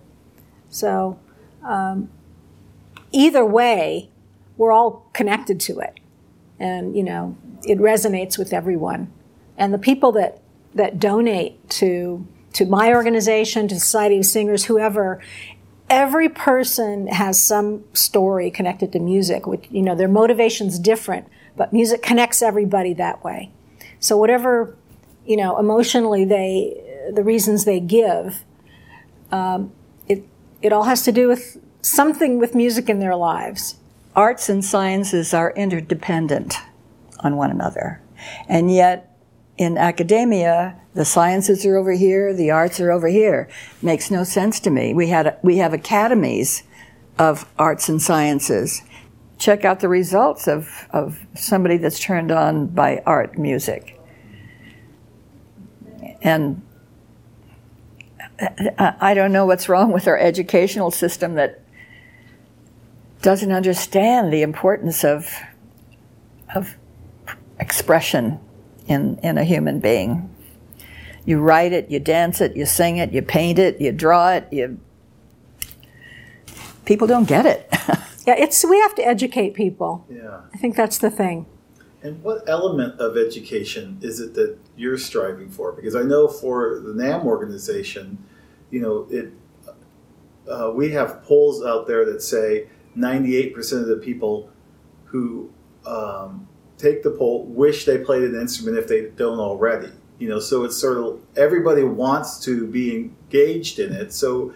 So, 0.68 1.18
um, 1.64 2.10
either 3.10 3.44
way, 3.44 4.10
we're 4.58 4.72
all 4.72 5.08
connected 5.14 5.58
to 5.60 5.78
it. 5.78 5.94
And, 6.58 6.94
you 6.94 7.02
know, 7.02 7.36
it 7.62 7.78
resonates 7.78 8.36
with 8.36 8.52
everyone. 8.52 9.10
And 9.56 9.72
the 9.72 9.78
people 9.78 10.12
that, 10.12 10.42
that 10.74 10.98
donate 10.98 11.70
to, 11.70 12.26
to 12.54 12.66
my 12.66 12.92
organization, 12.92 13.68
to 13.68 13.80
Society 13.80 14.18
of 14.18 14.26
Singers, 14.26 14.64
whoever, 14.64 15.22
every 15.88 16.28
person 16.28 17.06
has 17.06 17.42
some 17.42 17.84
story 17.94 18.50
connected 18.50 18.92
to 18.92 18.98
music, 18.98 19.46
which, 19.46 19.66
you 19.70 19.82
know, 19.82 19.94
their 19.94 20.08
motivation's 20.08 20.78
different, 20.78 21.26
but 21.56 21.72
music 21.72 22.02
connects 22.02 22.42
everybody 22.42 22.92
that 22.94 23.24
way. 23.24 23.50
So 24.00 24.16
whatever, 24.16 24.76
you 25.24 25.36
know, 25.36 25.58
emotionally 25.58 26.24
they, 26.24 27.10
the 27.12 27.22
reasons 27.22 27.64
they 27.64 27.80
give, 27.80 28.44
um, 29.30 29.72
it, 30.08 30.24
it 30.62 30.72
all 30.72 30.84
has 30.84 31.02
to 31.02 31.12
do 31.12 31.28
with 31.28 31.58
something 31.80 32.38
with 32.38 32.54
music 32.54 32.88
in 32.88 32.98
their 32.98 33.16
lives. 33.16 33.76
Arts 34.18 34.48
and 34.48 34.64
sciences 34.64 35.32
are 35.32 35.52
interdependent 35.52 36.56
on 37.20 37.36
one 37.36 37.52
another. 37.52 38.02
And 38.48 38.68
yet, 38.68 39.16
in 39.56 39.78
academia, 39.78 40.74
the 40.92 41.04
sciences 41.04 41.64
are 41.64 41.76
over 41.76 41.92
here, 41.92 42.34
the 42.34 42.50
arts 42.50 42.80
are 42.80 42.90
over 42.90 43.06
here. 43.06 43.48
Makes 43.80 44.10
no 44.10 44.24
sense 44.24 44.58
to 44.58 44.70
me. 44.70 44.92
We 44.92 45.06
had 45.06 45.38
we 45.44 45.58
have 45.58 45.72
academies 45.72 46.64
of 47.16 47.48
arts 47.60 47.88
and 47.88 48.02
sciences. 48.02 48.82
Check 49.38 49.64
out 49.64 49.78
the 49.78 49.88
results 49.88 50.48
of, 50.48 50.88
of 50.90 51.24
somebody 51.36 51.76
that's 51.76 52.00
turned 52.00 52.32
on 52.32 52.66
by 52.66 53.00
art 53.06 53.38
music. 53.38 54.00
And 56.22 56.60
uh, 58.42 58.48
uh, 58.78 58.92
I 59.00 59.14
don't 59.14 59.30
know 59.30 59.46
what's 59.46 59.68
wrong 59.68 59.92
with 59.92 60.08
our 60.08 60.18
educational 60.18 60.90
system 60.90 61.34
that 61.34 61.62
doesn't 63.22 63.52
understand 63.52 64.32
the 64.32 64.42
importance 64.42 65.04
of 65.04 65.32
of 66.54 66.76
expression 67.60 68.40
in, 68.86 69.18
in 69.22 69.38
a 69.38 69.44
human 69.44 69.80
being. 69.80 70.34
You 71.24 71.40
write 71.40 71.72
it, 71.72 71.90
you 71.90 72.00
dance 72.00 72.40
it, 72.40 72.56
you 72.56 72.64
sing 72.64 72.96
it, 72.96 73.12
you 73.12 73.20
paint 73.20 73.58
it, 73.58 73.80
you 73.80 73.92
draw 73.92 74.32
it, 74.32 74.48
you 74.50 74.80
people 76.86 77.06
don't 77.06 77.28
get 77.28 77.44
it. 77.44 77.68
yeah, 78.26 78.34
it's 78.38 78.64
we 78.64 78.78
have 78.80 78.94
to 78.94 79.06
educate 79.06 79.52
people. 79.54 80.06
Yeah. 80.10 80.40
I 80.54 80.56
think 80.56 80.74
that's 80.74 80.98
the 80.98 81.10
thing. 81.10 81.46
And 82.02 82.22
what 82.22 82.48
element 82.48 83.00
of 83.00 83.16
education 83.16 83.98
is 84.00 84.20
it 84.20 84.34
that 84.34 84.56
you're 84.76 84.96
striving 84.96 85.50
for? 85.50 85.72
Because 85.72 85.96
I 85.96 86.02
know 86.02 86.28
for 86.28 86.78
the 86.78 86.92
NAMM 86.92 87.24
organization, 87.24 88.24
you 88.70 88.80
know, 88.80 89.06
it 89.10 89.32
uh, 90.48 90.72
we 90.74 90.92
have 90.92 91.22
polls 91.24 91.62
out 91.62 91.86
there 91.86 92.06
that 92.06 92.22
say 92.22 92.68
98% 92.98 93.80
of 93.80 93.86
the 93.86 93.96
people 93.96 94.50
who 95.04 95.50
um, 95.86 96.48
take 96.76 97.02
the 97.02 97.10
poll 97.10 97.44
wish 97.44 97.84
they 97.84 97.98
played 97.98 98.22
an 98.22 98.34
instrument 98.34 98.78
if 98.78 98.88
they 98.88 99.10
don't 99.16 99.38
already. 99.38 99.92
You 100.18 100.28
know, 100.28 100.40
so 100.40 100.64
it's 100.64 100.76
sort 100.76 100.98
of 100.98 101.20
everybody 101.36 101.84
wants 101.84 102.40
to 102.44 102.66
be 102.66 102.94
engaged 102.94 103.78
in 103.78 103.92
it. 103.92 104.12
So 104.12 104.52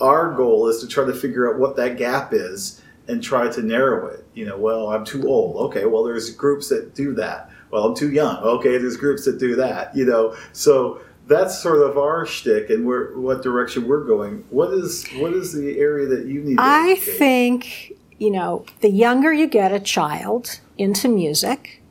our 0.00 0.34
goal 0.34 0.68
is 0.68 0.80
to 0.80 0.88
try 0.88 1.06
to 1.06 1.14
figure 1.14 1.52
out 1.52 1.58
what 1.58 1.76
that 1.76 1.96
gap 1.96 2.32
is 2.32 2.82
and 3.08 3.22
try 3.22 3.48
to 3.48 3.62
narrow 3.62 4.06
it. 4.08 4.26
You 4.34 4.46
know, 4.46 4.58
well, 4.58 4.88
I'm 4.88 5.04
too 5.04 5.26
old. 5.26 5.56
Okay, 5.70 5.86
well, 5.86 6.04
there's 6.04 6.30
groups 6.30 6.68
that 6.68 6.94
do 6.94 7.14
that. 7.14 7.50
Well, 7.70 7.84
I'm 7.84 7.94
too 7.94 8.12
young. 8.12 8.36
Okay, 8.36 8.76
there's 8.78 8.96
groups 8.96 9.24
that 9.24 9.38
do 9.38 9.56
that. 9.56 9.96
You 9.96 10.04
know, 10.04 10.36
so 10.52 11.00
that's 11.28 11.58
sort 11.58 11.82
of 11.82 11.98
our 11.98 12.24
shtick 12.24 12.70
and 12.70 12.86
where 12.86 13.16
what 13.16 13.42
direction 13.42 13.86
we're 13.86 14.04
going. 14.04 14.44
What 14.50 14.72
is 14.72 15.06
what 15.16 15.34
is 15.34 15.52
the 15.52 15.78
area 15.78 16.06
that 16.06 16.26
you 16.26 16.42
need? 16.42 16.58
I 16.58 16.92
educate? 16.92 17.18
think 17.18 17.92
you 18.18 18.30
know 18.30 18.64
the 18.80 18.90
younger 18.90 19.32
you 19.32 19.46
get 19.46 19.70
a 19.70 19.78
child 19.78 20.60
into 20.78 21.08
music, 21.08 21.82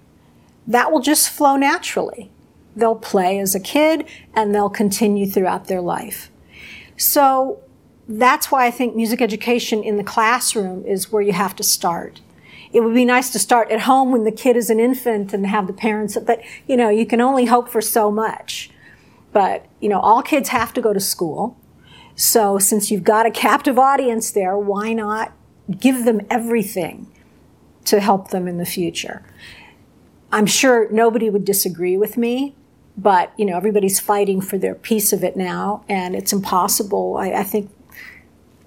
that 0.65 0.91
will 0.91 1.01
just 1.01 1.29
flow 1.29 1.55
naturally. 1.55 2.31
They'll 2.75 2.95
play 2.95 3.39
as 3.39 3.55
a 3.55 3.59
kid 3.59 4.05
and 4.33 4.53
they'll 4.53 4.69
continue 4.69 5.25
throughout 5.25 5.67
their 5.67 5.81
life. 5.81 6.29
So 6.95 7.59
that's 8.07 8.51
why 8.51 8.65
I 8.65 8.71
think 8.71 8.95
music 8.95 9.21
education 9.21 9.83
in 9.83 9.97
the 9.97 10.03
classroom 10.03 10.85
is 10.85 11.11
where 11.11 11.21
you 11.21 11.33
have 11.33 11.55
to 11.57 11.63
start. 11.63 12.21
It 12.73 12.81
would 12.81 12.93
be 12.93 13.05
nice 13.05 13.31
to 13.31 13.39
start 13.39 13.71
at 13.71 13.81
home 13.81 14.11
when 14.11 14.23
the 14.23 14.31
kid 14.31 14.55
is 14.55 14.69
an 14.69 14.79
infant 14.79 15.33
and 15.33 15.45
have 15.47 15.67
the 15.67 15.73
parents, 15.73 16.17
but 16.25 16.41
you 16.67 16.77
know, 16.77 16.89
you 16.89 17.05
can 17.05 17.21
only 17.21 17.45
hope 17.45 17.69
for 17.69 17.81
so 17.81 18.11
much. 18.11 18.69
But, 19.33 19.65
you 19.79 19.89
know, 19.89 19.99
all 19.99 20.21
kids 20.21 20.49
have 20.49 20.73
to 20.73 20.81
go 20.81 20.93
to 20.93 20.99
school. 20.99 21.57
So 22.15 22.57
since 22.57 22.89
you've 22.89 23.03
got 23.03 23.25
a 23.25 23.31
captive 23.31 23.77
audience 23.77 24.31
there, 24.31 24.57
why 24.57 24.93
not 24.93 25.33
give 25.79 26.05
them 26.05 26.21
everything 26.29 27.07
to 27.85 27.99
help 27.99 28.29
them 28.29 28.47
in 28.47 28.57
the 28.57 28.65
future? 28.65 29.23
I'm 30.31 30.45
sure 30.45 30.89
nobody 30.91 31.29
would 31.29 31.45
disagree 31.45 31.97
with 31.97 32.17
me, 32.17 32.55
but 32.97 33.31
you 33.37 33.45
know 33.45 33.55
everybody's 33.55 33.99
fighting 33.99 34.41
for 34.41 34.57
their 34.57 34.75
piece 34.75 35.13
of 35.13 35.23
it 35.23 35.37
now, 35.37 35.85
and 35.87 36.15
it's 36.15 36.33
impossible. 36.33 37.17
I, 37.17 37.31
I 37.31 37.43
think 37.43 37.71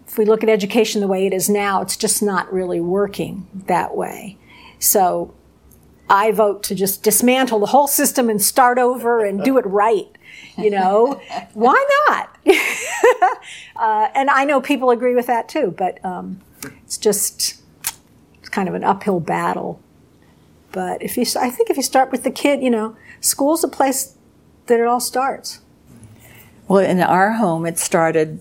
if 0.07 0.17
we 0.17 0.25
look 0.25 0.43
at 0.43 0.49
education 0.49 1.01
the 1.01 1.09
way 1.09 1.27
it 1.27 1.35
is 1.35 1.49
now, 1.49 1.83
it's 1.83 1.97
just 1.97 2.23
not 2.23 2.53
really 2.53 2.81
working 2.81 3.47
that 3.67 3.97
way. 3.97 4.39
So 4.79 5.35
I 6.09 6.33
vote 6.33 6.63
to 6.65 6.75
just 6.75 7.03
dismantle 7.03 7.61
the 7.61 7.67
whole 7.67 7.87
system 7.87 8.29
and 8.31 8.41
start 8.41 8.79
over 8.79 9.25
and 9.25 9.45
do 9.45 9.59
it 9.59 9.67
right. 9.67 10.09
You 10.63 10.71
know, 10.71 11.21
why 11.55 11.87
not? 12.09 12.37
uh, 13.77 14.09
and 14.15 14.31
I 14.31 14.45
know 14.45 14.61
people 14.61 14.91
agree 14.91 15.15
with 15.15 15.27
that 15.27 15.49
too, 15.49 15.75
but 15.77 16.05
um, 16.05 16.41
it's 16.85 16.99
just 16.99 17.61
it's 18.39 18.49
kind 18.49 18.69
of 18.69 18.75
an 18.75 18.85
uphill 18.85 19.21
battle. 19.21 19.81
But 20.73 21.03
if 21.03 21.17
you, 21.17 21.25
I 21.41 21.51
think 21.51 21.71
if 21.71 21.77
you 21.77 21.83
start 21.83 22.13
with 22.13 22.23
the 22.23 22.31
kid, 22.31 22.63
you 22.63 22.71
know, 22.71 22.97
school's 23.21 23.65
a 23.65 23.69
place 23.69 24.17
that 24.67 24.79
it 24.79 24.87
all 24.87 25.01
starts. 25.01 25.61
Well, 26.69 26.85
in 26.85 27.01
our 27.01 27.33
home, 27.33 27.67
it 27.67 27.79
started 27.79 28.41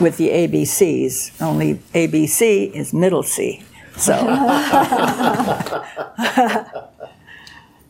with 0.00 0.18
the 0.18 0.28
ABCs. 0.28 1.40
Only 1.40 1.76
ABC 1.94 2.70
is 2.72 2.92
middle 2.92 3.22
C. 3.22 3.62
So 3.96 4.12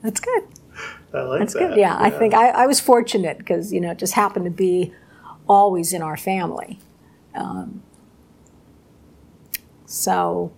that's 0.03 0.20
good. 0.20 0.45
I 1.14 1.22
like 1.22 1.38
that's 1.40 1.54
that. 1.54 1.70
good. 1.70 1.78
Yeah, 1.78 1.96
I 1.98 2.10
think 2.10 2.34
I, 2.34 2.48
I 2.48 2.66
was 2.66 2.80
fortunate 2.80 3.38
because 3.38 3.72
you 3.72 3.80
know 3.80 3.90
it 3.90 3.98
just 3.98 4.14
happened 4.14 4.44
to 4.46 4.50
be 4.50 4.92
always 5.48 5.92
in 5.92 6.02
our 6.02 6.16
family. 6.16 6.78
Um, 7.34 7.82
so 9.86 10.52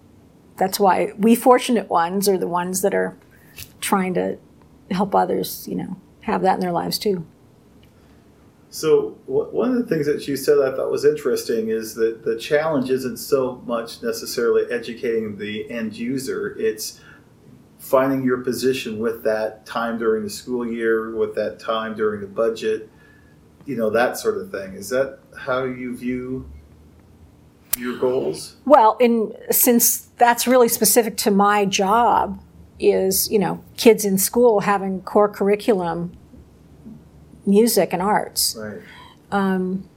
that's 0.57 0.78
why 0.78 1.12
we 1.18 1.34
fortunate 1.34 1.88
ones 1.88 2.28
are 2.28 2.38
the 2.38 2.48
ones 2.48 2.82
that 2.82 2.94
are 2.94 3.16
trying 3.80 4.14
to 4.14 4.38
help 4.90 5.14
others, 5.14 5.66
you 5.68 5.74
know, 5.74 5.96
have 6.20 6.42
that 6.42 6.55
in 6.55 6.61
their 6.61 6.72
lives 6.72 6.98
too. 6.98 7.26
So 8.70 9.16
one 9.26 9.70
of 9.70 9.76
the 9.76 9.86
things 9.86 10.07
that 10.07 10.26
you 10.26 10.36
said 10.36 10.59
I 10.59 10.74
thought 10.74 10.90
was 10.90 11.05
interesting 11.05 11.68
is 11.68 11.94
that 11.94 12.24
the 12.24 12.36
challenge 12.36 12.90
isn't 12.90 13.18
so 13.18 13.62
much 13.66 14.02
necessarily 14.02 14.64
educating 14.68 15.36
the 15.36 15.70
end 15.70 15.96
user; 15.96 16.57
it's 16.59 17.00
finding 17.85 18.24
your 18.24 18.39
position 18.39 18.99
with 18.99 19.22
that 19.24 19.66
time 19.66 19.99
during 19.99 20.24
the 20.24 20.30
school 20.30 20.66
year, 20.66 21.14
with 21.14 21.35
that 21.35 21.61
time 21.61 21.95
during 21.95 22.22
the 22.22 22.26
budget, 22.26 22.89
you 23.66 23.76
know, 23.76 23.91
that 23.91 24.16
sort 24.16 24.39
of 24.39 24.51
thing. 24.51 24.72
Is 24.72 24.89
that 24.89 25.18
how 25.37 25.64
you 25.64 25.95
view 25.95 26.51
your 27.76 27.99
goals? 27.99 28.57
Well, 28.64 28.97
in 29.01 29.37
since 29.51 30.09
that's 30.16 30.47
really 30.47 30.68
specific 30.68 31.18
to 31.18 31.30
my 31.30 31.66
job, 31.66 32.41
is 32.80 33.30
you 33.30 33.39
know 33.39 33.62
kids 33.76 34.05
in 34.05 34.16
school 34.16 34.61
having 34.61 35.03
core 35.03 35.28
curriculum 35.28 36.16
music 37.45 37.93
and 37.93 38.01
arts. 38.01 38.57
Right. 38.59 38.80
Um, 39.30 39.89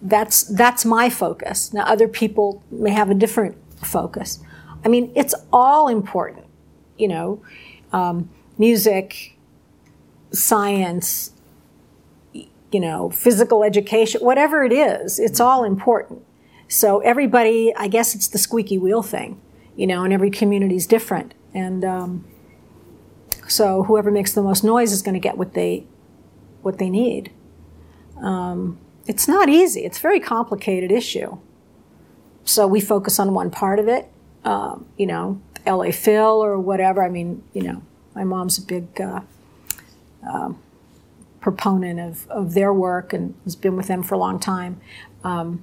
that's 0.00 0.44
that's 0.44 0.84
my 0.84 1.10
focus. 1.10 1.72
Now 1.72 1.84
other 1.86 2.06
people 2.06 2.62
may 2.70 2.90
have 2.90 3.10
a 3.10 3.14
different 3.14 3.56
focus. 3.84 4.38
I 4.84 4.88
mean, 4.88 5.12
it's 5.14 5.34
all 5.52 5.88
important. 5.88 6.46
You 6.96 7.08
know, 7.08 7.42
um, 7.92 8.28
music, 8.58 9.36
science, 10.32 11.32
you 12.32 12.80
know, 12.80 13.10
physical 13.10 13.64
education, 13.64 14.20
whatever 14.20 14.62
it 14.62 14.72
is, 14.72 15.18
it's 15.18 15.40
all 15.40 15.64
important. 15.64 16.22
So 16.68 16.98
everybody, 17.00 17.72
I 17.76 17.88
guess 17.88 18.14
it's 18.14 18.28
the 18.28 18.38
squeaky 18.38 18.76
wheel 18.78 19.02
thing. 19.02 19.40
you 19.78 19.86
know, 19.86 20.02
and 20.02 20.12
every 20.12 20.28
community 20.28 20.74
is 20.74 20.88
different. 20.88 21.34
And 21.54 21.84
um, 21.84 22.24
so 23.46 23.84
whoever 23.84 24.10
makes 24.10 24.32
the 24.32 24.42
most 24.42 24.64
noise 24.64 24.90
is 24.90 25.02
going 25.02 25.14
to 25.14 25.20
get 25.20 25.38
what 25.38 25.54
they 25.54 25.86
what 26.62 26.78
they 26.78 26.90
need. 26.90 27.30
Um, 28.20 28.78
it's 29.06 29.28
not 29.28 29.48
easy. 29.48 29.84
It's 29.84 29.98
a 29.98 30.00
very 30.00 30.18
complicated 30.18 30.90
issue. 30.90 31.38
So 32.44 32.66
we 32.66 32.80
focus 32.80 33.20
on 33.20 33.32
one 33.32 33.50
part 33.50 33.78
of 33.78 33.86
it, 33.86 34.10
um, 34.44 34.86
you 34.96 35.06
know, 35.06 35.40
LA 35.66 35.90
Phil 35.90 36.42
or 36.42 36.58
whatever. 36.58 37.02
I 37.04 37.08
mean, 37.08 37.42
you 37.52 37.62
know, 37.62 37.82
my 38.14 38.24
mom's 38.24 38.58
a 38.58 38.62
big 38.62 39.00
uh, 39.00 39.20
um, 40.28 40.60
proponent 41.40 42.00
of, 42.00 42.28
of 42.28 42.54
their 42.54 42.72
work 42.72 43.12
and 43.12 43.34
has 43.44 43.56
been 43.56 43.76
with 43.76 43.86
them 43.86 44.02
for 44.02 44.14
a 44.14 44.18
long 44.18 44.40
time. 44.40 44.80
Um, 45.24 45.62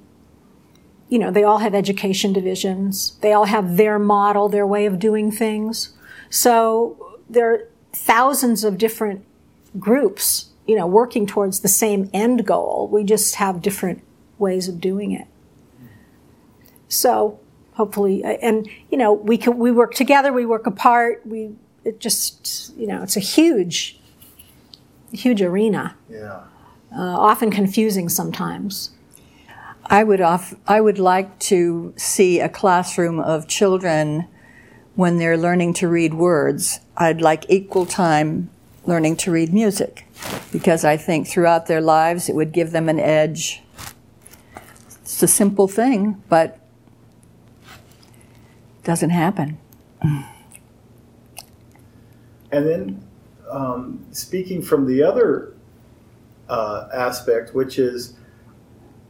you 1.08 1.18
know, 1.18 1.30
they 1.30 1.44
all 1.44 1.58
have 1.58 1.74
education 1.74 2.32
divisions. 2.32 3.16
They 3.20 3.32
all 3.32 3.44
have 3.44 3.76
their 3.76 3.98
model, 3.98 4.48
their 4.48 4.66
way 4.66 4.86
of 4.86 4.98
doing 4.98 5.30
things. 5.30 5.92
So 6.30 7.18
there 7.30 7.52
are 7.52 7.68
thousands 7.92 8.64
of 8.64 8.78
different 8.78 9.24
groups, 9.78 10.50
you 10.66 10.76
know, 10.76 10.86
working 10.86 11.26
towards 11.26 11.60
the 11.60 11.68
same 11.68 12.10
end 12.12 12.46
goal. 12.46 12.88
We 12.90 13.04
just 13.04 13.36
have 13.36 13.62
different 13.62 14.02
ways 14.38 14.68
of 14.68 14.80
doing 14.80 15.12
it. 15.12 15.26
So 16.88 17.38
hopefully, 17.76 18.24
and 18.24 18.68
you 18.90 18.98
know, 18.98 19.12
we 19.12 19.38
can 19.38 19.58
we 19.58 19.70
work 19.70 19.94
together, 19.94 20.32
we 20.32 20.46
work 20.46 20.66
apart. 20.66 21.22
We 21.24 21.54
it 21.84 22.00
just 22.00 22.76
you 22.76 22.86
know, 22.86 23.02
it's 23.02 23.16
a 23.16 23.20
huge, 23.20 23.98
huge 25.12 25.42
arena. 25.42 25.96
Yeah. 26.08 26.42
Uh, 26.96 27.00
often 27.00 27.50
confusing 27.50 28.08
sometimes. 28.08 28.90
I 29.88 30.02
would 30.02 30.20
off, 30.20 30.54
I 30.66 30.80
would 30.80 30.98
like 30.98 31.38
to 31.40 31.94
see 31.96 32.40
a 32.40 32.48
classroom 32.48 33.20
of 33.20 33.46
children 33.46 34.26
when 34.94 35.18
they're 35.18 35.36
learning 35.36 35.74
to 35.74 35.88
read 35.88 36.14
words. 36.14 36.80
I'd 36.96 37.20
like 37.20 37.44
equal 37.48 37.86
time 37.86 38.50
learning 38.84 39.16
to 39.16 39.30
read 39.30 39.52
music 39.52 40.06
because 40.50 40.84
I 40.84 40.96
think 40.96 41.28
throughout 41.28 41.66
their 41.66 41.80
lives 41.80 42.28
it 42.28 42.34
would 42.34 42.52
give 42.52 42.72
them 42.72 42.88
an 42.88 42.98
edge. 42.98 43.62
It's 45.02 45.22
a 45.22 45.28
simple 45.28 45.68
thing, 45.68 46.22
but 46.28 46.58
doesn't 48.86 49.10
happen. 49.10 49.58
And 52.52 52.66
then, 52.66 53.04
um, 53.50 54.06
speaking 54.12 54.62
from 54.62 54.86
the 54.86 55.02
other 55.02 55.54
uh, 56.48 56.88
aspect, 56.94 57.54
which 57.54 57.78
is 57.78 58.14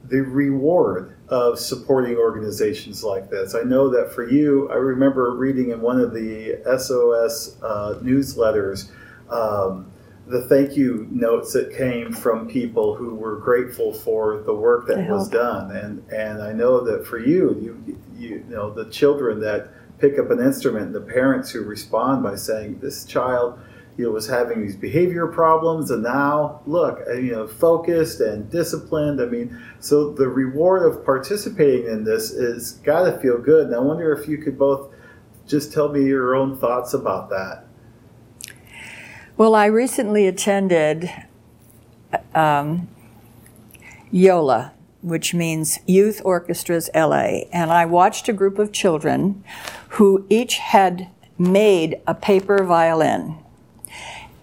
the 0.05 0.23
reward 0.23 1.17
of 1.29 1.59
supporting 1.59 2.17
organizations 2.17 3.05
like 3.05 3.29
this. 3.29 3.55
I 3.55 3.63
know 3.63 3.91
that 3.91 4.13
for 4.13 4.27
you, 4.29 4.71
I 4.71 4.77
remember 4.77 5.33
reading 5.37 5.71
in 5.71 5.81
one 5.83 6.01
of 6.01 6.15
the 6.15 6.59
SOS 6.79 7.61
uh, 7.63 7.99
newsletters 8.03 8.91
um, 9.29 9.93
the 10.27 10.43
thank 10.49 10.77
you 10.77 11.07
notes 11.11 11.53
that 11.53 11.77
came 11.77 12.13
from 12.13 12.49
people 12.49 12.95
who 12.95 13.15
were 13.15 13.37
grateful 13.37 13.93
for 13.93 14.43
the 14.43 14.55
work 14.55 14.87
that 14.89 15.09
was 15.09 15.29
done. 15.29 15.71
And 15.71 16.05
and 16.11 16.43
I 16.43 16.53
know 16.53 16.81
that 16.85 17.07
for 17.07 17.19
you, 17.19 17.55
you 17.87 17.99
you 18.19 18.45
know 18.49 18.71
the 18.71 18.91
children 18.91 19.41
that 19.41 19.69
pick 19.99 20.19
up 20.19 20.31
an 20.31 20.41
instrument, 20.41 20.87
and 20.87 20.95
the 20.95 21.01
parents 21.01 21.51
who 21.51 21.63
respond 21.63 22.23
by 22.23 22.37
saying, 22.37 22.81
"This 22.81 23.05
child." 23.05 23.59
you 23.97 24.05
know, 24.05 24.11
was 24.11 24.29
having 24.29 24.61
these 24.61 24.77
behavior 24.77 25.27
problems, 25.27 25.91
and 25.91 26.03
now 26.03 26.61
look, 26.67 27.01
you 27.09 27.33
know, 27.33 27.47
focused 27.47 28.21
and 28.21 28.51
disciplined. 28.51 29.23
I 29.23 29.25
mean, 29.25 29.59
so 29.81 30.13
the 30.13 30.29
reward 30.29 30.83
of 30.83 31.05
participating 31.05 31.87
in 31.87 32.05
this 32.05 32.31
is 32.31 32.73
got 32.85 33.11
to 33.11 33.19
feel 33.19 33.39
good. 33.39 33.69
And 33.69 33.75
I 33.75 33.79
wonder 33.79 34.13
if 34.13 34.29
you 34.29 34.39
could 34.39 34.59
both 34.59 34.91
just 35.47 35.73
tell 35.73 35.89
me 35.89 36.05
your 36.05 36.35
own 36.35 36.59
thoughts 36.59 36.93
about 36.93 37.31
that. 37.31 37.65
Well, 39.37 39.55
I 39.55 39.67
recently 39.67 40.27
attended 40.27 41.11
um, 42.35 42.89
YOLA, 44.11 44.73
which 45.03 45.35
means 45.35 45.79
Youth 45.87 46.21
Orchestras 46.25 46.91
LA, 46.95 47.43
and 47.53 47.71
I 47.71 47.85
watched 47.85 48.29
a 48.29 48.33
group 48.33 48.59
of 48.59 48.73
children 48.73 49.45
who 49.91 50.27
each 50.29 50.59
had 50.59 51.09
made 51.39 52.01
a 52.07 52.15
paper 52.15 52.65
violin. 52.65 53.37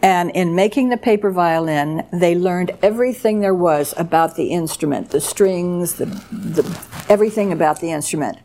And 0.02 0.32
in 0.32 0.54
making 0.54 0.90
the 0.90 0.98
paper 0.98 1.32
violin, 1.32 2.06
they 2.12 2.36
learned 2.36 2.72
everything 2.82 3.40
there 3.40 3.54
was 3.54 3.94
about 3.98 4.36
the 4.36 4.52
instrument, 4.52 5.12
the 5.12 5.22
strings, 5.22 5.96
the, 5.96 6.06
the, 6.32 6.80
everything 7.08 7.52
about 7.52 7.80
the 7.80 7.92
instrument. 7.92 8.38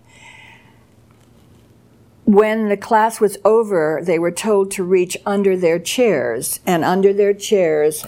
When 2.24 2.68
the 2.68 2.76
class 2.76 3.20
was 3.20 3.38
over, 3.44 4.00
they 4.04 4.18
were 4.18 4.30
told 4.30 4.70
to 4.72 4.84
reach 4.84 5.16
under 5.26 5.56
their 5.56 5.78
chairs, 5.78 6.60
and 6.64 6.84
under 6.84 7.12
their 7.12 7.34
chairs 7.34 8.06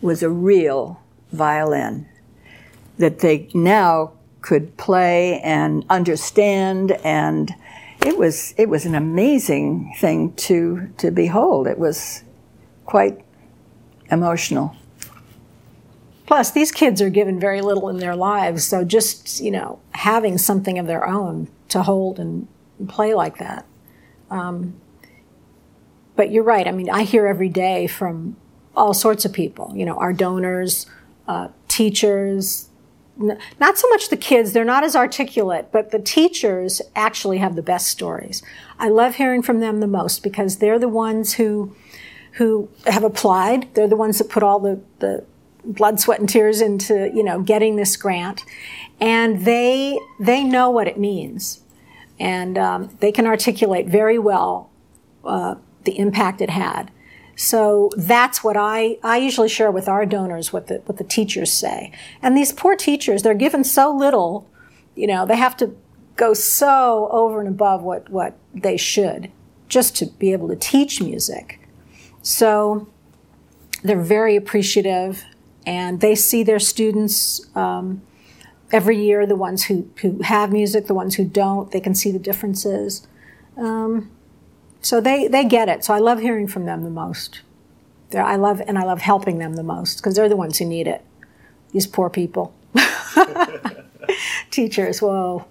was 0.00 0.22
a 0.22 0.30
real 0.30 1.00
violin 1.30 2.08
that 2.98 3.20
they 3.20 3.48
now 3.54 4.12
could 4.40 4.76
play 4.76 5.40
and 5.40 5.84
understand 5.88 6.92
and 7.04 7.54
it 8.04 8.18
was 8.18 8.54
it 8.58 8.68
was 8.68 8.84
an 8.84 8.94
amazing 8.94 9.94
thing 9.98 10.32
to 10.34 10.88
to 10.98 11.10
behold. 11.10 11.66
It 11.66 11.78
was 11.78 12.24
quite 12.84 13.24
emotional. 14.10 14.76
Plus, 16.26 16.50
these 16.50 16.72
kids 16.72 17.02
are 17.02 17.10
given 17.10 17.38
very 17.38 17.60
little 17.60 17.88
in 17.88 17.98
their 17.98 18.16
lives, 18.16 18.64
so 18.64 18.84
just 18.84 19.40
you 19.40 19.50
know 19.50 19.78
having 19.92 20.38
something 20.38 20.78
of 20.78 20.86
their 20.86 21.06
own 21.06 21.48
to 21.68 21.82
hold 21.82 22.18
and 22.18 22.48
play 22.88 23.14
like 23.14 23.38
that. 23.38 23.66
Um, 24.30 24.74
but 26.16 26.30
you're 26.30 26.42
right. 26.42 26.66
I 26.66 26.72
mean, 26.72 26.90
I 26.90 27.04
hear 27.04 27.26
every 27.26 27.48
day 27.48 27.86
from 27.86 28.36
all 28.74 28.94
sorts 28.94 29.24
of 29.24 29.32
people. 29.32 29.72
You 29.76 29.84
know, 29.84 29.96
our 29.98 30.12
donors, 30.12 30.86
uh, 31.28 31.48
teachers. 31.68 32.68
Not 33.60 33.78
so 33.78 33.88
much 33.88 34.08
the 34.08 34.16
kids; 34.16 34.52
they're 34.52 34.64
not 34.64 34.84
as 34.84 34.96
articulate, 34.96 35.68
but 35.72 35.90
the 35.90 35.98
teachers 35.98 36.82
actually 36.96 37.38
have 37.38 37.56
the 37.56 37.62
best 37.62 37.86
stories. 37.88 38.42
I 38.78 38.88
love 38.88 39.16
hearing 39.16 39.42
from 39.42 39.60
them 39.60 39.80
the 39.80 39.86
most 39.86 40.22
because 40.22 40.58
they're 40.58 40.78
the 40.78 40.88
ones 40.88 41.34
who 41.34 41.74
who 42.32 42.68
have 42.86 43.04
applied. 43.04 43.74
They're 43.74 43.88
the 43.88 43.96
ones 43.96 44.18
that 44.18 44.28
put 44.28 44.42
all 44.42 44.58
the, 44.58 44.80
the 45.00 45.24
blood, 45.64 46.00
sweat, 46.00 46.20
and 46.20 46.28
tears 46.28 46.60
into 46.60 47.10
you 47.14 47.22
know 47.22 47.40
getting 47.40 47.76
this 47.76 47.96
grant, 47.96 48.44
and 49.00 49.44
they 49.44 49.98
they 50.18 50.42
know 50.42 50.70
what 50.70 50.88
it 50.88 50.98
means, 50.98 51.60
and 52.18 52.58
um, 52.58 52.96
they 53.00 53.12
can 53.12 53.26
articulate 53.26 53.86
very 53.86 54.18
well 54.18 54.70
uh, 55.24 55.56
the 55.84 55.98
impact 55.98 56.40
it 56.40 56.50
had. 56.50 56.90
So 57.34 57.90
that's 57.96 58.44
what 58.44 58.56
I, 58.56 58.98
I 59.02 59.16
usually 59.16 59.48
share 59.48 59.70
with 59.70 59.88
our 59.88 60.04
donors 60.04 60.52
what 60.52 60.66
the 60.66 60.82
what 60.86 60.98
the 60.98 61.04
teachers 61.04 61.52
say. 61.52 61.92
And 62.20 62.36
these 62.36 62.52
poor 62.52 62.76
teachers, 62.76 63.22
they're 63.22 63.34
given 63.34 63.64
so 63.64 63.94
little, 63.94 64.48
you 64.94 65.06
know, 65.06 65.24
they 65.26 65.36
have 65.36 65.56
to 65.58 65.74
go 66.16 66.34
so 66.34 67.08
over 67.10 67.40
and 67.40 67.48
above 67.48 67.82
what, 67.82 68.08
what 68.10 68.36
they 68.54 68.76
should 68.76 69.30
just 69.68 69.96
to 69.96 70.06
be 70.06 70.32
able 70.32 70.48
to 70.48 70.56
teach 70.56 71.00
music. 71.00 71.60
So 72.20 72.88
they're 73.82 74.00
very 74.00 74.36
appreciative 74.36 75.24
and 75.66 76.00
they 76.00 76.14
see 76.14 76.42
their 76.42 76.58
students 76.58 77.46
um, 77.56 78.02
every 78.70 79.02
year, 79.02 79.26
the 79.26 79.36
ones 79.36 79.64
who, 79.64 79.88
who 80.00 80.22
have 80.22 80.52
music, 80.52 80.86
the 80.86 80.94
ones 80.94 81.14
who 81.14 81.24
don't, 81.24 81.70
they 81.70 81.80
can 81.80 81.94
see 81.94 82.10
the 82.10 82.18
differences. 82.18 83.06
Um, 83.56 84.10
so 84.82 85.00
they, 85.00 85.28
they 85.28 85.44
get 85.44 85.68
it. 85.68 85.84
So 85.84 85.94
I 85.94 85.98
love 85.98 86.20
hearing 86.20 86.48
from 86.48 86.66
them 86.66 86.82
the 86.82 86.90
most. 86.90 87.40
They're, 88.10 88.22
I 88.22 88.36
love 88.36 88.60
and 88.66 88.76
I 88.76 88.84
love 88.84 89.00
helping 89.00 89.38
them 89.38 89.54
the 89.54 89.62
most 89.62 89.98
because 89.98 90.16
they're 90.16 90.28
the 90.28 90.36
ones 90.36 90.58
who 90.58 90.66
need 90.66 90.86
it. 90.86 91.02
These 91.70 91.86
poor 91.86 92.10
people. 92.10 92.52
Teachers, 94.50 95.00
whoa. 95.00 95.46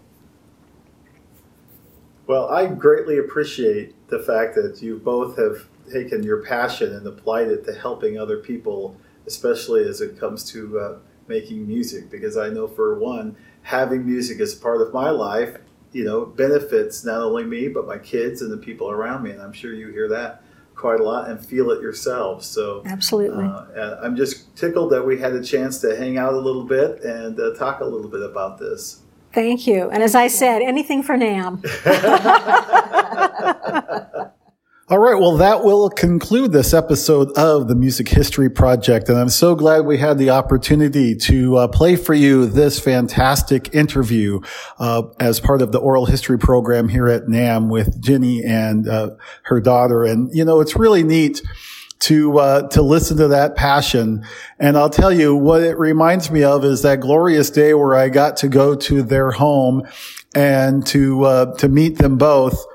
Well, 2.27 2.49
I 2.49 2.67
greatly 2.67 3.17
appreciate 3.17 4.07
the 4.09 4.19
fact 4.19 4.55
that 4.55 4.81
you 4.81 4.97
both 4.97 5.37
have 5.37 5.65
taken 5.91 6.23
your 6.23 6.43
passion 6.43 6.93
and 6.93 7.07
applied 7.07 7.47
it 7.47 7.65
to 7.65 7.73
helping 7.73 8.19
other 8.19 8.37
people, 8.37 8.95
especially 9.25 9.83
as 9.83 10.01
it 10.01 10.19
comes 10.19 10.43
to 10.51 10.79
uh, 10.79 10.97
making 11.27 11.67
music. 11.67 12.09
Because 12.11 12.37
I 12.37 12.49
know, 12.49 12.67
for 12.67 12.99
one, 12.99 13.35
having 13.63 14.05
music 14.05 14.39
as 14.39 14.53
part 14.53 14.81
of 14.81 14.93
my 14.93 15.09
life, 15.09 15.57
you 15.91 16.03
know, 16.03 16.25
benefits 16.25 17.03
not 17.03 17.21
only 17.21 17.43
me 17.43 17.67
but 17.67 17.87
my 17.87 17.97
kids 17.97 18.41
and 18.41 18.51
the 18.51 18.57
people 18.57 18.89
around 18.89 19.23
me. 19.23 19.31
And 19.31 19.41
I'm 19.41 19.53
sure 19.53 19.73
you 19.73 19.89
hear 19.89 20.07
that 20.09 20.43
quite 20.75 20.99
a 20.99 21.03
lot 21.03 21.29
and 21.29 21.45
feel 21.45 21.69
it 21.71 21.81
yourself. 21.81 22.43
So 22.43 22.81
absolutely, 22.85 23.45
uh, 23.45 23.97
I'm 24.01 24.15
just 24.15 24.55
tickled 24.55 24.91
that 24.91 25.05
we 25.05 25.19
had 25.19 25.33
a 25.33 25.43
chance 25.43 25.79
to 25.81 25.95
hang 25.95 26.17
out 26.17 26.33
a 26.33 26.39
little 26.39 26.63
bit 26.63 27.01
and 27.01 27.39
uh, 27.39 27.53
talk 27.55 27.81
a 27.81 27.85
little 27.85 28.09
bit 28.09 28.23
about 28.23 28.57
this. 28.57 28.99
Thank 29.33 29.65
you. 29.65 29.89
And 29.89 30.03
as 30.03 30.13
I 30.13 30.27
said, 30.27 30.61
anything 30.61 31.03
for 31.03 31.15
NAMM. 31.15 31.61
All 34.91 34.99
right. 34.99 35.17
Well, 35.17 35.37
that 35.37 35.63
will 35.63 35.89
conclude 35.89 36.51
this 36.51 36.73
episode 36.73 37.31
of 37.37 37.69
the 37.69 37.75
Music 37.75 38.09
History 38.09 38.49
Project. 38.49 39.07
And 39.07 39.17
I'm 39.17 39.29
so 39.29 39.55
glad 39.55 39.85
we 39.85 39.97
had 39.97 40.17
the 40.17 40.31
opportunity 40.31 41.15
to 41.15 41.55
uh, 41.55 41.67
play 41.69 41.95
for 41.95 42.13
you 42.13 42.45
this 42.45 42.77
fantastic 42.77 43.73
interview 43.73 44.41
uh, 44.79 45.03
as 45.17 45.39
part 45.39 45.61
of 45.61 45.71
the 45.71 45.79
oral 45.79 46.07
history 46.07 46.37
program 46.37 46.89
here 46.89 47.07
at 47.07 47.27
NAMM 47.27 47.69
with 47.69 48.01
Ginny 48.01 48.43
and 48.43 48.85
uh, 48.85 49.11
her 49.43 49.61
daughter. 49.61 50.03
And, 50.03 50.29
you 50.35 50.43
know, 50.43 50.59
it's 50.59 50.75
really 50.75 51.03
neat 51.03 51.41
to 51.99 52.39
uh, 52.39 52.67
to 52.69 52.81
listen 52.81 53.15
to 53.15 53.29
that 53.29 53.55
passion. 53.55 54.25
And 54.59 54.77
I'll 54.77 54.89
tell 54.89 55.13
you 55.13 55.37
what 55.37 55.61
it 55.61 55.77
reminds 55.77 56.29
me 56.29 56.43
of 56.43 56.65
is 56.65 56.81
that 56.81 56.99
glorious 56.99 57.49
day 57.49 57.73
where 57.73 57.95
I 57.95 58.09
got 58.09 58.35
to 58.37 58.49
go 58.49 58.75
to 58.75 59.03
their 59.03 59.31
home 59.31 59.87
and 60.35 60.85
to 60.87 61.23
uh, 61.23 61.55
to 61.59 61.69
meet 61.69 61.97
them 61.97 62.17
both. 62.17 62.65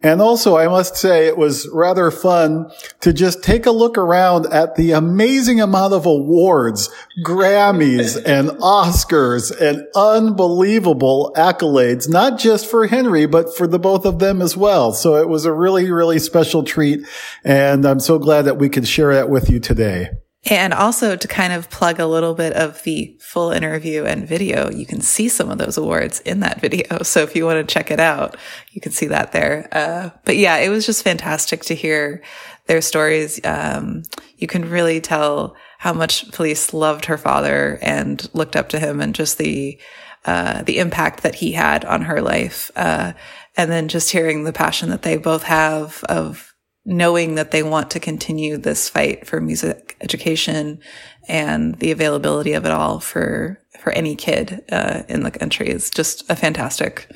And 0.00 0.20
also, 0.22 0.56
I 0.56 0.68
must 0.68 0.96
say 0.96 1.26
it 1.26 1.36
was 1.36 1.68
rather 1.72 2.12
fun 2.12 2.70
to 3.00 3.12
just 3.12 3.42
take 3.42 3.66
a 3.66 3.72
look 3.72 3.98
around 3.98 4.46
at 4.46 4.76
the 4.76 4.92
amazing 4.92 5.60
amount 5.60 5.92
of 5.92 6.06
awards, 6.06 6.88
Grammys 7.24 8.16
and 8.24 8.50
Oscars 8.60 9.50
and 9.60 9.86
unbelievable 9.96 11.32
accolades, 11.36 12.08
not 12.08 12.38
just 12.38 12.70
for 12.70 12.86
Henry, 12.86 13.26
but 13.26 13.56
for 13.56 13.66
the 13.66 13.80
both 13.80 14.04
of 14.04 14.20
them 14.20 14.40
as 14.40 14.56
well. 14.56 14.92
So 14.92 15.16
it 15.16 15.28
was 15.28 15.44
a 15.44 15.52
really, 15.52 15.90
really 15.90 16.20
special 16.20 16.62
treat. 16.62 17.04
And 17.42 17.84
I'm 17.84 18.00
so 18.00 18.20
glad 18.20 18.42
that 18.42 18.58
we 18.58 18.68
could 18.68 18.86
share 18.86 19.14
that 19.14 19.28
with 19.28 19.50
you 19.50 19.58
today. 19.58 20.10
And 20.44 20.72
also 20.72 21.16
to 21.16 21.28
kind 21.28 21.52
of 21.52 21.68
plug 21.68 21.98
a 21.98 22.06
little 22.06 22.34
bit 22.34 22.52
of 22.52 22.82
the 22.84 23.16
full 23.20 23.50
interview 23.50 24.04
and 24.04 24.26
video, 24.26 24.70
you 24.70 24.86
can 24.86 25.00
see 25.00 25.28
some 25.28 25.50
of 25.50 25.58
those 25.58 25.76
awards 25.76 26.20
in 26.20 26.40
that 26.40 26.60
video. 26.60 26.98
So 27.08 27.22
if 27.22 27.34
you 27.34 27.44
want 27.44 27.66
to 27.66 27.72
check 27.72 27.90
it 27.90 28.00
out, 28.00 28.36
you 28.70 28.80
can 28.80 28.92
see 28.92 29.06
that 29.06 29.32
there. 29.32 29.68
Uh, 29.72 30.10
but 30.24 30.36
yeah, 30.36 30.56
it 30.58 30.68
was 30.68 30.86
just 30.86 31.02
fantastic 31.02 31.62
to 31.64 31.74
hear 31.74 32.22
their 32.66 32.80
stories. 32.80 33.40
Um, 33.44 34.02
you 34.36 34.46
can 34.46 34.68
really 34.68 35.00
tell 35.00 35.56
how 35.78 35.92
much 35.92 36.24
Felice 36.26 36.72
loved 36.72 37.06
her 37.06 37.18
father 37.18 37.78
and 37.82 38.28
looked 38.34 38.56
up 38.56 38.68
to 38.70 38.78
him 38.78 39.00
and 39.00 39.14
just 39.14 39.38
the, 39.38 39.78
uh, 40.24 40.62
the 40.62 40.78
impact 40.78 41.22
that 41.22 41.36
he 41.36 41.52
had 41.52 41.84
on 41.84 42.02
her 42.02 42.20
life. 42.20 42.70
Uh, 42.76 43.12
and 43.56 43.70
then 43.70 43.88
just 43.88 44.12
hearing 44.12 44.44
the 44.44 44.52
passion 44.52 44.90
that 44.90 45.02
they 45.02 45.16
both 45.16 45.42
have 45.42 46.04
of 46.04 46.47
knowing 46.88 47.34
that 47.34 47.50
they 47.50 47.62
want 47.62 47.90
to 47.90 48.00
continue 48.00 48.56
this 48.56 48.88
fight 48.88 49.26
for 49.26 49.42
music 49.42 49.94
education 50.00 50.80
and 51.28 51.74
the 51.80 51.90
availability 51.90 52.54
of 52.54 52.64
it 52.64 52.72
all 52.72 52.98
for 52.98 53.60
for 53.78 53.92
any 53.92 54.16
kid 54.16 54.64
uh, 54.72 55.02
in 55.06 55.22
the 55.22 55.30
country 55.30 55.68
is 55.68 55.90
just 55.90 56.28
a 56.30 56.34
fantastic, 56.34 57.10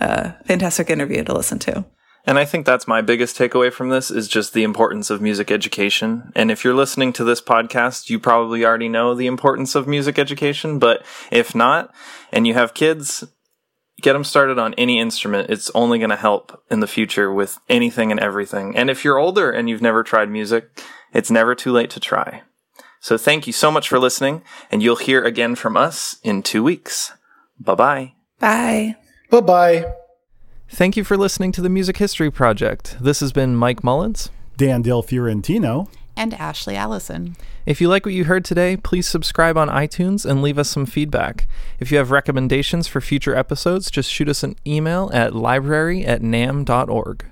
uh, 0.00 0.32
fantastic 0.46 0.90
interview 0.90 1.22
to 1.22 1.34
listen 1.34 1.58
to. 1.58 1.84
And 2.26 2.38
I 2.38 2.44
think 2.44 2.66
that's 2.66 2.88
my 2.88 3.00
biggest 3.02 3.38
takeaway 3.38 3.72
from 3.72 3.90
this 3.90 4.10
is 4.10 4.28
just 4.28 4.52
the 4.52 4.64
importance 4.64 5.10
of 5.10 5.20
music 5.20 5.50
education. 5.50 6.32
And 6.34 6.50
if 6.50 6.64
you're 6.64 6.74
listening 6.74 7.12
to 7.14 7.24
this 7.24 7.40
podcast, 7.40 8.10
you 8.10 8.18
probably 8.18 8.64
already 8.64 8.88
know 8.88 9.14
the 9.14 9.26
importance 9.26 9.74
of 9.74 9.86
music 9.86 10.18
education. 10.18 10.78
But 10.78 11.04
if 11.30 11.54
not, 11.54 11.94
and 12.32 12.46
you 12.46 12.54
have 12.54 12.74
kids, 12.74 13.24
get 14.00 14.12
them 14.12 14.24
started 14.24 14.58
on 14.58 14.74
any 14.74 15.00
instrument. 15.00 15.50
It's 15.50 15.70
only 15.74 15.98
going 15.98 16.10
to 16.10 16.16
help 16.16 16.62
in 16.70 16.80
the 16.80 16.86
future 16.86 17.32
with 17.32 17.58
anything 17.68 18.10
and 18.10 18.20
everything. 18.20 18.76
And 18.76 18.90
if 18.90 19.04
you're 19.04 19.18
older 19.18 19.50
and 19.50 19.68
you've 19.68 19.82
never 19.82 20.02
tried 20.02 20.30
music, 20.30 20.82
it's 21.12 21.30
never 21.30 21.54
too 21.54 21.72
late 21.72 21.90
to 21.90 22.00
try. 22.00 22.42
So 23.00 23.16
thank 23.16 23.46
you 23.46 23.52
so 23.52 23.70
much 23.70 23.88
for 23.88 23.98
listening, 23.98 24.42
and 24.70 24.82
you'll 24.82 24.96
hear 24.96 25.22
again 25.22 25.54
from 25.54 25.76
us 25.76 26.16
in 26.22 26.42
two 26.42 26.62
weeks. 26.62 27.12
Bye 27.60 27.74
bye. 27.74 28.12
Bye. 28.40 28.96
Bye 29.30 29.40
bye. 29.40 29.92
Thank 30.68 30.96
you 30.96 31.04
for 31.04 31.16
listening 31.16 31.52
to 31.52 31.62
the 31.62 31.68
Music 31.68 31.96
History 31.96 32.30
Project. 32.30 32.96
This 33.00 33.20
has 33.20 33.32
been 33.32 33.56
Mike 33.56 33.82
Mullins, 33.82 34.30
Dan 34.56 34.82
Del 34.82 35.02
Fiorentino, 35.02 35.88
and 36.18 36.34
Ashley 36.34 36.76
Allison. 36.76 37.36
If 37.64 37.80
you 37.80 37.88
like 37.88 38.04
what 38.04 38.14
you 38.14 38.24
heard 38.24 38.44
today, 38.44 38.76
please 38.76 39.06
subscribe 39.06 39.56
on 39.56 39.68
iTunes 39.68 40.28
and 40.28 40.42
leave 40.42 40.58
us 40.58 40.68
some 40.68 40.84
feedback. 40.84 41.46
If 41.78 41.92
you 41.92 41.98
have 41.98 42.10
recommendations 42.10 42.88
for 42.88 43.00
future 43.00 43.36
episodes, 43.36 43.90
just 43.90 44.10
shoot 44.10 44.28
us 44.28 44.42
an 44.42 44.56
email 44.66 45.10
at 45.14 45.34
library 45.34 46.04
at 46.04 46.20
namm.org. 46.20 47.24